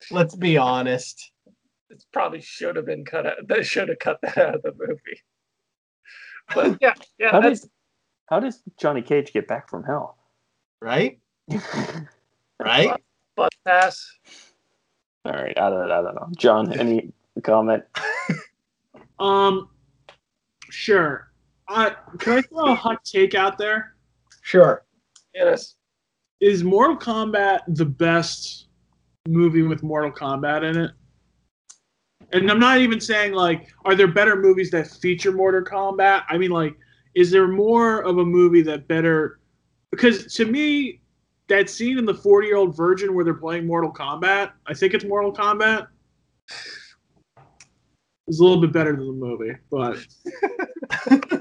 Let's 0.10 0.36
be 0.36 0.58
honest. 0.58 1.32
it 1.90 2.04
probably 2.14 2.42
should 2.42 2.76
have 2.78 2.86
been 2.86 3.06
cut 3.06 3.26
out. 3.28 3.36
They 3.48 3.62
should 3.64 3.90
have 3.90 4.00
cut 4.00 4.20
that 4.24 4.38
out 4.38 4.56
of 4.56 4.62
the 4.64 4.74
movie. 4.78 5.22
But 6.56 6.78
yeah, 6.82 6.94
yeah, 7.20 7.32
How 7.32 7.42
does 7.42 7.70
how 8.28 8.40
does 8.40 8.64
Johnny 8.80 9.02
Cage 9.02 9.34
get 9.34 9.48
back 9.48 9.70
from 9.70 9.84
hell? 9.84 10.18
Right? 10.82 11.20
Right? 12.60 12.92
bus 13.36 13.50
pass. 13.66 14.08
All 15.26 15.32
right, 15.34 15.58
I 15.58 15.70
don't, 15.72 15.92
I 15.92 16.02
don't 16.04 16.14
know. 16.14 16.30
John, 16.38 16.72
any 16.80 17.12
comment? 17.44 17.84
Um, 19.20 19.70
sure. 20.70 21.31
I 21.72 21.96
can 22.20 22.34
I 22.34 22.42
throw 22.42 22.72
a 22.72 22.76
hot 22.76 23.04
take 23.06 23.34
out 23.34 23.58
there? 23.58 23.96
Sure. 24.42 24.84
Yes. 25.34 25.76
Is 26.42 26.64
Mortal 26.64 26.98
Kombat 26.98 27.62
the 27.68 27.86
best 27.86 28.68
movie 29.28 29.62
with 29.62 29.82
Mortal 29.82 30.12
Kombat 30.12 30.70
in 30.70 30.78
it? 30.78 30.92
And 32.34 32.50
I'm 32.50 32.60
not 32.60 32.80
even 32.80 33.00
saying 33.00 33.34
like, 33.34 33.70
are 33.86 33.96
there 33.96 34.08
better 34.08 34.36
movies 34.36 34.70
that 34.72 34.88
feature 34.88 35.32
Mortal 35.32 35.62
Kombat? 35.62 36.24
I 36.30 36.38
mean, 36.38 36.52
like, 36.52 36.76
is 37.16 37.32
there 37.32 37.48
more 37.48 38.02
of 38.02 38.18
a 38.18 38.26
movie 38.26 38.62
that 38.64 38.88
better? 38.88 39.40
Because 39.92 40.34
to 40.36 40.46
me, 40.46 41.02
that 41.48 41.70
scene 41.70 41.98
in 41.98 42.06
the 42.06 42.14
40 42.14 42.48
year 42.48 42.58
old 42.58 42.76
virgin 42.76 43.14
where 43.14 43.24
they're 43.24 43.34
playing 43.34 43.66
Mortal 43.66 43.94
Kombat, 43.94 44.52
I 44.68 44.74
think 44.74 44.94
it's 44.94 45.06
Mortal 45.06 45.34
Kombat. 45.34 45.88
It's 48.28 48.40
a 48.40 48.44
little 48.44 48.62
bit 48.62 48.72
better 48.72 48.96
than 48.96 49.08
the 49.08 49.14
movie, 49.14 49.56
but 49.70 49.98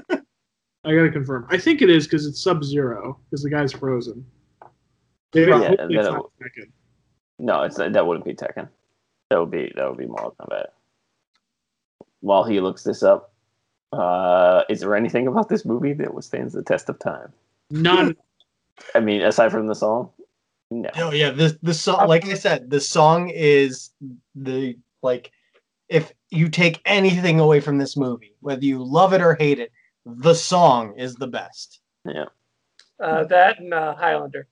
I 0.83 0.95
gotta 0.95 1.11
confirm. 1.11 1.45
I 1.49 1.57
think 1.57 1.81
it 1.81 1.89
is 1.89 2.07
because 2.07 2.25
it's 2.25 2.41
Sub 2.41 2.63
Zero 2.63 3.19
because 3.29 3.43
the 3.43 3.49
guy's 3.49 3.71
frozen. 3.71 4.25
Maybe 5.33 5.51
Yeah, 5.51 5.67
hopefully 5.69 5.95
it's 5.97 6.07
not 6.07 6.31
it- 6.39 6.43
Tekken. 6.43 6.71
No, 7.39 7.63
it's 7.63 7.75
that 7.77 8.05
wouldn't 8.07 8.25
be 8.25 8.33
Tekken. 8.33 8.67
That 9.29 9.39
would 9.39 9.51
be 9.51 9.71
that 9.75 9.87
would 9.87 9.97
be 9.97 10.07
Mortal 10.07 10.35
Kombat. 10.39 10.67
While 12.21 12.43
he 12.43 12.59
looks 12.59 12.83
this 12.83 13.03
up, 13.03 13.33
uh, 13.93 14.63
is 14.69 14.81
there 14.81 14.95
anything 14.95 15.27
about 15.27 15.49
this 15.49 15.65
movie 15.65 15.93
that 15.93 16.13
withstands 16.13 16.53
the 16.53 16.63
test 16.63 16.89
of 16.89 16.99
time? 16.99 17.31
None. 17.69 18.15
I 18.95 18.99
mean, 18.99 19.21
aside 19.21 19.51
from 19.51 19.67
the 19.67 19.75
song, 19.75 20.09
no. 20.71 20.89
Oh 20.97 21.11
yeah, 21.11 21.29
the 21.31 21.57
the 21.61 21.73
song, 21.73 22.07
like 22.07 22.25
I 22.27 22.33
said, 22.33 22.69
the 22.69 22.79
song 22.81 23.29
is 23.29 23.91
the 24.35 24.77
like, 25.03 25.31
if 25.89 26.11
you 26.29 26.49
take 26.49 26.81
anything 26.85 27.39
away 27.39 27.59
from 27.59 27.77
this 27.77 27.95
movie, 27.95 28.35
whether 28.41 28.65
you 28.65 28.83
love 28.83 29.13
it 29.13 29.21
or 29.21 29.35
hate 29.35 29.59
it, 29.59 29.71
the 30.05 30.33
song 30.33 30.97
is 30.97 31.15
the 31.15 31.27
best. 31.27 31.81
Yeah. 32.05 32.25
Uh, 32.99 33.23
that 33.25 33.59
and 33.59 33.73
uh, 33.73 33.95
Highlander. 33.95 34.47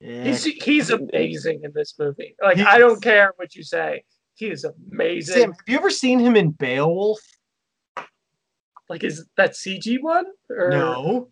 Yeah. 0.00 0.24
He's 0.24 0.44
he's 0.44 0.90
amazing 0.90 1.60
in 1.64 1.72
this 1.74 1.94
movie. 1.98 2.34
Like 2.42 2.58
He 2.58 2.62
I 2.62 2.78
don't 2.78 3.00
care 3.00 3.32
what 3.36 3.54
you 3.54 3.62
say, 3.62 4.04
he 4.34 4.50
is 4.50 4.64
amazing. 4.64 5.34
Sam, 5.34 5.52
have 5.52 5.60
you 5.66 5.76
ever 5.78 5.90
seen 5.90 6.18
him 6.18 6.36
in 6.36 6.50
Beowulf? 6.50 7.18
Like 8.88 9.04
is 9.04 9.24
that 9.36 9.52
CG 9.52 10.00
one? 10.02 10.26
Or 10.50 10.70
No. 10.70 11.28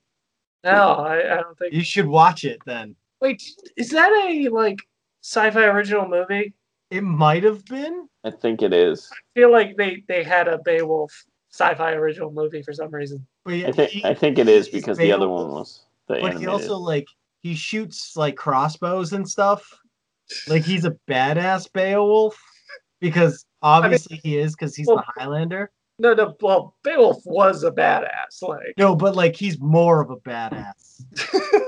no, 0.65 0.71
I, 0.73 1.35
I 1.35 1.43
don't 1.43 1.59
think. 1.59 1.75
You 1.75 1.85
should 1.85 2.07
watch 2.07 2.45
it 2.45 2.59
then. 2.65 2.97
Wait, 3.21 3.43
is 3.77 3.91
that 3.91 4.11
a 4.11 4.49
like 4.49 4.79
sci-fi 5.23 5.65
original 5.65 6.09
movie? 6.09 6.55
It 6.91 7.03
might 7.03 7.45
have 7.45 7.65
been. 7.67 8.09
I 8.25 8.31
think 8.31 8.63
it 8.63 8.73
is. 8.73 9.11
I 9.13 9.17
feel 9.39 9.53
like 9.53 9.77
they 9.77 10.03
they 10.09 10.25
had 10.25 10.49
a 10.49 10.59
Beowulf 10.59 11.13
sci-fi 11.55 11.93
original 11.93 12.33
movie 12.33 12.63
for 12.63 12.73
some 12.73 12.91
reason. 12.91 13.25
But 13.45 13.53
yeah, 13.55 13.69
I 13.69 13.73
think 13.73 13.91
he- 13.91 14.05
I 14.05 14.13
think 14.15 14.39
it 14.39 14.49
is 14.49 14.69
because 14.69 14.99
the 14.99 15.13
other 15.13 15.29
one 15.29 15.51
was 15.51 15.83
the 16.09 16.19
But 16.21 16.39
he 16.39 16.47
also 16.49 16.77
like 16.77 17.07
he 17.43 17.55
shoots 17.55 18.17
like 18.17 18.35
crossbows 18.37 19.13
and 19.13 19.29
stuff. 19.29 19.63
Like 20.49 20.65
he's 20.65 20.85
a 20.85 20.97
badass 21.09 21.73
Beowulf 21.73 22.37
because 23.01 23.45
obviously 23.63 24.21
he 24.25 24.37
is 24.39 24.55
because 24.57 24.75
he's 24.75 24.87
well- 24.89 24.97
the 24.97 25.05
Highlander. 25.21 25.71
No, 26.01 26.13
no. 26.13 26.35
Well, 26.41 26.75
Beowulf 26.83 27.23
was 27.25 27.63
a 27.63 27.71
badass. 27.71 28.43
Like 28.43 28.75
No, 28.77 28.97
but 28.97 29.15
like 29.15 29.37
he's 29.37 29.61
more 29.61 30.01
of 30.01 30.11
a 30.11 30.17
badass. 30.17 31.03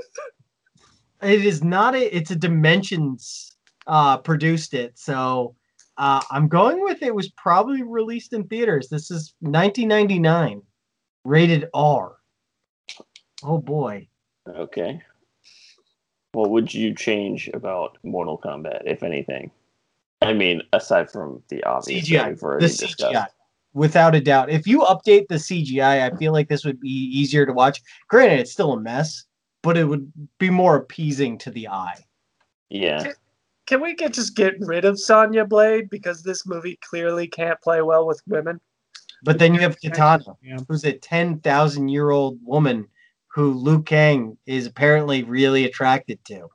it 1.22 1.44
is 1.44 1.62
not 1.62 1.94
a 1.94 2.16
it's 2.16 2.32
a 2.32 2.36
dimensions 2.36 3.56
uh 3.86 4.18
produced 4.18 4.74
it 4.74 4.98
so 4.98 5.54
uh 5.98 6.20
i'm 6.30 6.48
going 6.48 6.82
with 6.82 7.02
it 7.02 7.14
was 7.14 7.28
probably 7.30 7.82
released 7.82 8.32
in 8.32 8.44
theaters 8.44 8.88
this 8.88 9.10
is 9.10 9.34
1999 9.40 10.62
rated 11.24 11.68
r 11.74 12.16
oh 13.44 13.58
boy 13.58 14.06
Okay. 14.48 15.02
What 16.32 16.50
would 16.50 16.72
you 16.72 16.94
change 16.94 17.50
about 17.52 17.98
Mortal 18.04 18.38
Kombat, 18.38 18.82
if 18.86 19.02
anything? 19.02 19.50
I 20.22 20.32
mean, 20.34 20.62
aside 20.72 21.10
from 21.10 21.42
the 21.48 21.64
obvious 21.64 22.08
that 22.08 22.14
cgi 22.14 22.28
we've 22.28 22.38
the 22.38 22.44
already 22.44 22.66
cgi 22.66 22.78
discussed. 22.78 23.34
without 23.74 24.14
a 24.14 24.20
doubt 24.20 24.50
if 24.50 24.66
you 24.66 24.80
update 24.80 25.26
the 25.28 25.34
cgi 25.34 25.80
i 25.82 26.16
feel 26.16 26.32
like 26.32 26.48
this 26.48 26.64
would 26.64 26.78
be 26.80 26.88
easier 26.88 27.44
to 27.44 27.52
watch 27.52 27.82
granted 28.08 28.38
it's 28.40 28.52
still 28.52 28.72
a 28.72 28.80
mess 28.80 29.24
but 29.62 29.76
it 29.76 29.84
would 29.84 30.10
be 30.38 30.48
more 30.48 30.76
appeasing 30.76 31.36
to 31.38 31.50
the 31.50 31.66
eye 31.68 31.98
Yeah. 32.70 33.12
Can 33.66 33.80
we 33.80 33.94
get 33.94 34.12
just 34.12 34.36
get 34.36 34.54
rid 34.60 34.84
of 34.84 34.98
Sonya 34.98 35.44
Blade 35.44 35.90
because 35.90 36.22
this 36.22 36.46
movie 36.46 36.78
clearly 36.88 37.26
can't 37.26 37.60
play 37.60 37.82
well 37.82 38.06
with 38.06 38.22
women? 38.26 38.60
but 39.22 39.38
then 39.38 39.54
you 39.54 39.60
have 39.60 39.80
katana 39.80 40.22
Yeah. 40.42 40.58
who's 40.68 40.84
a 40.84 40.92
10,000 40.92 41.88
year 41.88 42.10
old 42.10 42.38
woman 42.44 42.86
who 43.28 43.54
Liu 43.54 43.82
Kang 43.82 44.36
is 44.46 44.66
apparently 44.66 45.24
really 45.24 45.64
attracted 45.64 46.22
to. 46.26 46.48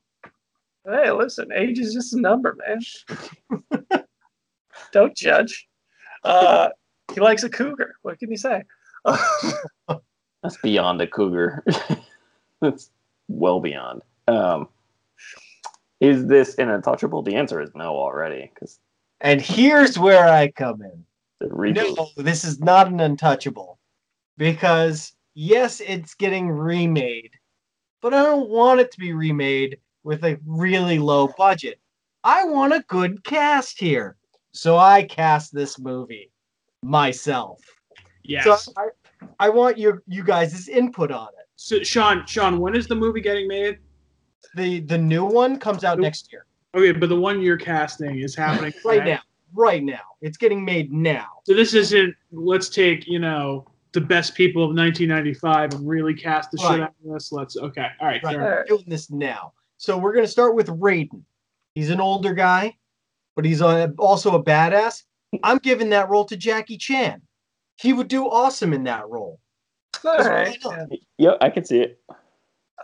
Hey, 0.86 1.12
listen, 1.12 1.51
age 1.53 1.80
is 1.80 1.93
just 1.93 2.14
a 2.14 2.22
number, 2.22 2.55
man. 2.68 2.80
Don't 4.91 5.16
judge. 5.16 5.68
Uh, 6.24 6.70
he 7.14 7.20
likes 7.20 7.43
a 7.43 7.49
cougar. 7.49 7.95
What 8.03 8.20
can 8.20 8.32
you 8.32 8.38
say? 8.38 8.64
That's 9.05 10.57
beyond 10.64 11.01
a 11.01 11.07
cougar. 11.07 11.64
That's 12.62 12.89
well 13.28 13.59
beyond. 13.59 14.01
Um, 14.28 14.70
is 16.02 16.26
this 16.26 16.56
an 16.56 16.70
untouchable? 16.70 17.22
The 17.22 17.36
answer 17.36 17.62
is 17.62 17.70
no 17.76 17.95
already, 17.95 18.52
because 18.54 18.80
And 19.22 19.39
here's 19.39 19.97
where 19.97 20.28
I 20.28 20.49
come 20.49 20.82
in. 20.82 21.06
No, 21.74 22.10
this 22.18 22.43
is 22.43 22.60
not 22.60 22.88
an 22.88 22.99
untouchable. 22.99 23.80
Because, 24.38 25.14
yes, 25.36 25.80
it's 25.80 26.16
getting 26.16 26.49
remade, 26.49 27.32
but 28.02 28.14
I 28.14 28.24
don't 28.24 28.49
want 28.49 28.80
it 28.80 28.91
to 28.91 28.99
be 28.99 29.14
remade 29.14 29.78
with 30.04 30.24
a 30.24 30.39
really 30.45 30.97
low 30.97 31.30
budget. 31.38 31.80
I 32.24 32.43
want 32.45 32.74
a 32.74 32.84
good 32.88 33.24
cast 33.24 33.80
here. 33.80 34.18
So 34.54 34.78
I 34.78 35.04
cast 35.04 35.54
this 35.54 35.80
movie 35.80 36.32
myself. 36.84 37.62
Yes. 38.24 38.43
So 38.43 38.56
So, 38.56 38.74
I, 38.78 38.88
I 39.39 39.49
want 39.49 39.78
your 39.78 40.02
you 40.08 40.24
guys' 40.24 40.68
input 40.68 41.12
on 41.12 41.28
it. 41.39 41.47
So 41.56 41.84
Sean, 41.84 42.26
Sean, 42.26 42.60
when 42.60 42.76
is 42.76 42.88
the 42.88 42.95
movie 42.95 43.22
getting 43.22 43.47
made? 43.47 43.78
The 44.56 44.80
the 44.82 44.98
new 44.98 45.26
one 45.26 45.58
comes 45.58 45.84
out 45.84 46.00
next 46.00 46.32
year. 46.32 46.46
Okay, 46.76 46.92
but 46.92 47.10
the 47.10 47.20
one 47.20 47.42
you're 47.42 47.58
casting 47.58 48.20
is 48.20 48.36
happening 48.36 48.74
Right 48.86 49.00
today. 49.00 49.12
now. 49.14 49.20
Right 49.54 49.84
now. 49.84 50.00
It's 50.22 50.38
getting 50.38 50.64
made 50.64 50.92
now. 50.92 51.28
So 51.46 51.54
this 51.54 51.74
isn't. 51.74 52.16
Let's 52.32 52.70
take 52.70 53.08
you 53.08 53.20
know 53.20 53.68
the 53.94 54.02
best 54.02 54.36
people 54.36 54.64
of 54.64 54.70
1995 54.76 55.74
and 55.74 55.88
really 55.88 56.14
cast 56.14 56.52
the 56.52 56.58
Right. 56.64 56.72
shit 56.76 56.82
out 56.82 56.94
of 57.06 57.14
this. 57.14 57.32
Let's. 57.32 57.58
Okay. 57.58 57.88
All 58.00 58.08
right. 58.08 58.24
Right. 58.24 58.36
fair. 58.36 58.44
Alright. 58.44 58.68
Doing 58.68 58.86
this 58.88 59.10
now. 59.10 59.54
So 59.78 59.98
we're 59.98 60.14
gonna 60.14 60.28
start 60.28 60.56
with 60.56 60.68
Raiden. 60.68 61.24
He's 61.76 61.89
an 61.89 62.00
older 62.02 62.34
guy, 62.34 62.78
but 63.36 63.46
he's 63.46 63.62
a, 63.62 63.94
also 63.98 64.36
a 64.36 64.44
badass. 64.44 65.04
I'm 65.44 65.58
giving 65.60 65.89
that 65.92 66.10
role 66.10 66.26
to 66.26 66.36
Jackie 66.38 66.78
Chan. 66.78 67.22
He 67.78 67.94
would 67.94 68.08
do 68.10 68.26
awesome 68.30 68.74
in 68.74 68.84
that 68.84 69.08
role. 69.10 69.39
All 70.06 70.18
Why 70.18 70.28
right. 70.28 70.58
not? 70.64 70.88
yeah. 70.92 70.98
Yep, 71.18 71.38
I 71.42 71.50
can 71.50 71.66
see 71.66 71.80
it. 71.80 72.02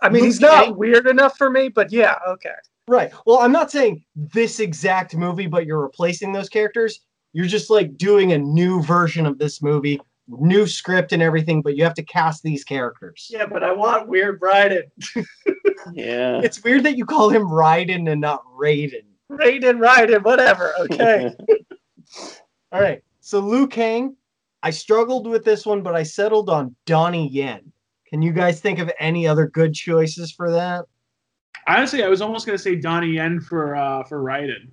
I 0.02 0.10
mean, 0.10 0.22
Luke 0.22 0.26
he's 0.26 0.40
not 0.42 0.66
Cage- 0.66 0.76
weird 0.76 1.08
enough 1.08 1.38
for 1.38 1.50
me, 1.50 1.70
but 1.70 1.92
yeah, 1.92 2.18
okay. 2.28 2.56
Right. 2.88 3.12
Well, 3.26 3.40
I'm 3.40 3.52
not 3.52 3.72
saying 3.72 4.04
this 4.16 4.60
exact 4.60 5.16
movie, 5.16 5.48
but 5.48 5.66
you're 5.66 5.82
replacing 5.82 6.32
those 6.32 6.50
characters. 6.50 7.02
You're 7.34 7.46
just 7.46 7.70
like 7.70 7.98
doing 7.98 8.32
a 8.32 8.38
new 8.38 8.82
version 8.82 9.26
of 9.26 9.38
this 9.38 9.62
movie, 9.62 10.00
new 10.28 10.66
script 10.66 11.12
and 11.12 11.22
everything, 11.22 11.62
but 11.62 11.76
you 11.76 11.84
have 11.84 11.94
to 11.96 12.04
cast 12.04 12.44
these 12.44 12.64
characters. 12.64 13.28
Yeah, 13.30 13.46
but 13.46 13.64
I 13.64 13.74
want 13.74 14.08
weird 14.08 14.40
Raiden. 14.40 14.84
Yeah. 15.94 16.42
It's 16.44 16.62
weird 16.64 16.84
that 16.84 16.98
you 16.98 17.06
call 17.06 17.30
him 17.30 17.44
Raiden 17.44 18.12
and 18.12 18.20
not 18.20 18.44
Raiden. 18.60 19.06
Raiden, 19.32 19.80
Raiden, 19.80 20.24
whatever. 20.24 20.74
Okay. 20.82 21.34
All 22.72 22.82
right. 22.82 23.02
So 23.22 23.40
Liu 23.40 23.68
Kang, 23.68 24.16
I 24.64 24.72
struggled 24.72 25.28
with 25.28 25.46
this 25.46 25.66
one, 25.66 25.82
but 25.82 25.96
I 25.96 26.04
settled 26.04 26.50
on 26.50 26.76
Donnie 26.86 27.30
Yen. 27.30 27.72
Can 28.10 28.22
you 28.22 28.32
guys 28.32 28.60
think 28.60 28.80
of 28.80 28.92
any 29.00 29.28
other 29.28 29.48
good 29.48 29.74
choices 29.74 30.32
for 30.32 30.52
that? 30.52 30.86
Honestly, 31.68 32.04
I 32.04 32.08
was 32.08 32.22
almost 32.22 32.46
gonna 32.46 32.58
say 32.58 32.76
Donnie 32.76 33.12
Yen 33.14 33.40
for 33.40 33.76
uh 33.76 34.04
for 34.04 34.22
Raiden. 34.24 34.70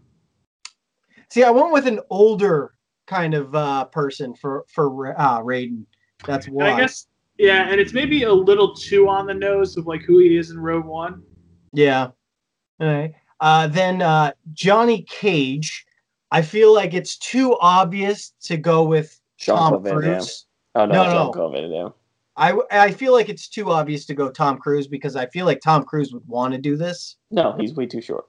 See, 1.30 1.42
I 1.42 1.50
went 1.50 1.72
with 1.72 1.86
an 1.86 2.00
older 2.10 2.74
kind 3.06 3.34
of 3.34 3.54
uh, 3.54 3.86
person 3.86 4.34
for 4.34 4.64
for 4.72 5.18
uh, 5.20 5.40
Raiden. 5.40 5.84
That's 6.24 6.46
And 6.46 6.54
why. 6.54 6.72
I 6.72 6.80
guess 6.80 7.08
yeah, 7.38 7.68
and 7.68 7.80
it's 7.80 7.92
maybe 7.92 8.22
a 8.22 8.32
little 8.32 8.74
too 8.74 9.08
on 9.08 9.26
the 9.26 9.34
nose 9.34 9.76
of 9.76 9.86
like 9.86 10.02
who 10.02 10.20
he 10.20 10.36
is 10.36 10.50
in 10.50 10.58
Rogue 10.58 10.84
One. 10.84 11.22
Yeah. 11.72 12.10
All 12.80 12.86
right. 12.86 13.12
Uh, 13.40 13.66
then 13.66 14.00
uh, 14.00 14.32
Johnny 14.52 15.02
Cage. 15.02 15.84
I 16.30 16.42
feel 16.42 16.72
like 16.72 16.94
it's 16.94 17.16
too 17.18 17.56
obvious 17.60 18.32
to 18.44 18.56
go 18.56 18.84
with 18.84 19.20
Sean 19.36 19.56
Tom 19.58 19.68
Claude 19.70 19.84
Van 19.84 19.92
Damme. 20.00 20.12
Cruise. 20.18 20.46
Oh 20.74 20.86
no, 20.86 20.92
No, 20.92 21.04
Sean 21.04 21.14
no. 21.26 21.30
Claude 21.32 21.52
Van 21.52 21.70
Damme. 21.70 21.94
I 22.36 22.58
I 22.70 22.90
feel 22.90 23.12
like 23.12 23.28
it's 23.28 23.48
too 23.48 23.70
obvious 23.70 24.04
to 24.06 24.14
go 24.14 24.30
Tom 24.30 24.58
Cruise 24.58 24.88
because 24.88 25.16
I 25.16 25.26
feel 25.26 25.46
like 25.46 25.60
Tom 25.60 25.84
Cruise 25.84 26.12
would 26.12 26.26
want 26.26 26.52
to 26.52 26.58
do 26.58 26.76
this. 26.76 27.16
No, 27.30 27.54
he's 27.58 27.74
way 27.74 27.86
too 27.86 28.00
short. 28.00 28.26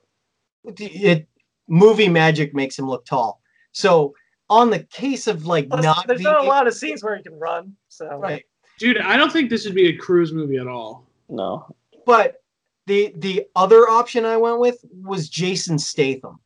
It 0.65 1.27
movie 1.67 2.09
magic 2.09 2.53
makes 2.53 2.77
him 2.77 2.87
look 2.87 3.05
tall. 3.05 3.41
So 3.71 4.13
on 4.49 4.69
the 4.69 4.83
case 4.85 5.27
of 5.27 5.45
like 5.45 5.69
Plus, 5.69 5.83
not 5.83 6.07
there's 6.07 6.19
being 6.19 6.31
not 6.31 6.45
a 6.45 6.47
lot 6.47 6.67
of 6.67 6.73
scenes 6.73 7.03
where 7.03 7.17
he 7.17 7.23
can 7.23 7.37
run. 7.39 7.75
So 7.89 8.17
right, 8.17 8.43
Dude, 8.79 8.97
I 8.99 9.17
don't 9.17 9.31
think 9.31 9.49
this 9.49 9.65
would 9.65 9.75
be 9.75 9.87
a 9.87 9.97
cruise 9.97 10.33
movie 10.33 10.57
at 10.57 10.67
all. 10.67 11.07
No. 11.29 11.65
but 12.05 12.43
the 12.85 13.13
the 13.17 13.47
other 13.55 13.89
option 13.89 14.25
I 14.25 14.37
went 14.37 14.59
with 14.59 14.77
was 14.93 15.29
Jason 15.29 15.79
Statham. 15.79 16.39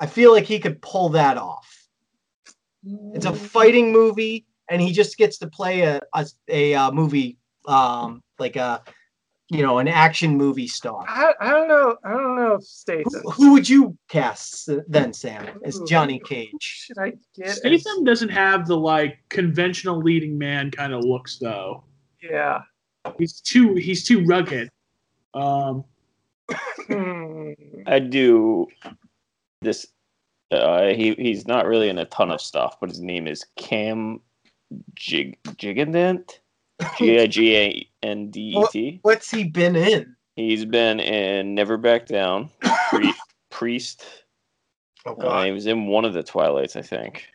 I 0.00 0.06
feel 0.06 0.32
like 0.32 0.44
he 0.44 0.58
could 0.58 0.82
pull 0.82 1.10
that 1.10 1.36
off. 1.36 1.86
It's 3.14 3.26
a 3.26 3.32
fighting 3.32 3.92
movie, 3.92 4.46
and 4.68 4.80
he 4.80 4.92
just 4.92 5.16
gets 5.16 5.38
to 5.38 5.48
play 5.48 5.82
a 5.82 6.00
a, 6.14 6.26
a, 6.48 6.74
uh 6.74 6.92
movie, 6.92 7.38
um, 7.66 8.22
like 8.38 8.56
a 8.56 8.82
you 9.48 9.62
know 9.62 9.78
an 9.78 9.88
action 9.88 10.36
movie 10.36 10.68
star. 10.68 11.04
I, 11.08 11.32
I 11.40 11.50
don't 11.50 11.68
know. 11.68 11.96
I 12.04 12.10
don't 12.10 12.36
know 12.36 12.54
if 12.54 12.64
Statham. 12.64 13.22
Who, 13.22 13.30
who 13.30 13.52
would 13.52 13.68
you 13.68 13.96
cast 14.08 14.70
then, 14.88 15.12
Sam, 15.12 15.60
as 15.64 15.80
Johnny 15.88 16.20
Cage? 16.24 16.50
Should 16.60 16.98
I 16.98 17.12
get? 17.34 17.56
Statham 17.56 18.04
doesn't 18.04 18.30
have 18.30 18.66
the 18.66 18.76
like 18.76 19.18
conventional 19.28 19.98
leading 19.98 20.38
man 20.38 20.70
kind 20.70 20.92
of 20.92 21.04
looks 21.04 21.38
though. 21.38 21.84
Yeah. 22.22 22.60
He's 23.18 23.40
too 23.40 23.74
he's 23.74 24.04
too 24.04 24.24
rugged. 24.24 24.68
Um, 25.34 25.84
Hmm. 26.86 27.52
I 27.86 27.98
do 27.98 28.66
this 29.60 29.86
uh, 30.50 30.86
he 30.86 31.14
he's 31.14 31.46
not 31.46 31.66
really 31.66 31.90
in 31.90 31.98
a 31.98 32.06
ton 32.06 32.30
of 32.30 32.40
stuff, 32.40 32.78
but 32.80 32.88
his 32.88 33.00
name 33.00 33.26
is 33.26 33.44
Cam 33.56 34.20
Jig 34.94 35.38
Gigandet. 35.44 36.38
G 36.98 37.18
I 37.18 37.26
G 37.26 37.56
A 37.56 37.88
N 38.04 38.30
D 38.30 38.40
E 38.56 38.64
T. 38.70 38.98
What's 39.02 39.30
he 39.30 39.44
been 39.44 39.74
in? 39.74 40.14
He's 40.36 40.64
been 40.64 41.00
in 41.00 41.54
Never 41.56 41.76
Back 41.76 42.06
Down, 42.06 42.50
Pri- 42.90 43.12
Priest. 43.50 44.04
Oh 45.04 45.14
Uh, 45.16 45.44
he 45.44 45.50
was 45.50 45.66
in 45.66 45.86
one 45.86 46.04
of 46.04 46.14
the 46.14 46.22
Twilights, 46.22 46.76
I 46.76 46.82
think. 46.82 47.26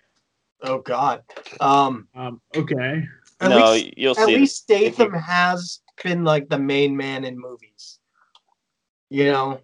oh 0.61 0.79
God. 0.79 1.23
Um. 1.59 2.07
Um, 2.15 2.39
okay. 2.55 3.03
At 3.41 3.49
no, 3.49 3.73
least, 3.73 3.97
you'll 3.97 4.17
at 4.17 4.27
see. 4.27 4.34
it. 4.36 4.39
least 4.39 4.71
if 4.71 4.81
you- 4.81 4.91
Statham 4.93 5.13
has 5.13 5.81
been 6.01 6.23
like 6.23 6.47
the 6.47 6.59
main 6.59 6.95
man 6.95 7.25
in 7.25 7.38
movies. 7.38 7.99
You 9.09 9.25
know, 9.31 9.59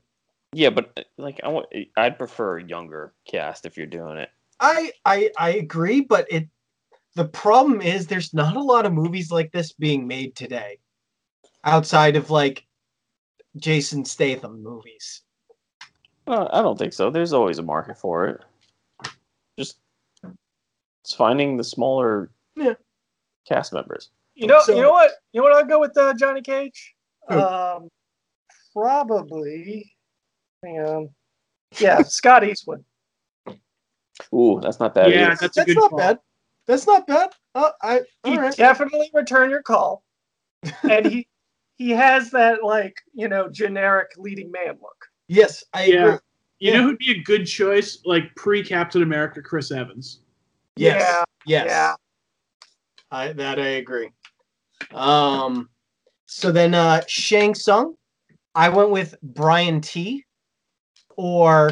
Yeah, 0.52 0.70
but 0.72 0.92
uh, 0.98 1.04
like 1.18 1.40
I 1.44 1.48
want, 1.48 1.68
I'd 1.96 2.18
prefer 2.18 2.58
a 2.60 2.64
younger 2.64 3.14
cast 3.26 3.66
if 3.66 3.78
you're 3.78 3.88
doing 3.88 4.18
it. 4.18 4.30
I 4.60 4.92
I 5.06 5.32
I 5.40 5.50
agree, 5.52 6.02
but 6.02 6.28
it 6.30 6.50
the 7.20 7.26
problem 7.28 7.82
is 7.82 8.08
there's 8.08 8.34
not 8.34 8.56
a 8.56 8.62
lot 8.64 8.86
of 8.86 8.94
movies 8.94 9.30
like 9.30 9.52
this 9.52 9.74
being 9.74 10.08
made 10.08 10.38
today, 10.38 10.80
outside 11.66 12.16
of 12.16 12.30
like 12.30 12.66
Jason 13.58 14.06
Statham 14.06 14.64
movies. 14.64 15.24
Uh, 16.26 16.48
I 16.54 16.62
don't 16.62 16.80
think 16.80 16.94
so. 16.94 17.10
There's 17.10 17.34
always 17.34 17.58
a 17.60 17.62
market 17.62 17.98
for 17.98 18.26
it. 18.28 18.42
Just 19.58 19.80
it's 21.04 21.14
finding 21.14 21.58
the 21.58 21.64
smaller 21.66 22.32
Yeah. 22.56 22.76
cast 23.46 23.74
members. 23.74 24.12
You 24.36 24.48
know, 24.48 24.62
So- 24.62 24.74
you 24.78 24.82
know 24.82 24.92
what? 24.92 25.12
You 25.34 25.42
know 25.42 25.48
what? 25.50 25.56
I'll 25.58 25.66
go 25.66 25.82
with 25.82 25.98
uh, 25.98 26.14
Johnny 26.14 26.42
Cage. 26.42 26.96
Who? 27.28 27.38
Um, 27.38 27.90
probably. 28.74 29.92
Hang 30.64 30.80
on. 30.80 31.10
Yeah, 31.80 32.02
Scott 32.02 32.46
Eastwood. 32.46 32.84
Ooh, 34.34 34.60
that's 34.64 34.80
not 34.80 34.96
bad. 34.96 35.12
yeah, 35.12 35.28
either. 35.34 35.36
that's 35.42 35.58
a 35.58 35.60
That's 35.60 35.66
good 35.68 35.76
not 35.78 35.90
call. 35.90 36.00
bad. 36.00 36.20
That's 36.70 36.86
not 36.86 37.08
bad. 37.08 37.32
Uh, 37.56 37.72
I 37.82 38.02
He 38.24 38.38
all 38.38 38.42
right. 38.42 38.56
definitely 38.56 39.10
return 39.12 39.50
your 39.50 39.64
call, 39.64 40.04
and 40.84 41.04
he 41.04 41.28
he 41.78 41.90
has 41.90 42.30
that 42.30 42.64
like 42.64 42.94
you 43.12 43.28
know 43.28 43.50
generic 43.50 44.10
leading 44.18 44.52
man 44.52 44.78
look. 44.80 45.08
Yes, 45.30 45.64
I 45.74 45.86
Yeah. 45.86 46.04
agree. 46.06 46.20
You 46.60 46.72
Yeah. 46.72 46.78
know 46.78 46.84
who'd 46.84 47.00
be 47.00 47.12
a 47.14 47.24
good 47.24 47.46
choice? 47.46 47.98
Like 48.06 48.36
pre 48.36 48.64
Captain 48.64 49.02
America, 49.02 49.42
Chris 49.42 49.72
Evans. 49.72 50.20
Yes. 50.76 51.02
Yeah, 51.02 51.24
Yes. 51.48 51.66
yeah. 51.66 51.96
I 53.10 53.34
that 53.34 53.58
I 53.58 53.68
agree. 53.82 54.12
Um 54.92 55.72
so 56.28 56.52
then 56.52 56.76
uh 56.76 57.02
Shang 57.08 57.56
Tsung, 57.56 57.96
I 58.54 58.70
went 58.70 58.92
with 58.92 59.16
Brian 59.24 59.82
T 59.82 60.24
or 61.18 61.72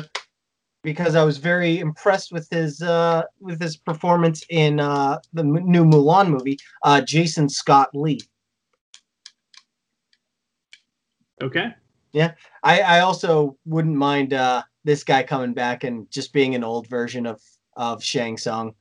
because 0.83 1.15
I 1.15 1.23
was 1.23 1.37
very 1.37 1.79
impressed 1.79 2.31
with 2.31 2.47
his 2.49 2.81
uh 2.81 3.23
with 3.39 3.61
his 3.61 3.77
performance 3.77 4.43
in 4.49 4.79
uh 4.79 5.19
the 5.33 5.41
m- 5.43 5.69
new 5.69 5.83
Mulan 5.85 6.29
movie, 6.29 6.57
uh 6.83 7.01
Jason 7.01 7.49
Scott 7.49 7.89
Lee. 7.93 8.19
Okay. 11.41 11.73
Yeah, 12.13 12.33
I 12.63 12.81
I 12.81 12.99
also 13.01 13.57
wouldn't 13.65 13.95
mind 13.95 14.33
uh 14.33 14.63
this 14.83 15.03
guy 15.03 15.23
coming 15.23 15.53
back 15.53 15.83
and 15.83 16.09
just 16.09 16.33
being 16.33 16.55
an 16.55 16.63
old 16.63 16.87
version 16.87 17.25
of 17.25 17.41
of 17.75 18.03
Shang 18.03 18.37
Tsung. 18.37 18.73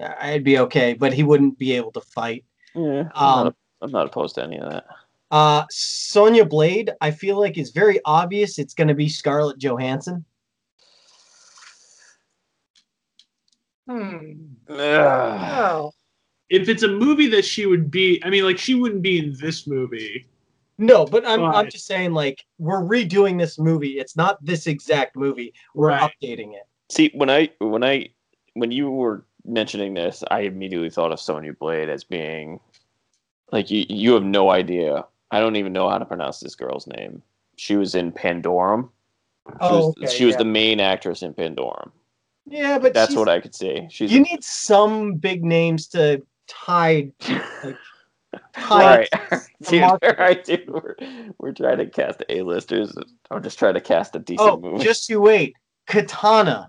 I'd 0.00 0.44
be 0.44 0.58
okay, 0.58 0.94
but 0.94 1.12
he 1.12 1.22
wouldn't 1.22 1.58
be 1.58 1.72
able 1.72 1.92
to 1.92 2.00
fight. 2.00 2.44
Yeah, 2.74 3.10
I'm, 3.14 3.38
Um, 3.38 3.44
not, 3.44 3.54
I'm 3.82 3.90
not 3.92 4.06
opposed 4.06 4.36
to 4.36 4.42
any 4.44 4.58
of 4.58 4.70
that. 4.70 4.86
Uh, 5.30 5.64
Sonya 5.70 6.44
Blade, 6.46 6.90
I 7.00 7.10
feel 7.10 7.38
like 7.38 7.58
it's 7.58 7.70
very 7.70 8.00
obvious 8.04 8.58
it's 8.58 8.74
going 8.74 8.88
to 8.88 8.94
be 8.94 9.08
Scarlett 9.08 9.58
Johansson. 9.58 10.24
Hmm. 13.90 14.32
Ugh. 14.68 14.78
Oh, 14.78 15.92
If 16.48 16.68
it's 16.68 16.82
a 16.84 16.88
movie 16.88 17.26
that 17.28 17.44
she 17.44 17.66
would 17.66 17.90
be, 17.90 18.22
I 18.24 18.30
mean, 18.30 18.44
like 18.44 18.58
she 18.58 18.74
wouldn't 18.74 19.02
be 19.02 19.18
in 19.18 19.36
this 19.40 19.66
movie. 19.66 20.26
No, 20.78 21.04
but 21.04 21.26
I'm 21.26 21.42
I'm 21.44 21.68
just 21.68 21.86
saying 21.86 22.12
like 22.12 22.44
we're 22.58 22.80
redoing 22.82 23.38
this 23.38 23.58
movie. 23.58 23.98
It's 23.98 24.16
not 24.16 24.42
this 24.44 24.66
exact 24.66 25.14
movie. 25.16 25.52
We're 25.74 25.88
Right. 25.88 26.10
updating 26.22 26.54
it. 26.54 26.62
See, 26.88 27.10
when 27.14 27.28
I 27.30 27.50
when 27.58 27.84
I 27.84 28.08
when 28.54 28.70
you 28.70 28.90
were 28.90 29.26
mentioning 29.44 29.92
this, 29.94 30.22
I 30.30 30.40
immediately 30.40 30.88
thought 30.90 31.12
of 31.12 31.20
Sonya 31.20 31.52
Blade 31.54 31.88
as 31.88 32.04
being 32.04 32.60
like 33.52 33.70
you. 33.70 33.84
You 33.88 34.14
have 34.14 34.24
no 34.24 34.50
idea. 34.50 35.04
I 35.32 35.40
don't 35.40 35.56
even 35.56 35.72
know 35.72 35.88
how 35.90 35.98
to 35.98 36.04
pronounce 36.06 36.40
this 36.40 36.54
girl's 36.54 36.86
name. 36.86 37.22
She 37.56 37.76
was 37.76 37.94
in 37.94 38.10
Pandorum. 38.12 38.88
She 39.48 39.56
Oh, 39.60 39.76
was, 39.88 39.96
okay, 39.98 40.06
she 40.16 40.24
was 40.24 40.34
yeah. 40.34 40.38
the 40.38 40.44
main 40.46 40.80
actress 40.80 41.22
in 41.22 41.34
Pandorum. 41.34 41.90
Yeah, 42.50 42.78
but 42.80 42.92
That's 42.94 43.14
what 43.14 43.28
I 43.28 43.38
could 43.40 43.54
see. 43.54 43.86
She's 43.90 44.12
you 44.12 44.20
need 44.20 44.42
some 44.42 45.14
big 45.14 45.44
names 45.44 45.86
to 45.88 46.20
tie. 46.48 47.12
Like, 47.62 47.76
all 48.70 48.78
right, 48.78 49.08
tie 49.62 49.96
dude. 50.02 50.18
Right, 50.18 50.44
dude. 50.44 50.68
We're, 50.68 50.96
we're 51.38 51.52
trying 51.52 51.78
to 51.78 51.86
cast 51.86 52.24
A-listers. 52.28 52.92
I'm 53.30 53.42
just 53.42 53.58
trying 53.58 53.74
to 53.74 53.80
cast 53.80 54.16
a 54.16 54.18
decent 54.18 54.48
Oh, 54.50 54.60
movie. 54.60 54.82
just 54.84 55.08
you 55.08 55.20
wait. 55.20 55.54
Katana. 55.86 56.68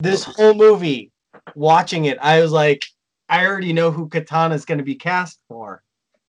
This 0.00 0.24
whole 0.24 0.54
movie, 0.54 1.12
watching 1.54 2.06
it, 2.06 2.18
I 2.20 2.40
was 2.40 2.50
like, 2.50 2.84
I 3.28 3.46
already 3.46 3.72
know 3.72 3.92
who 3.92 4.08
Katana 4.08 4.56
is 4.56 4.64
going 4.64 4.78
to 4.78 4.84
be 4.84 4.96
cast 4.96 5.38
for. 5.48 5.84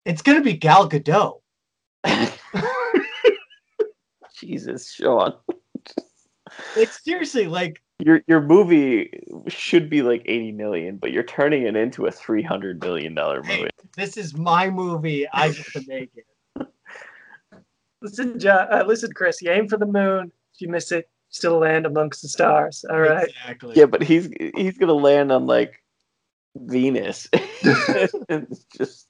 It's 0.04 0.22
going 0.22 0.38
to 0.38 0.44
be 0.44 0.52
Gal 0.52 0.88
Gadot. 0.88 1.40
Jesus, 4.38 4.92
Sean. 4.92 5.34
Like 6.76 6.92
seriously, 6.92 7.48
like 7.48 7.82
Your 7.98 8.20
your 8.26 8.42
movie 8.42 9.22
should 9.48 9.88
be 9.88 10.02
like 10.02 10.22
80 10.26 10.52
million, 10.52 10.96
but 10.98 11.12
you're 11.12 11.22
turning 11.22 11.62
it 11.62 11.76
into 11.76 12.06
a 12.06 12.10
300 12.10 12.80
million 12.82 13.14
dollar 13.14 13.42
movie. 13.42 13.70
this 13.96 14.16
is 14.16 14.36
my 14.36 14.68
movie. 14.68 15.26
I 15.32 15.50
get 15.50 15.66
to 15.72 15.82
make 15.86 16.10
it. 16.14 16.26
listen, 18.02 18.38
John, 18.38 18.68
uh, 18.70 18.84
listen, 18.86 19.12
Chris. 19.12 19.40
You 19.40 19.50
aim 19.50 19.68
for 19.68 19.78
the 19.78 19.86
moon. 19.86 20.30
If 20.54 20.60
you 20.60 20.68
miss 20.68 20.92
it, 20.92 21.08
still 21.30 21.58
land 21.58 21.86
amongst 21.86 22.22
the 22.22 22.28
stars. 22.28 22.84
All 22.90 23.00
right. 23.00 23.28
Exactly. 23.28 23.74
Yeah, 23.76 23.86
but 23.86 24.02
he's 24.02 24.28
he's 24.54 24.76
gonna 24.76 24.92
land 24.92 25.32
on 25.32 25.46
like 25.46 25.82
Venus. 26.54 27.28
it's 27.32 28.64
just 28.76 29.08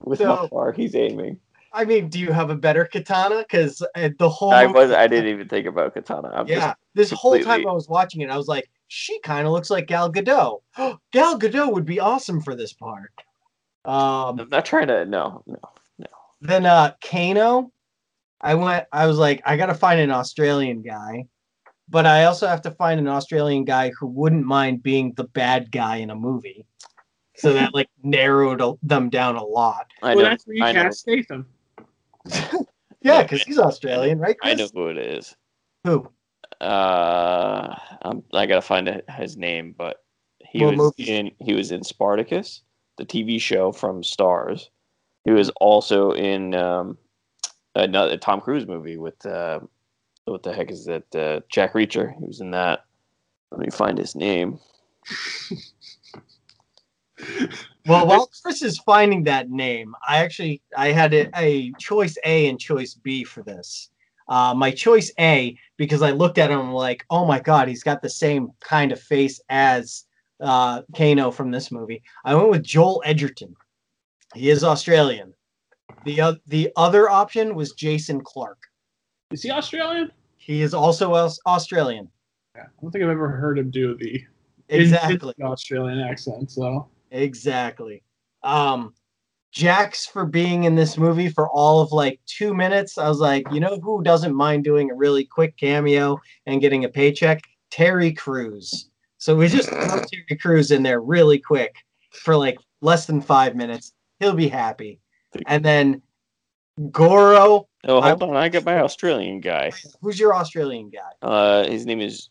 with 0.00 0.20
how 0.20 0.48
far 0.48 0.72
he's 0.72 0.94
aiming. 0.94 1.38
I 1.74 1.84
mean, 1.84 2.08
do 2.08 2.18
you 2.20 2.32
have 2.32 2.50
a 2.50 2.56
better 2.56 2.84
katana? 2.84 3.38
Because 3.38 3.82
uh, 3.94 4.10
the 4.18 4.28
whole 4.28 4.52
I 4.52 4.66
was 4.66 4.90
I 4.90 5.06
didn't 5.06 5.30
even 5.30 5.48
think 5.48 5.66
about 5.66 5.94
Katana. 5.94 6.30
I'm 6.34 6.46
yeah, 6.46 6.60
just 6.60 6.76
this 6.94 7.10
whole 7.10 7.38
time 7.40 7.66
I 7.66 7.72
was 7.72 7.88
watching 7.88 8.20
it, 8.20 8.30
I 8.30 8.36
was 8.36 8.48
like, 8.48 8.68
she 8.88 9.18
kind 9.20 9.46
of 9.46 9.52
looks 9.52 9.70
like 9.70 9.86
Gal 9.86 10.12
Gadot. 10.12 10.60
Gal 11.12 11.38
Gadot 11.38 11.72
would 11.72 11.86
be 11.86 11.98
awesome 11.98 12.40
for 12.40 12.54
this 12.54 12.72
part. 12.72 13.12
Um, 13.84 14.38
I'm 14.38 14.48
not 14.50 14.64
trying 14.64 14.88
to 14.88 15.04
no 15.06 15.42
no. 15.46 15.58
no. 15.98 16.06
then 16.40 16.66
uh, 16.66 16.92
Kano, 17.02 17.72
I 18.40 18.54
went. 18.54 18.86
I 18.92 19.06
was 19.06 19.16
like, 19.16 19.40
I 19.46 19.56
gotta 19.56 19.74
find 19.74 19.98
an 19.98 20.10
Australian 20.10 20.82
guy, 20.82 21.26
but 21.88 22.06
I 22.06 22.24
also 22.24 22.46
have 22.46 22.62
to 22.62 22.70
find 22.70 23.00
an 23.00 23.08
Australian 23.08 23.64
guy 23.64 23.92
who 23.98 24.06
wouldn't 24.08 24.44
mind 24.44 24.82
being 24.82 25.14
the 25.14 25.24
bad 25.24 25.72
guy 25.72 25.96
in 25.96 26.10
a 26.10 26.14
movie. 26.14 26.66
So 27.34 27.54
that 27.54 27.74
like 27.74 27.88
narrowed 28.02 28.62
them 28.82 29.08
down 29.08 29.36
a 29.36 29.42
lot. 29.42 29.86
I 30.02 30.14
well, 30.14 30.24
know 30.24 30.30
that's 30.30 30.46
where 30.46 30.56
you 30.56 30.64
I 30.64 30.72
know 30.72 30.82
cast 30.82 31.00
Statham. 31.00 31.46
Yeah, 33.04 33.24
because 33.24 33.42
he's 33.42 33.58
Australian, 33.58 34.20
right? 34.20 34.36
I 34.44 34.54
know 34.54 34.68
who 34.72 34.86
it 34.86 34.96
is. 34.96 35.34
Who? 35.82 36.08
Uh, 36.60 37.74
I'm, 38.02 38.22
I 38.32 38.46
gotta 38.46 38.62
find 38.62 39.02
his 39.16 39.36
name, 39.36 39.74
but 39.76 39.96
he 40.38 40.62
What 40.62 40.76
was 40.76 40.94
movies? 40.96 41.08
in 41.08 41.32
he 41.40 41.54
was 41.54 41.72
in 41.72 41.82
Spartacus, 41.82 42.62
the 42.98 43.04
TV 43.04 43.40
show 43.40 43.72
from 43.72 44.02
Starz. 44.02 44.68
He 45.24 45.32
was 45.32 45.50
also 45.60 46.12
in 46.12 46.54
um, 46.54 46.96
another 47.74 48.16
Tom 48.16 48.40
Cruise 48.40 48.68
movie 48.68 48.98
with 48.98 49.26
uh, 49.26 49.58
what 50.26 50.44
the 50.44 50.52
heck 50.52 50.70
is 50.70 50.84
that? 50.84 51.12
Uh, 51.14 51.40
Jack 51.48 51.72
Reacher. 51.72 52.16
He 52.20 52.24
was 52.24 52.40
in 52.40 52.52
that. 52.52 52.84
Let 53.50 53.60
me 53.60 53.70
find 53.70 53.98
his 53.98 54.14
name. 54.14 54.60
Well, 57.86 58.06
while 58.06 58.30
Chris 58.42 58.62
is 58.62 58.78
finding 58.78 59.24
that 59.24 59.50
name, 59.50 59.94
I 60.06 60.18
actually 60.18 60.62
I 60.76 60.92
had 60.92 61.12
a, 61.14 61.28
a 61.36 61.72
choice 61.78 62.16
A 62.24 62.48
and 62.48 62.58
choice 62.58 62.94
B 62.94 63.24
for 63.24 63.42
this. 63.42 63.90
Uh, 64.28 64.54
my 64.54 64.70
choice 64.70 65.12
A 65.18 65.56
because 65.76 66.00
I 66.00 66.10
looked 66.12 66.38
at 66.38 66.50
him 66.50 66.72
like, 66.72 67.04
oh 67.10 67.26
my 67.26 67.40
god, 67.40 67.68
he's 67.68 67.82
got 67.82 68.00
the 68.02 68.08
same 68.08 68.50
kind 68.60 68.92
of 68.92 69.00
face 69.00 69.40
as 69.48 70.04
uh, 70.40 70.82
Kano 70.96 71.30
from 71.30 71.50
this 71.50 71.70
movie. 71.72 72.02
I 72.24 72.34
went 72.34 72.50
with 72.50 72.62
Joel 72.62 73.02
Edgerton. 73.04 73.54
He 74.34 74.48
is 74.48 74.64
Australian. 74.64 75.34
The 76.04 76.22
o- 76.22 76.36
the 76.46 76.70
other 76.76 77.10
option 77.10 77.54
was 77.54 77.72
Jason 77.72 78.20
Clarke. 78.20 78.62
Is 79.32 79.42
he 79.42 79.50
Australian? 79.50 80.10
He 80.36 80.62
is 80.62 80.72
also 80.74 81.14
Australian. 81.46 82.08
Yeah, 82.56 82.62
I 82.62 82.66
don't 82.80 82.90
think 82.90 83.04
I've 83.04 83.10
ever 83.10 83.28
heard 83.28 83.58
him 83.58 83.70
do 83.70 83.96
the 83.96 84.24
Exactly. 84.68 85.34
Australian 85.42 86.00
accent. 86.00 86.50
So 86.50 86.88
Exactly. 87.12 88.02
Um, 88.42 88.94
Jax 89.52 90.06
for 90.06 90.24
being 90.24 90.64
in 90.64 90.74
this 90.74 90.96
movie 90.96 91.28
for 91.28 91.48
all 91.50 91.80
of 91.80 91.92
like 91.92 92.18
two 92.26 92.54
minutes. 92.54 92.96
I 92.96 93.06
was 93.08 93.18
like, 93.20 93.44
you 93.52 93.60
know 93.60 93.78
who 93.82 94.02
doesn't 94.02 94.34
mind 94.34 94.64
doing 94.64 94.90
a 94.90 94.94
really 94.94 95.24
quick 95.24 95.56
cameo 95.58 96.18
and 96.46 96.60
getting 96.60 96.84
a 96.84 96.88
paycheck? 96.88 97.42
Terry 97.70 98.12
Crews. 98.12 98.88
So 99.18 99.36
we 99.36 99.48
just 99.48 99.68
throw 99.68 99.86
Terry 100.10 100.38
Crews 100.40 100.70
in 100.70 100.82
there 100.82 101.00
really 101.02 101.38
quick 101.38 101.74
for 102.12 102.34
like 102.34 102.56
less 102.80 103.04
than 103.06 103.20
five 103.20 103.54
minutes. 103.54 103.92
He'll 104.20 104.32
be 104.34 104.48
happy. 104.48 105.00
And 105.46 105.62
then 105.64 106.00
Goro, 106.90 107.68
Oh, 107.84 108.00
I- 108.00 108.08
hold 108.10 108.22
on. 108.22 108.36
I 108.36 108.48
got 108.48 108.64
my 108.64 108.80
Australian 108.80 109.40
guy. 109.40 109.72
who's 110.00 110.18
your 110.18 110.34
Australian 110.34 110.88
guy? 110.90 111.10
Uh, 111.20 111.66
his 111.68 111.84
name 111.84 112.00
is 112.00 112.30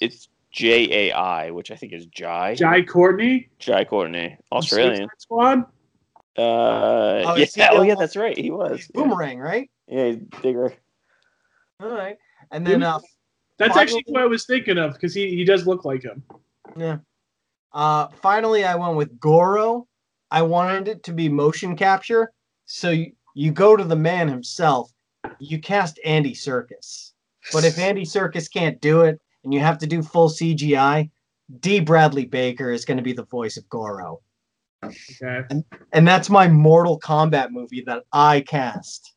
it's 0.00 0.28
J 0.52 1.08
A 1.08 1.12
I, 1.12 1.50
which 1.50 1.70
I 1.70 1.76
think 1.76 1.92
is 1.92 2.06
Jai. 2.06 2.54
Jai 2.54 2.82
Courtney, 2.82 3.48
Jai 3.58 3.84
Courtney, 3.84 4.36
Australian. 4.52 4.96
Suicide 4.96 5.08
Squad. 5.20 5.58
Uh, 6.38 7.22
Oh, 7.26 7.34
yeah. 7.36 7.44
he 7.44 7.62
Oh, 7.70 7.80
the- 7.80 7.86
yeah, 7.88 7.94
that's 7.98 8.16
right. 8.16 8.36
He 8.36 8.50
was. 8.50 8.78
He's 8.78 8.90
Yeah, 8.94 9.02
Boomerang, 9.02 9.38
right? 9.38 9.70
yeah 9.88 10.06
he's 10.06 10.16
Digger. 10.42 10.72
All 11.80 11.90
right. 11.90 12.16
And 12.50 12.66
then 12.66 12.82
uh 12.82 13.00
That's 13.58 13.76
actually 13.76 14.02
Finally- 14.06 14.22
who 14.22 14.26
I 14.26 14.26
was 14.26 14.46
thinking 14.46 14.78
of 14.78 14.92
because 14.94 15.14
he, 15.14 15.28
he 15.34 15.44
does 15.44 15.66
look 15.66 15.84
like 15.84 16.02
him. 16.02 16.22
yeah. 16.76 16.98
Uh 17.72 18.08
finally 18.20 18.64
I 18.64 18.74
went 18.76 18.96
with 18.96 19.18
Goro. 19.20 19.86
I 20.30 20.42
wanted 20.42 20.88
it 20.88 21.02
to 21.04 21.12
be 21.12 21.28
motion 21.28 21.76
capture. 21.76 22.32
So 22.66 22.90
you, 22.90 23.12
you 23.34 23.52
go 23.52 23.76
to 23.76 23.84
the 23.84 23.96
man 23.96 24.28
himself, 24.28 24.90
you 25.38 25.58
cast 25.58 25.98
Andy 26.04 26.32
Serkis. 26.34 27.12
But 27.52 27.64
if 27.64 27.78
Andy 27.88 28.04
Serkis 28.04 28.50
can't 28.52 28.80
do 28.80 29.02
it 29.02 29.20
and 29.44 29.52
you 29.52 29.60
have 29.60 29.78
to 29.78 29.86
do 29.86 30.02
full 30.02 30.28
CGI, 30.28 31.10
D. 31.60 31.80
Bradley 31.80 32.26
Baker 32.26 32.70
is 32.70 32.84
going 32.84 32.96
to 32.96 33.02
be 33.02 33.12
the 33.12 33.24
voice 33.24 33.56
of 33.56 33.68
Goro. 33.68 34.20
Okay. 34.84 35.44
And 35.50 35.64
and 35.92 36.06
that's 36.06 36.28
my 36.28 36.48
Mortal 36.48 36.98
Kombat 36.98 37.50
movie 37.50 37.84
that 37.86 38.04
I 38.12 38.40
cast. 38.40 39.14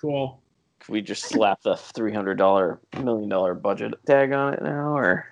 Cool. 0.00 0.40
Could 0.80 0.92
we 0.92 1.02
just 1.02 1.24
slap 1.24 1.60
the 1.62 1.76
three 1.76 2.12
hundred 2.12 2.36
dollar 2.36 2.80
million 3.02 3.28
dollar 3.28 3.54
budget 3.54 3.94
tag 4.06 4.32
on 4.32 4.54
it 4.54 4.62
now, 4.62 4.96
or 4.96 5.26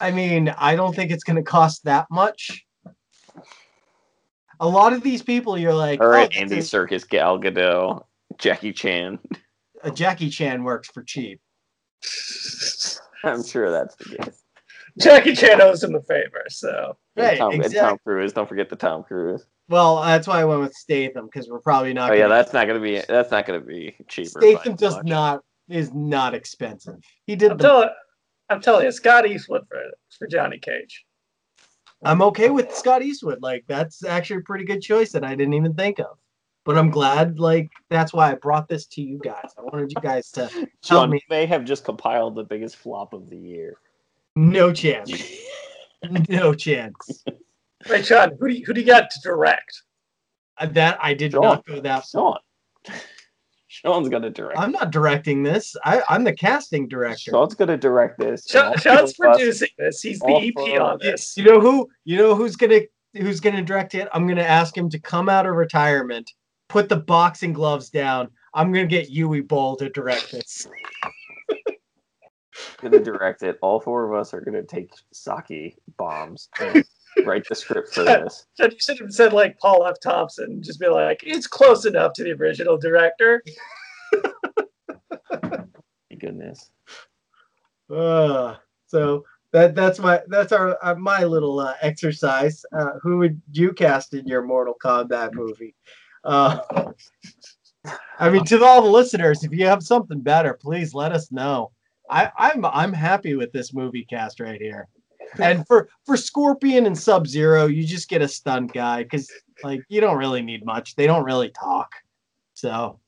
I 0.00 0.10
mean, 0.10 0.48
I 0.58 0.76
don't 0.76 0.94
think 0.94 1.10
it's 1.10 1.24
going 1.24 1.36
to 1.36 1.42
cost 1.42 1.84
that 1.84 2.06
much. 2.10 2.64
A 4.58 4.68
lot 4.68 4.92
of 4.92 5.02
these 5.02 5.22
people, 5.22 5.58
you're 5.58 5.74
like, 5.74 6.00
all 6.00 6.08
right, 6.08 6.30
oh, 6.34 6.40
Andy 6.40 6.56
this 6.56 6.70
Serkis, 6.70 7.08
Gal 7.08 7.38
Gadot, 7.38 8.04
Jackie 8.38 8.72
Chan. 8.72 9.18
uh, 9.82 9.90
Jackie 9.90 10.30
Chan 10.30 10.62
works 10.64 10.88
for 10.88 11.02
cheap. 11.02 11.40
I'm 13.24 13.42
sure 13.44 13.70
that's 13.70 13.96
the 13.96 14.16
case. 14.16 14.42
Jackie 14.98 15.34
Chan 15.34 15.60
owes 15.60 15.82
him 15.82 15.94
a 15.94 16.00
favor, 16.02 16.44
so 16.48 16.96
And 17.16 17.26
Right, 17.26 17.38
Tom, 17.38 17.52
exactly. 17.52 17.78
Tom 17.80 17.98
Cruise. 18.04 18.32
Don't 18.32 18.48
forget 18.48 18.68
the 18.68 18.76
Tom 18.76 19.02
Cruise. 19.02 19.44
Well, 19.68 20.00
that's 20.02 20.26
why 20.26 20.40
I 20.40 20.44
went 20.44 20.60
with 20.60 20.74
Statham 20.74 21.26
because 21.26 21.48
we're 21.50 21.60
probably 21.60 21.92
not. 21.92 22.10
Oh 22.10 22.14
yeah, 22.14 22.22
gonna- 22.22 22.34
that's 22.34 22.52
not 22.52 22.66
gonna 22.66 22.80
be 22.80 23.02
that's 23.06 23.30
not 23.30 23.46
gonna 23.46 23.60
be 23.60 23.96
cheaper. 24.08 24.40
Statham 24.40 24.76
does 24.76 24.96
much. 24.96 25.06
not 25.06 25.40
is 25.68 25.92
not 25.92 26.34
expensive. 26.34 26.96
He 27.26 27.36
did 27.36 27.50
I'm 27.52 27.56
the. 27.58 27.62
telling, 27.64 27.88
I'm 28.48 28.60
telling 28.60 28.84
you, 28.84 28.92
Scott 28.92 29.26
Eastwood 29.26 29.62
for 29.68 29.82
for 30.18 30.26
Johnny 30.28 30.58
Cage. 30.58 31.04
I'm 32.04 32.22
okay 32.22 32.50
with 32.50 32.74
Scott 32.74 33.02
Eastwood. 33.02 33.42
Like 33.42 33.64
that's 33.66 34.04
actually 34.04 34.38
a 34.38 34.42
pretty 34.42 34.64
good 34.64 34.80
choice 34.80 35.12
that 35.12 35.24
I 35.24 35.34
didn't 35.34 35.54
even 35.54 35.74
think 35.74 35.98
of. 35.98 36.18
But 36.66 36.76
I'm 36.76 36.90
glad. 36.90 37.38
Like 37.38 37.70
that's 37.88 38.12
why 38.12 38.30
I 38.32 38.34
brought 38.34 38.68
this 38.68 38.86
to 38.88 39.00
you 39.02 39.18
guys. 39.22 39.50
I 39.56 39.62
wanted 39.62 39.90
you 39.92 40.02
guys 40.02 40.30
to. 40.32 40.48
Tell 40.82 41.00
John 41.00 41.10
me. 41.10 41.22
may 41.30 41.46
have 41.46 41.64
just 41.64 41.84
compiled 41.84 42.34
the 42.34 42.44
biggest 42.44 42.76
flop 42.76 43.12
of 43.14 43.30
the 43.30 43.36
year. 43.38 43.78
No 44.34 44.72
chance. 44.72 45.12
No 46.28 46.54
chance. 46.54 47.24
Wait, 47.88 48.04
Sean, 48.06 48.36
who 48.38 48.48
do 48.48 48.54
you, 48.54 48.64
who 48.66 48.74
do 48.74 48.80
you 48.80 48.86
got 48.86 49.10
to 49.10 49.20
direct? 49.24 49.82
Uh, 50.58 50.66
That 50.66 50.98
I 51.02 51.14
did 51.14 51.32
Sean. 51.32 51.42
not 51.42 51.66
go 51.66 51.80
that 51.80 52.04
far. 52.06 52.38
Sean. 52.86 52.94
Sean's 53.66 54.08
gonna 54.08 54.30
direct. 54.30 54.58
I'm 54.58 54.72
not 54.72 54.90
directing 54.92 55.42
this. 55.42 55.74
I, 55.84 56.02
I'm 56.08 56.22
the 56.24 56.32
casting 56.34 56.86
director. 56.86 57.30
Sean's 57.32 57.54
gonna 57.54 57.76
direct 57.76 58.18
this. 58.18 58.46
Sean, 58.48 58.76
Sean's 58.78 59.14
four 59.16 59.28
us- 59.30 59.36
producing 59.38 59.68
this. 59.78 60.00
He's 60.02 60.20
the 60.20 60.52
EP 60.56 60.80
on 60.80 60.98
this. 61.00 61.36
You 61.36 61.44
know 61.44 61.60
who? 61.60 61.88
You 62.04 62.16
know 62.18 62.34
who's 62.34 62.56
gonna 62.56 62.80
who's 63.14 63.40
gonna 63.40 63.62
direct 63.62 63.94
it? 63.94 64.08
I'm 64.12 64.26
gonna 64.28 64.42
ask 64.42 64.76
him 64.76 64.88
to 64.90 64.98
come 64.98 65.28
out 65.28 65.46
of 65.46 65.54
retirement, 65.56 66.30
put 66.68 66.88
the 66.88 66.96
boxing 66.96 67.52
gloves 67.52 67.90
down. 67.90 68.28
I'm 68.54 68.72
gonna 68.72 68.86
get 68.86 69.12
Uwe 69.12 69.46
Boll 69.46 69.76
to 69.76 69.88
direct 69.90 70.32
this. 70.32 70.66
gonna 72.80 73.00
direct 73.00 73.42
it. 73.42 73.58
All 73.62 73.80
four 73.80 74.10
of 74.10 74.18
us 74.18 74.32
are 74.34 74.40
gonna 74.40 74.62
take 74.62 74.90
sake 75.12 75.78
bombs 75.96 76.48
and 76.60 76.84
write 77.24 77.46
the 77.48 77.54
script 77.54 77.92
for 77.92 78.04
this. 78.04 78.46
You 78.58 78.70
should 78.78 78.98
have 79.00 79.12
said 79.12 79.32
like 79.32 79.58
Paul 79.58 79.86
F. 79.86 80.00
Thompson. 80.00 80.62
Just 80.62 80.80
be 80.80 80.88
like, 80.88 81.22
it's 81.24 81.46
close 81.46 81.86
enough 81.86 82.12
to 82.14 82.24
the 82.24 82.32
original 82.32 82.78
director. 82.78 83.42
My 85.32 86.16
goodness. 86.18 86.70
Uh, 87.90 88.56
so 88.86 89.24
that 89.52 89.74
that's 89.74 89.98
my 89.98 90.20
that's 90.28 90.52
our 90.52 90.76
uh, 90.82 90.94
my 90.96 91.24
little 91.24 91.60
uh, 91.60 91.74
exercise. 91.80 92.64
Uh, 92.76 92.92
who 93.02 93.18
would 93.18 93.40
you 93.52 93.72
cast 93.72 94.14
in 94.14 94.26
your 94.26 94.42
Mortal 94.42 94.74
Kombat 94.82 95.34
movie? 95.34 95.74
Uh, 96.26 96.58
I 98.18 98.30
mean, 98.30 98.44
to 98.46 98.64
all 98.64 98.82
the 98.82 98.90
listeners, 98.90 99.44
if 99.44 99.52
you 99.52 99.66
have 99.66 99.82
something 99.82 100.20
better, 100.20 100.54
please 100.54 100.92
let 100.92 101.12
us 101.12 101.30
know. 101.30 101.70
I, 102.10 102.30
I'm 102.36 102.64
I'm 102.64 102.92
happy 102.92 103.34
with 103.34 103.52
this 103.52 103.72
movie 103.72 104.04
cast 104.04 104.40
right 104.40 104.60
here. 104.60 104.88
And 105.38 105.66
for 105.66 105.88
for 106.04 106.16
Scorpion 106.16 106.86
and 106.86 106.96
Sub 106.96 107.26
Zero, 107.26 107.66
you 107.66 107.84
just 107.84 108.08
get 108.08 108.22
a 108.22 108.28
stunt 108.28 108.72
guy 108.72 109.02
because 109.02 109.30
like 109.62 109.82
you 109.88 110.00
don't 110.00 110.18
really 110.18 110.42
need 110.42 110.64
much. 110.64 110.94
They 110.94 111.06
don't 111.06 111.24
really 111.24 111.50
talk. 111.50 111.90
So 112.54 112.98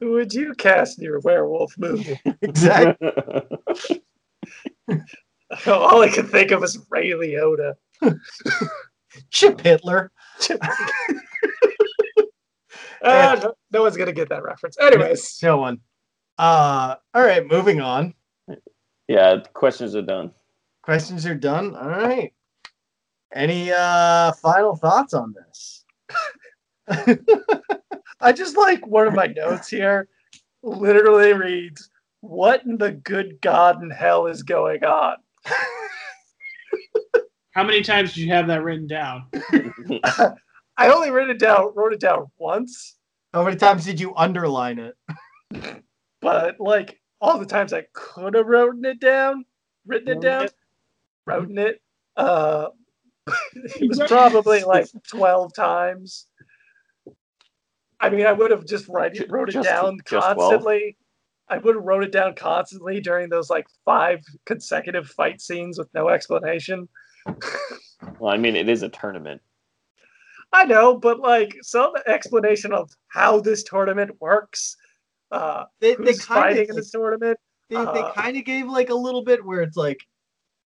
Who 0.00 0.12
would 0.12 0.32
you 0.32 0.54
cast 0.54 0.98
in 0.98 1.04
your 1.04 1.20
werewolf 1.20 1.76
movie? 1.78 2.20
exactly. 2.42 3.10
All 5.66 6.02
I 6.02 6.08
could 6.08 6.30
think 6.30 6.50
of 6.50 6.60
was 6.60 6.84
Ray 6.90 7.10
Liotta. 7.10 7.74
Chip 9.30 9.60
Hitler. 9.60 10.10
Ah, 13.04 13.38
no, 13.42 13.54
no 13.72 13.82
one's 13.82 13.96
gonna 13.96 14.12
get 14.12 14.28
that 14.30 14.42
reference. 14.42 14.76
Anyways, 14.80 15.38
No 15.42 15.58
one. 15.58 15.80
Uh, 16.38 16.96
all 17.14 17.22
right, 17.22 17.46
moving 17.46 17.80
on. 17.80 18.14
yeah, 19.08 19.36
questions 19.52 19.94
are 19.94 20.02
done. 20.02 20.32
Questions 20.82 21.24
are 21.26 21.34
done. 21.34 21.74
All 21.76 21.88
right. 21.88 22.32
Any 23.34 23.70
uh 23.72 24.32
final 24.32 24.76
thoughts 24.76 25.14
on 25.14 25.34
this? 25.34 25.84
I 28.20 28.32
just 28.32 28.56
like 28.56 28.86
one 28.86 29.06
of 29.06 29.14
my 29.14 29.26
notes 29.26 29.68
here. 29.68 30.08
Literally 30.62 31.32
reads, 31.32 31.90
"What 32.20 32.64
in 32.64 32.78
the 32.78 32.92
good 32.92 33.40
God 33.40 33.82
in 33.82 33.90
hell 33.90 34.26
is 34.26 34.42
going 34.42 34.84
on?" 34.84 35.16
How 37.52 37.62
many 37.64 37.82
times 37.82 38.14
did 38.14 38.22
you 38.24 38.32
have 38.32 38.48
that 38.48 38.62
written 38.62 38.86
down? 38.86 39.26
I 40.76 40.88
only 40.88 41.10
wrote 41.10 41.30
it 41.30 41.38
down, 41.38 41.72
wrote 41.74 41.92
it 41.92 42.00
down 42.00 42.26
once, 42.38 42.96
How 43.32 43.44
many 43.44 43.56
times 43.56 43.84
did 43.84 44.00
you 44.00 44.14
underline 44.16 44.78
it? 44.78 44.96
but 46.20 46.58
like 46.58 47.00
all 47.20 47.38
the 47.38 47.46
times 47.46 47.72
I 47.72 47.84
could 47.92 48.34
have 48.34 48.46
written 48.46 48.84
it 48.84 49.00
down, 49.00 49.44
written 49.86 50.08
it 50.08 50.20
down, 50.20 50.48
written 51.26 51.58
it. 51.58 51.80
Uh, 52.16 52.68
it 53.54 53.88
was 53.88 54.00
probably 54.06 54.64
like 54.64 54.88
twelve 55.08 55.54
times. 55.54 56.26
I 58.00 58.10
mean, 58.10 58.26
I 58.26 58.32
would 58.32 58.50
have 58.50 58.66
just 58.66 58.88
write 58.88 59.16
it, 59.16 59.30
wrote 59.30 59.48
it 59.48 59.52
Just- 59.52 59.68
down 59.68 59.98
just 60.06 60.26
12? 60.26 60.36
constantly. 60.36 60.96
I 61.48 61.58
would 61.58 61.74
have 61.74 61.84
wrote 61.84 62.02
it 62.04 62.10
down 62.12 62.34
constantly 62.34 63.00
during 63.00 63.28
those 63.28 63.50
like 63.50 63.66
five 63.84 64.20
consecutive 64.46 65.06
fight 65.08 65.40
scenes 65.42 65.78
with 65.78 65.92
no 65.94 66.08
explanation. 66.08 66.88
well, 68.18 68.32
I 68.32 68.38
mean, 68.38 68.56
it 68.56 68.68
is 68.68 68.82
a 68.82 68.88
tournament. 68.88 69.42
I 70.54 70.64
know, 70.64 70.96
but 70.96 71.18
like 71.18 71.56
some 71.62 71.92
explanation 72.06 72.72
of 72.72 72.88
how 73.08 73.40
this 73.40 73.64
tournament 73.64 74.12
works. 74.20 74.76
Uh, 75.30 75.64
They, 75.80 75.96
they 75.96 76.04
who's 76.04 76.24
fighting 76.24 76.56
kind 76.56 76.58
in 76.58 76.70
of 76.70 76.76
this 76.76 76.90
tournament? 76.92 77.38
they, 77.68 77.76
they 77.76 77.82
uh, 77.84 78.12
kind 78.14 78.36
of 78.36 78.44
gave 78.44 78.66
like 78.68 78.88
a 78.90 78.94
little 78.94 79.24
bit 79.24 79.44
where 79.44 79.62
it's 79.62 79.76
like 79.76 79.98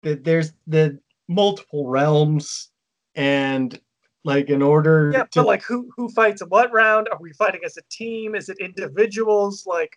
that 0.02 0.24
there's 0.24 0.54
the 0.66 1.00
multiple 1.28 1.88
realms 1.88 2.72
and 3.16 3.80
like 4.24 4.50
in 4.50 4.62
order 4.64 5.12
Yeah, 5.14 5.24
to 5.24 5.42
but 5.42 5.46
like 5.48 5.64
who 5.64 5.90
who 5.96 6.10
fights 6.10 6.42
in 6.42 6.48
what 6.50 6.74
round? 6.74 7.08
Are 7.12 7.20
we 7.22 7.32
fighting 7.34 7.62
as 7.64 7.78
a 7.78 7.82
team? 7.92 8.34
Is 8.36 8.50
it 8.50 8.58
individuals? 8.60 9.66
Like 9.68 9.96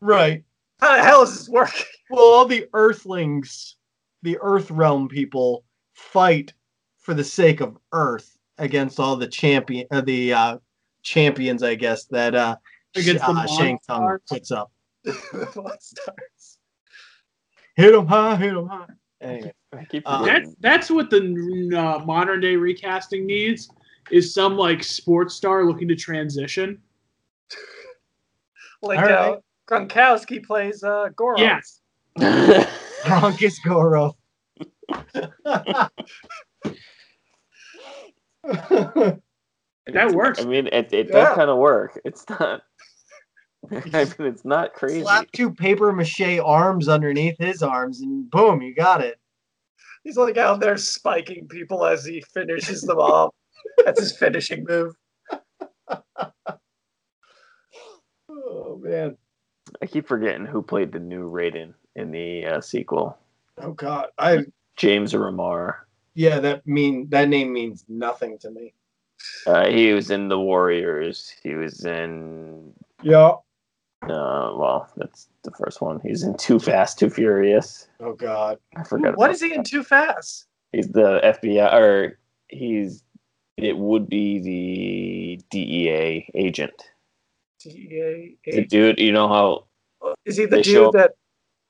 right 0.00 0.44
how 0.80 0.96
the 0.96 1.02
hell 1.02 1.22
is 1.22 1.38
this 1.38 1.48
working? 1.48 1.86
well 2.10 2.24
all 2.34 2.44
the 2.44 2.66
earthlings 2.74 3.76
the 4.22 4.36
earth 4.42 4.70
realm 4.70 5.08
people 5.08 5.64
fight 5.94 6.52
for 6.98 7.14
the 7.14 7.24
sake 7.24 7.60
of 7.60 7.78
earth 7.92 8.36
against 8.62 8.98
all 9.00 9.16
the 9.16 9.26
champion 9.26 9.86
uh, 9.90 10.00
the 10.00 10.32
uh 10.32 10.56
champions 11.02 11.62
i 11.62 11.74
guess 11.74 12.04
that 12.06 12.34
uh, 12.34 12.56
Against 12.94 13.24
the 13.26 13.32
uh 13.32 13.46
shang 13.46 13.78
Tsung 13.82 14.18
puts 14.28 14.50
up 14.50 14.70
Monstars. 15.06 16.58
hit 17.74 17.94
'em 17.94 18.06
high 18.06 18.36
hit 18.36 18.54
'em 18.54 18.68
high 18.68 18.86
anyway 19.20 19.52
I 19.74 19.84
keep 19.86 20.02
Uh. 20.06 20.22
That's 20.24 20.50
that's 20.60 20.90
what 20.90 21.08
the 21.10 21.20
uh, 21.74 22.04
modern 22.04 22.40
day 22.40 22.56
recasting 22.56 23.26
needs 23.26 23.70
is 24.10 24.34
some 24.34 24.56
like 24.56 24.84
sports 24.84 25.34
star 25.34 25.64
looking 25.64 25.88
to 25.88 25.96
transition. 25.96 26.80
Like 28.84 28.98
All 28.98 29.34
uh. 29.34 29.36
Gronkowski 29.70 30.44
plays 30.44 30.82
uh, 30.82 31.08
Goro. 31.14 31.38
Yes, 31.38 31.80
Bronkus 32.18 33.54
Goro. 33.64 34.16
That 38.44 40.12
works. 40.14 40.40
I 40.40 40.44
mean, 40.44 40.68
it, 40.68 40.92
it 40.92 41.08
Yeah. 41.08 41.12
does 41.12 41.34
kind 41.34 41.50
of 41.50 41.58
work. 41.58 42.00
It's 42.04 42.24
not. 42.28 42.62
I 43.70 44.04
mean, 44.18 44.28
it's 44.28 44.44
not 44.44 44.74
crazy. 44.74 45.02
Slap 45.02 45.26
two 45.32 45.52
paper 45.52 45.92
mache 45.92 46.38
arms 46.44 46.88
underneath 46.88 47.38
his 47.38 47.62
arms, 47.62 48.00
and 48.00 48.30
boom, 48.30 48.62
you 48.62 48.74
got 48.74 49.00
it. 49.02 49.18
He's 50.04 50.16
like 50.16 50.36
out 50.36 50.60
there 50.60 50.76
spiking 50.76 51.46
people 51.48 51.84
as 51.84 52.04
he 52.04 52.22
finishes 52.34 52.82
them 52.82 52.98
off. 52.98 53.34
That's 53.84 54.00
his 54.00 54.16
finishing 54.16 54.64
move. 54.68 54.94
oh 58.28 58.80
man. 58.82 59.16
I 59.80 59.86
keep 59.86 60.06
forgetting 60.08 60.44
who 60.44 60.60
played 60.62 60.92
the 60.92 60.98
new 60.98 61.30
Raiden 61.30 61.74
in 61.96 62.10
the 62.10 62.44
uh, 62.46 62.60
sequel. 62.60 63.16
Oh 63.58 63.72
God, 63.72 64.08
I 64.18 64.44
James 64.76 65.12
Remar. 65.12 65.76
Yeah, 66.14 66.40
that 66.40 66.66
mean 66.66 67.08
that 67.10 67.28
name 67.28 67.52
means 67.52 67.84
nothing 67.88 68.38
to 68.38 68.50
me. 68.50 68.74
Uh, 69.46 69.66
he 69.66 69.92
was 69.92 70.10
in 70.10 70.28
the 70.28 70.38
Warriors. 70.38 71.32
He 71.42 71.54
was 71.54 71.84
in. 71.84 72.72
Yeah. 73.02 73.34
Uh, 74.02 74.52
well, 74.56 74.90
that's 74.96 75.28
the 75.44 75.52
first 75.52 75.80
one. 75.80 76.00
He's 76.00 76.24
in 76.24 76.36
Too 76.36 76.58
Fast, 76.58 76.98
Too 76.98 77.08
Furious. 77.08 77.88
Oh 78.00 78.14
God. 78.14 78.58
I 78.76 78.82
forgot. 78.82 79.16
What 79.16 79.30
about 79.30 79.40
he 79.40 79.50
that. 79.50 79.58
in 79.58 79.64
too 79.64 79.84
fast? 79.84 80.46
He's 80.72 80.88
the 80.88 81.20
FBI, 81.22 81.72
or 81.72 82.18
he's. 82.48 83.04
It 83.58 83.76
would 83.76 84.08
be 84.08 84.38
the 84.38 85.44
DEA 85.50 86.28
agent. 86.34 86.72
DEA. 87.60 88.36
The 88.44 88.64
dude, 88.64 88.98
you 88.98 89.12
know 89.12 89.28
how 89.28 89.66
Is 90.24 90.36
he 90.36 90.46
the 90.46 90.62
dude 90.62 90.92
that 90.94 91.12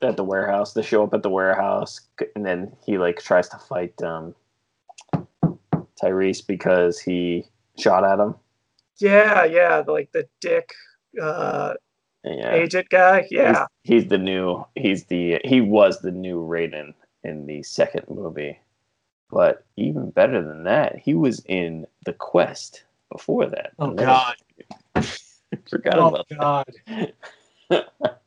at 0.04 0.16
the 0.16 0.24
warehouse. 0.24 0.72
They 0.74 0.82
show 0.82 1.04
up 1.04 1.14
at 1.14 1.22
the 1.22 1.30
warehouse, 1.30 2.00
and 2.34 2.44
then 2.44 2.72
he 2.84 2.98
like 2.98 3.20
tries 3.20 3.48
to 3.50 3.58
fight 3.58 4.00
um, 4.02 4.34
Tyrese 6.00 6.46
because 6.46 6.98
he 7.00 7.44
shot 7.78 8.04
at 8.04 8.18
him. 8.18 8.34
Yeah, 8.98 9.44
yeah, 9.44 9.82
like 9.86 10.12
the 10.12 10.28
dick 10.40 10.72
uh 11.20 11.74
Yeah, 12.24 12.52
agent 12.54 12.88
guy. 12.90 13.26
Yeah. 13.30 13.66
he's, 13.84 14.02
he's 14.02 14.10
the 14.10 14.18
new. 14.18 14.64
He's 14.76 15.04
the 15.04 15.40
he 15.44 15.60
was 15.60 16.00
the 16.00 16.10
new 16.12 16.40
Raiden 16.40 16.94
in 17.24 17.46
the 17.46 17.62
second 17.62 18.04
movie, 18.08 18.58
but 19.30 19.64
even 19.76 20.10
better 20.10 20.42
than 20.42 20.64
that, 20.64 20.98
he 20.98 21.14
was 21.14 21.40
in 21.46 21.86
the 22.04 22.12
Quest 22.12 22.84
before 23.10 23.46
that. 23.46 23.72
Oh 23.78 23.90
Another- 23.90 24.06
God. 24.06 24.36
forgot 25.70 25.94
about 25.98 26.26
Oh 26.30 26.34
about 26.36 26.66
God. 26.86 27.12
that. 27.70 27.88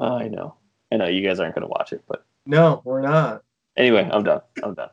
I 0.00 0.28
know, 0.28 0.56
I 0.92 0.96
know. 0.96 1.06
You 1.08 1.26
guys 1.26 1.40
aren't 1.40 1.54
gonna 1.54 1.68
watch 1.68 1.92
it, 1.92 2.02
but 2.08 2.24
No, 2.46 2.82
we're 2.84 3.02
not. 3.02 3.42
anyway, 3.76 4.08
I'm 4.12 4.24
done. 4.24 4.40
I'm 4.62 4.74
done. 4.74 4.90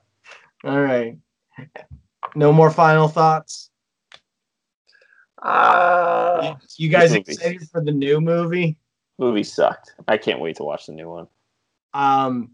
All 0.64 0.82
right. 0.82 1.18
No 2.36 2.52
more 2.54 2.70
final 2.72 3.08
thoughts. 3.08 3.70
Uh 5.42 6.56
You 6.78 6.90
guys 6.90 7.14
excited 7.14 7.68
for 7.70 7.82
the 7.82 7.92
new 7.92 8.20
movie? 8.20 8.78
Movie 9.18 9.44
sucked. 9.44 9.96
I 10.08 10.18
can't 10.18 10.40
wait 10.40 10.58
to 10.58 10.64
watch 10.64 10.86
the 10.86 10.94
new 10.94 11.10
one. 11.10 11.28
Um, 11.94 12.52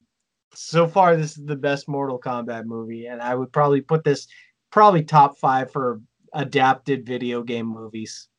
so 0.54 0.88
far 0.88 1.16
this 1.16 1.38
is 1.38 1.46
the 1.46 1.56
best 1.56 1.88
Mortal 1.88 2.20
Kombat 2.20 2.66
movie, 2.66 3.08
and 3.08 3.22
I 3.22 3.36
would 3.36 3.52
probably 3.52 3.82
put 3.82 4.04
this 4.04 4.28
probably 4.72 5.04
top 5.04 5.38
five 5.38 5.72
for 5.72 6.02
adapted 6.34 7.06
video 7.06 7.44
game 7.44 7.68
movies. 7.68 8.30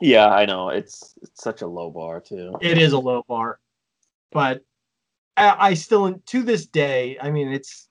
Yeah, 0.00 0.28
I 0.28 0.46
know. 0.46 0.68
It's 0.68 1.14
it's 1.22 1.42
such 1.42 1.62
a 1.62 1.66
low 1.66 1.90
bar 1.90 2.20
too. 2.20 2.54
It 2.60 2.78
is 2.78 2.92
a 2.92 2.98
low 2.98 3.24
bar, 3.28 3.58
but 4.32 4.62
I, 5.36 5.70
I 5.70 5.74
still 5.74 6.14
to 6.14 6.42
this 6.42 6.66
day. 6.66 7.16
I 7.20 7.30
mean, 7.30 7.52
it's 7.52 7.88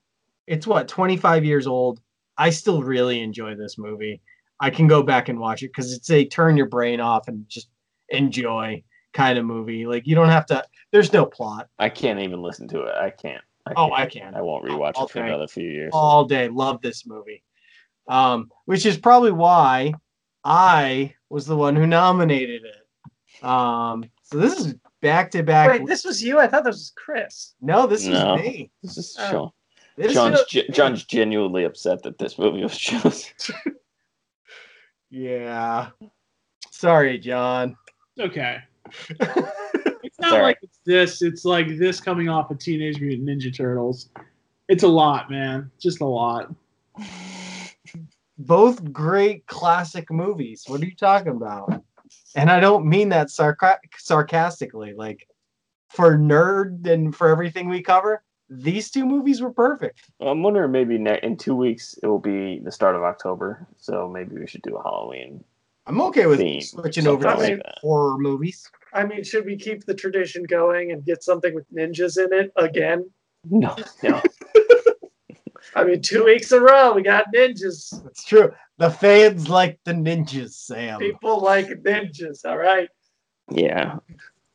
it's 0.48 0.68
what 0.68 0.88
25 0.88 1.44
years 1.46 1.68
old. 1.68 2.00
I 2.38 2.50
still 2.52 2.84
really 2.84 3.22
enjoy 3.22 3.56
this 3.56 3.78
movie. 3.78 4.22
I 4.60 4.70
can 4.70 4.88
go 4.88 5.04
back 5.04 5.30
and 5.30 5.40
watch 5.40 5.64
it 5.64 5.68
because 5.68 5.94
it's 5.94 6.10
a 6.10 6.26
turn 6.26 6.58
your 6.58 6.68
brain 6.68 7.00
off 7.00 7.28
and 7.28 7.46
just 7.48 7.70
enjoy 8.10 8.84
kind 9.14 9.38
of 9.38 9.46
movie. 9.46 9.86
Like 9.86 10.08
you 10.08 10.16
don't 10.16 10.30
have 10.30 10.46
to. 10.48 10.64
There's 10.92 11.12
no 11.14 11.26
plot. 11.26 11.68
I 11.80 11.90
can't 11.90 12.20
even 12.20 12.42
listen 12.42 12.68
to 12.70 12.82
it. 12.84 12.96
I 12.96 13.10
can't. 13.10 13.44
I 13.66 13.74
Oh, 13.76 13.90
can't. 13.90 14.00
I 14.00 14.06
can. 14.06 14.36
I 14.36 14.42
won't 14.42 14.66
rewatch 14.66 14.94
I'll 14.96 15.06
it 15.06 15.12
for 15.12 15.20
another 15.20 15.48
few 15.48 15.70
years. 15.70 15.92
all 15.94 16.26
day. 16.26 16.48
Love 16.48 16.82
this 16.82 17.06
movie. 17.06 17.44
Um, 18.08 18.50
which 18.66 18.86
is 18.86 18.98
probably 18.98 19.32
why 19.32 19.94
I 20.50 21.14
was 21.30 21.46
the 21.46 21.58
one 21.58 21.76
who 21.76 21.86
nominated 21.86 22.62
it. 22.64 23.44
Um, 23.46 24.06
so 24.24 24.38
this 24.38 24.58
is 24.58 24.76
back 25.02 25.30
to 25.32 25.44
back. 25.44 25.70
wait, 25.70 25.86
this 25.86 26.06
was 26.06 26.24
you? 26.24 26.40
I 26.40 26.48
thought 26.48 26.64
this 26.64 26.76
was 26.76 26.94
Chris. 26.96 27.54
No, 27.62 27.86
this 27.86 28.06
No. 28.06 28.36
is 28.36 28.42
me. 28.42 28.72
This 28.82 28.98
is 28.98 29.18
Oh. 29.20 29.30
Sean. 29.32 29.52
This 29.98 30.14
John's, 30.14 30.40
is, 30.40 30.46
ge- 30.48 30.72
John's 30.74 31.04
genuinely 31.04 31.64
upset 31.66 32.02
that 32.04 32.18
this 32.18 32.38
movie 32.40 32.62
was 32.64 32.78
chosen. 32.78 33.34
yeah. 35.10 35.90
Sorry, 36.72 37.18
John. 37.18 37.76
It's 38.16 38.32
okay. 38.32 38.58
It's 40.04 40.20
not 40.20 40.30
Sorry. 40.32 40.44
like 40.44 40.60
it's 40.64 40.80
this. 40.86 41.22
It's 41.22 41.44
like 41.46 41.78
this 41.78 42.00
coming 42.00 42.30
off 42.30 42.50
of 42.50 42.58
Teenage 42.60 43.00
Mutant 43.02 43.28
Ninja 43.28 43.56
Turtles. 43.56 44.10
It's 44.70 44.84
a 44.84 44.88
lot, 44.88 45.30
man. 45.30 45.70
Just 45.80 46.00
a 46.02 46.06
lot. 46.06 46.54
Both 48.38 48.92
great 48.94 49.46
classic 49.48 50.12
movies. 50.12 50.64
What 50.68 50.82
are 50.82 50.86
you 50.86 50.96
talking 50.96 51.32
about? 51.32 51.84
And 52.36 52.50
I 52.52 52.60
don't 52.60 52.86
mean 52.86 53.10
that 53.10 53.28
sarca- 53.28 53.80
sarcastically. 53.98 54.94
Like 54.94 55.28
for 55.90 56.18
nerd 56.18 56.88
and 56.88 57.16
for 57.16 57.30
everything 57.30 57.70
we 57.70 57.82
cover, 57.82 58.24
these 58.50 58.92
two 58.92 59.06
movies 59.06 59.42
were 59.42 59.52
perfect. 59.52 60.10
I'm 60.22 60.44
wondering 60.44 60.72
maybe 60.72 60.98
ne- 60.98 61.20
in 61.24 61.38
two 61.38 61.56
weeks 61.56 61.96
it 62.02 62.08
will 62.08 62.20
be 62.20 62.60
the 62.60 62.72
start 62.72 62.96
of 62.96 63.04
October, 63.04 63.68
so 63.78 64.08
maybe 64.08 64.38
we 64.38 64.48
should 64.48 64.62
do 64.62 64.78
a 64.78 64.84
Halloween. 64.84 65.44
I'm 65.86 66.02
okay 66.02 66.26
with 66.28 66.40
Theme, 66.40 66.62
switching 66.62 67.08
over 67.08 67.24
to 67.24 67.30
something 67.30 67.58
like 67.58 67.66
like 67.66 67.76
horror 67.80 68.18
movies. 68.18 68.70
I 68.94 69.06
mean, 69.06 69.24
should 69.24 69.46
we 69.46 69.58
keep 69.58 69.86
the 69.86 69.94
tradition 69.94 70.44
going 70.44 70.92
and 70.92 71.04
get 71.04 71.24
something 71.24 71.54
with 71.54 71.66
ninjas 71.74 72.18
in 72.18 72.34
it 72.34 72.52
again? 72.56 73.10
No, 73.50 73.76
no. 74.04 74.22
I 75.78 75.84
mean, 75.84 76.02
two 76.02 76.26
weeks 76.26 76.52
in 76.52 76.58
a 76.58 76.62
row, 76.62 76.92
we 76.94 77.04
got 77.04 77.26
ninjas. 77.36 78.04
It's 78.08 78.24
true. 78.24 78.52
The 78.80 78.90
fans 78.90 79.48
like 79.48 79.80
the 79.86 79.94
ninjas, 79.94 80.54
Sam. 80.54 81.00
People 81.00 81.40
like 81.40 81.68
ninjas, 81.68 82.44
all 82.46 82.58
right? 82.58 82.90
Yeah, 83.52 84.00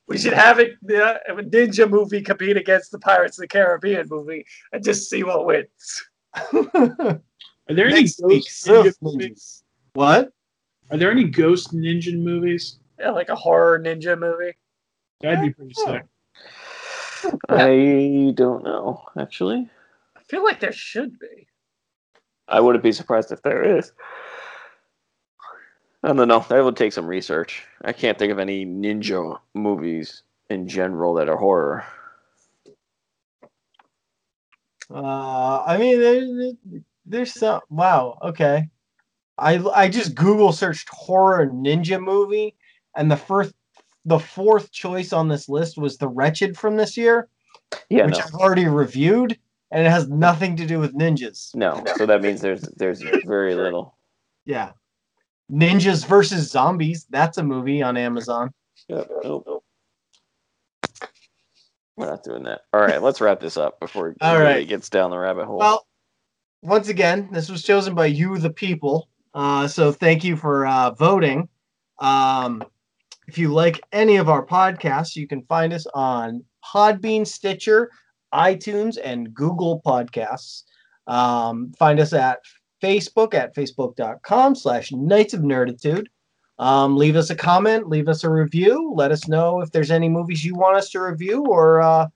We 0.08 0.18
should 0.18 0.32
have 0.32 0.58
it 0.58 0.72
uh, 0.90 1.18
have 1.26 1.38
a 1.38 1.42
ninja 1.44 1.88
movie 1.88 2.22
compete 2.22 2.56
against 2.56 2.90
the 2.90 2.98
Pirates 2.98 3.38
of 3.38 3.42
the 3.42 3.48
Caribbean 3.48 4.06
movie 4.10 4.44
and 4.72 4.82
just 4.82 5.08
see 5.08 5.22
what 5.22 5.46
wins. 5.46 6.04
Are 6.52 7.20
there 7.68 7.86
any 7.86 8.02
Next 8.02 8.20
week, 8.24 8.44
ghost 8.66 8.66
ninja 8.66 8.94
movies? 9.00 9.62
What? 9.94 10.32
Are 10.90 10.96
there 10.98 11.12
any 11.12 11.24
ghost 11.24 11.72
ninja 11.72 12.20
movies? 12.20 12.80
Yeah, 12.98 13.12
like 13.12 13.28
a 13.28 13.36
horror 13.36 13.78
ninja 13.78 14.18
movie. 14.18 14.56
That'd 15.20 15.40
be 15.40 15.50
pretty 15.50 15.74
sick. 15.74 16.02
I 17.48 18.32
don't 18.34 18.64
know. 18.64 19.04
Actually, 19.16 19.58
I 19.60 19.82
feel 20.33 20.43
like 20.43 20.61
there 20.61 20.72
should 20.72 21.18
be. 21.18 21.47
I 22.49 22.59
wouldn't 22.59 22.83
be 22.83 22.93
surprised 22.93 23.33
if 23.33 23.43
there 23.43 23.76
is. 23.76 23.93
I 26.03 26.12
don't 26.14 26.26
know. 26.26 26.45
That 26.49 26.64
would 26.64 26.76
take 26.76 26.95
some 26.95 27.07
research. 27.07 27.64
I 27.85 27.93
can't 27.93 28.18
think 28.18 28.33
of 28.33 28.39
any 28.39 28.64
ninja 28.64 29.39
movies 29.53 30.22
in 30.49 30.66
general 30.66 31.12
that 31.14 31.28
are 31.28 31.37
horror. 31.37 31.85
Uh, 34.91 35.62
I 35.64 35.76
mean, 35.76 36.01
there's, 36.01 36.55
there's 37.05 37.35
some. 37.35 37.61
Wow. 37.68 38.18
Okay. 38.22 38.68
I 39.37 39.59
I 39.74 39.89
just 39.89 40.14
Google 40.14 40.53
searched 40.53 40.89
horror 40.89 41.47
ninja 41.47 42.03
movie, 42.03 42.55
and 42.97 43.11
the 43.11 43.16
first, 43.16 43.55
the 44.07 44.18
fourth 44.18 44.72
choice 44.72 45.12
on 45.12 45.28
this 45.28 45.49
list 45.49 45.76
was 45.76 45.99
The 45.99 46.09
Wretched 46.09 46.57
from 46.57 46.76
this 46.76 46.97
year, 46.97 47.28
Yeah, 47.91 48.07
which 48.07 48.18
no, 48.18 48.24
I've 48.24 48.35
already 48.35 48.66
reviewed, 48.66 49.39
and 49.72 49.86
it 49.86 49.90
has 49.90 50.08
nothing 50.08 50.54
to 50.56 50.66
do 50.66 50.78
with 50.78 50.94
ninjas. 50.94 51.54
no. 51.56 51.82
So 51.96 52.06
that 52.06 52.22
means 52.22 52.40
there's 52.40 52.62
there's 52.76 53.02
very 53.26 53.54
little. 53.54 53.96
Yeah. 54.44 54.72
Ninjas 55.50 56.06
versus 56.06 56.50
Zombies. 56.50 57.06
That's 57.10 57.38
a 57.38 57.42
movie 57.42 57.82
on 57.82 57.96
Amazon. 57.96 58.52
Yep. 58.88 59.08
Nope. 59.24 59.64
We're 61.96 62.06
not 62.06 62.22
doing 62.22 62.42
that. 62.44 62.62
All 62.72 62.80
right, 62.80 63.02
let's 63.02 63.20
wrap 63.20 63.40
this 63.40 63.56
up 63.56 63.78
before 63.80 64.08
it 64.08 64.16
really 64.22 64.42
right. 64.42 64.68
gets 64.68 64.88
down 64.88 65.10
the 65.10 65.18
rabbit 65.18 65.44
hole. 65.44 65.58
Well, 65.58 65.86
once 66.62 66.88
again, 66.88 67.28
this 67.32 67.50
was 67.50 67.62
chosen 67.62 67.94
by 67.94 68.06
you, 68.06 68.38
the 68.38 68.50
people. 68.50 69.08
Uh, 69.34 69.68
so 69.68 69.92
thank 69.92 70.24
you 70.24 70.36
for 70.36 70.66
uh, 70.66 70.90
voting. 70.92 71.48
Um, 72.00 72.64
if 73.28 73.36
you 73.36 73.52
like 73.52 73.80
any 73.92 74.16
of 74.16 74.28
our 74.28 74.44
podcasts, 74.44 75.16
you 75.16 75.28
can 75.28 75.42
find 75.42 75.72
us 75.72 75.86
on 75.94 76.44
Podbean, 76.64 77.26
Stitcher, 77.26 77.90
iTunes, 78.33 78.99
and 79.03 79.35
Google 79.35 79.83
Podcasts. 79.85 80.64
Um, 81.07 81.72
find 81.78 82.01
us 82.01 82.12
at 82.12 82.39
Facebook 82.83 83.35
at 83.35 83.55
facebook.com 83.55 84.55
slash 84.55 84.93
Knights 84.93 85.35
of 85.35 85.41
Nerditude. 85.41 86.07
Um, 86.59 86.97
leave 86.97 87.16
us 87.16 87.30
a 87.30 87.35
comment, 87.35 87.89
leave 87.89 88.09
us 88.09 88.24
a 88.24 88.30
review. 88.30 88.93
Let 88.95 89.11
us 89.11 89.26
know 89.26 89.61
if 89.61 89.70
there's 89.70 89.91
any 89.91 90.09
movies 90.09 90.45
you 90.45 90.55
want 90.55 90.76
us 90.76 90.91
to 90.91 91.01
review 91.01 91.45
or 91.47 91.80
uh, 91.80 92.07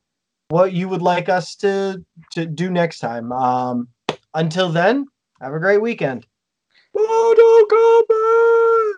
what 0.49 0.73
you 0.73 0.89
would 0.89 1.03
like 1.03 1.29
us 1.29 1.57
to 1.57 2.05
to 2.33 2.47
do 2.47 2.71
next 2.71 3.01
time. 3.01 3.33
Um, 3.33 3.89
until 4.35 4.69
then, 4.69 5.07
have 5.41 5.53
a 5.53 5.59
great 5.59 5.83
weekend. 5.83 6.27
Kombat! 6.97 8.93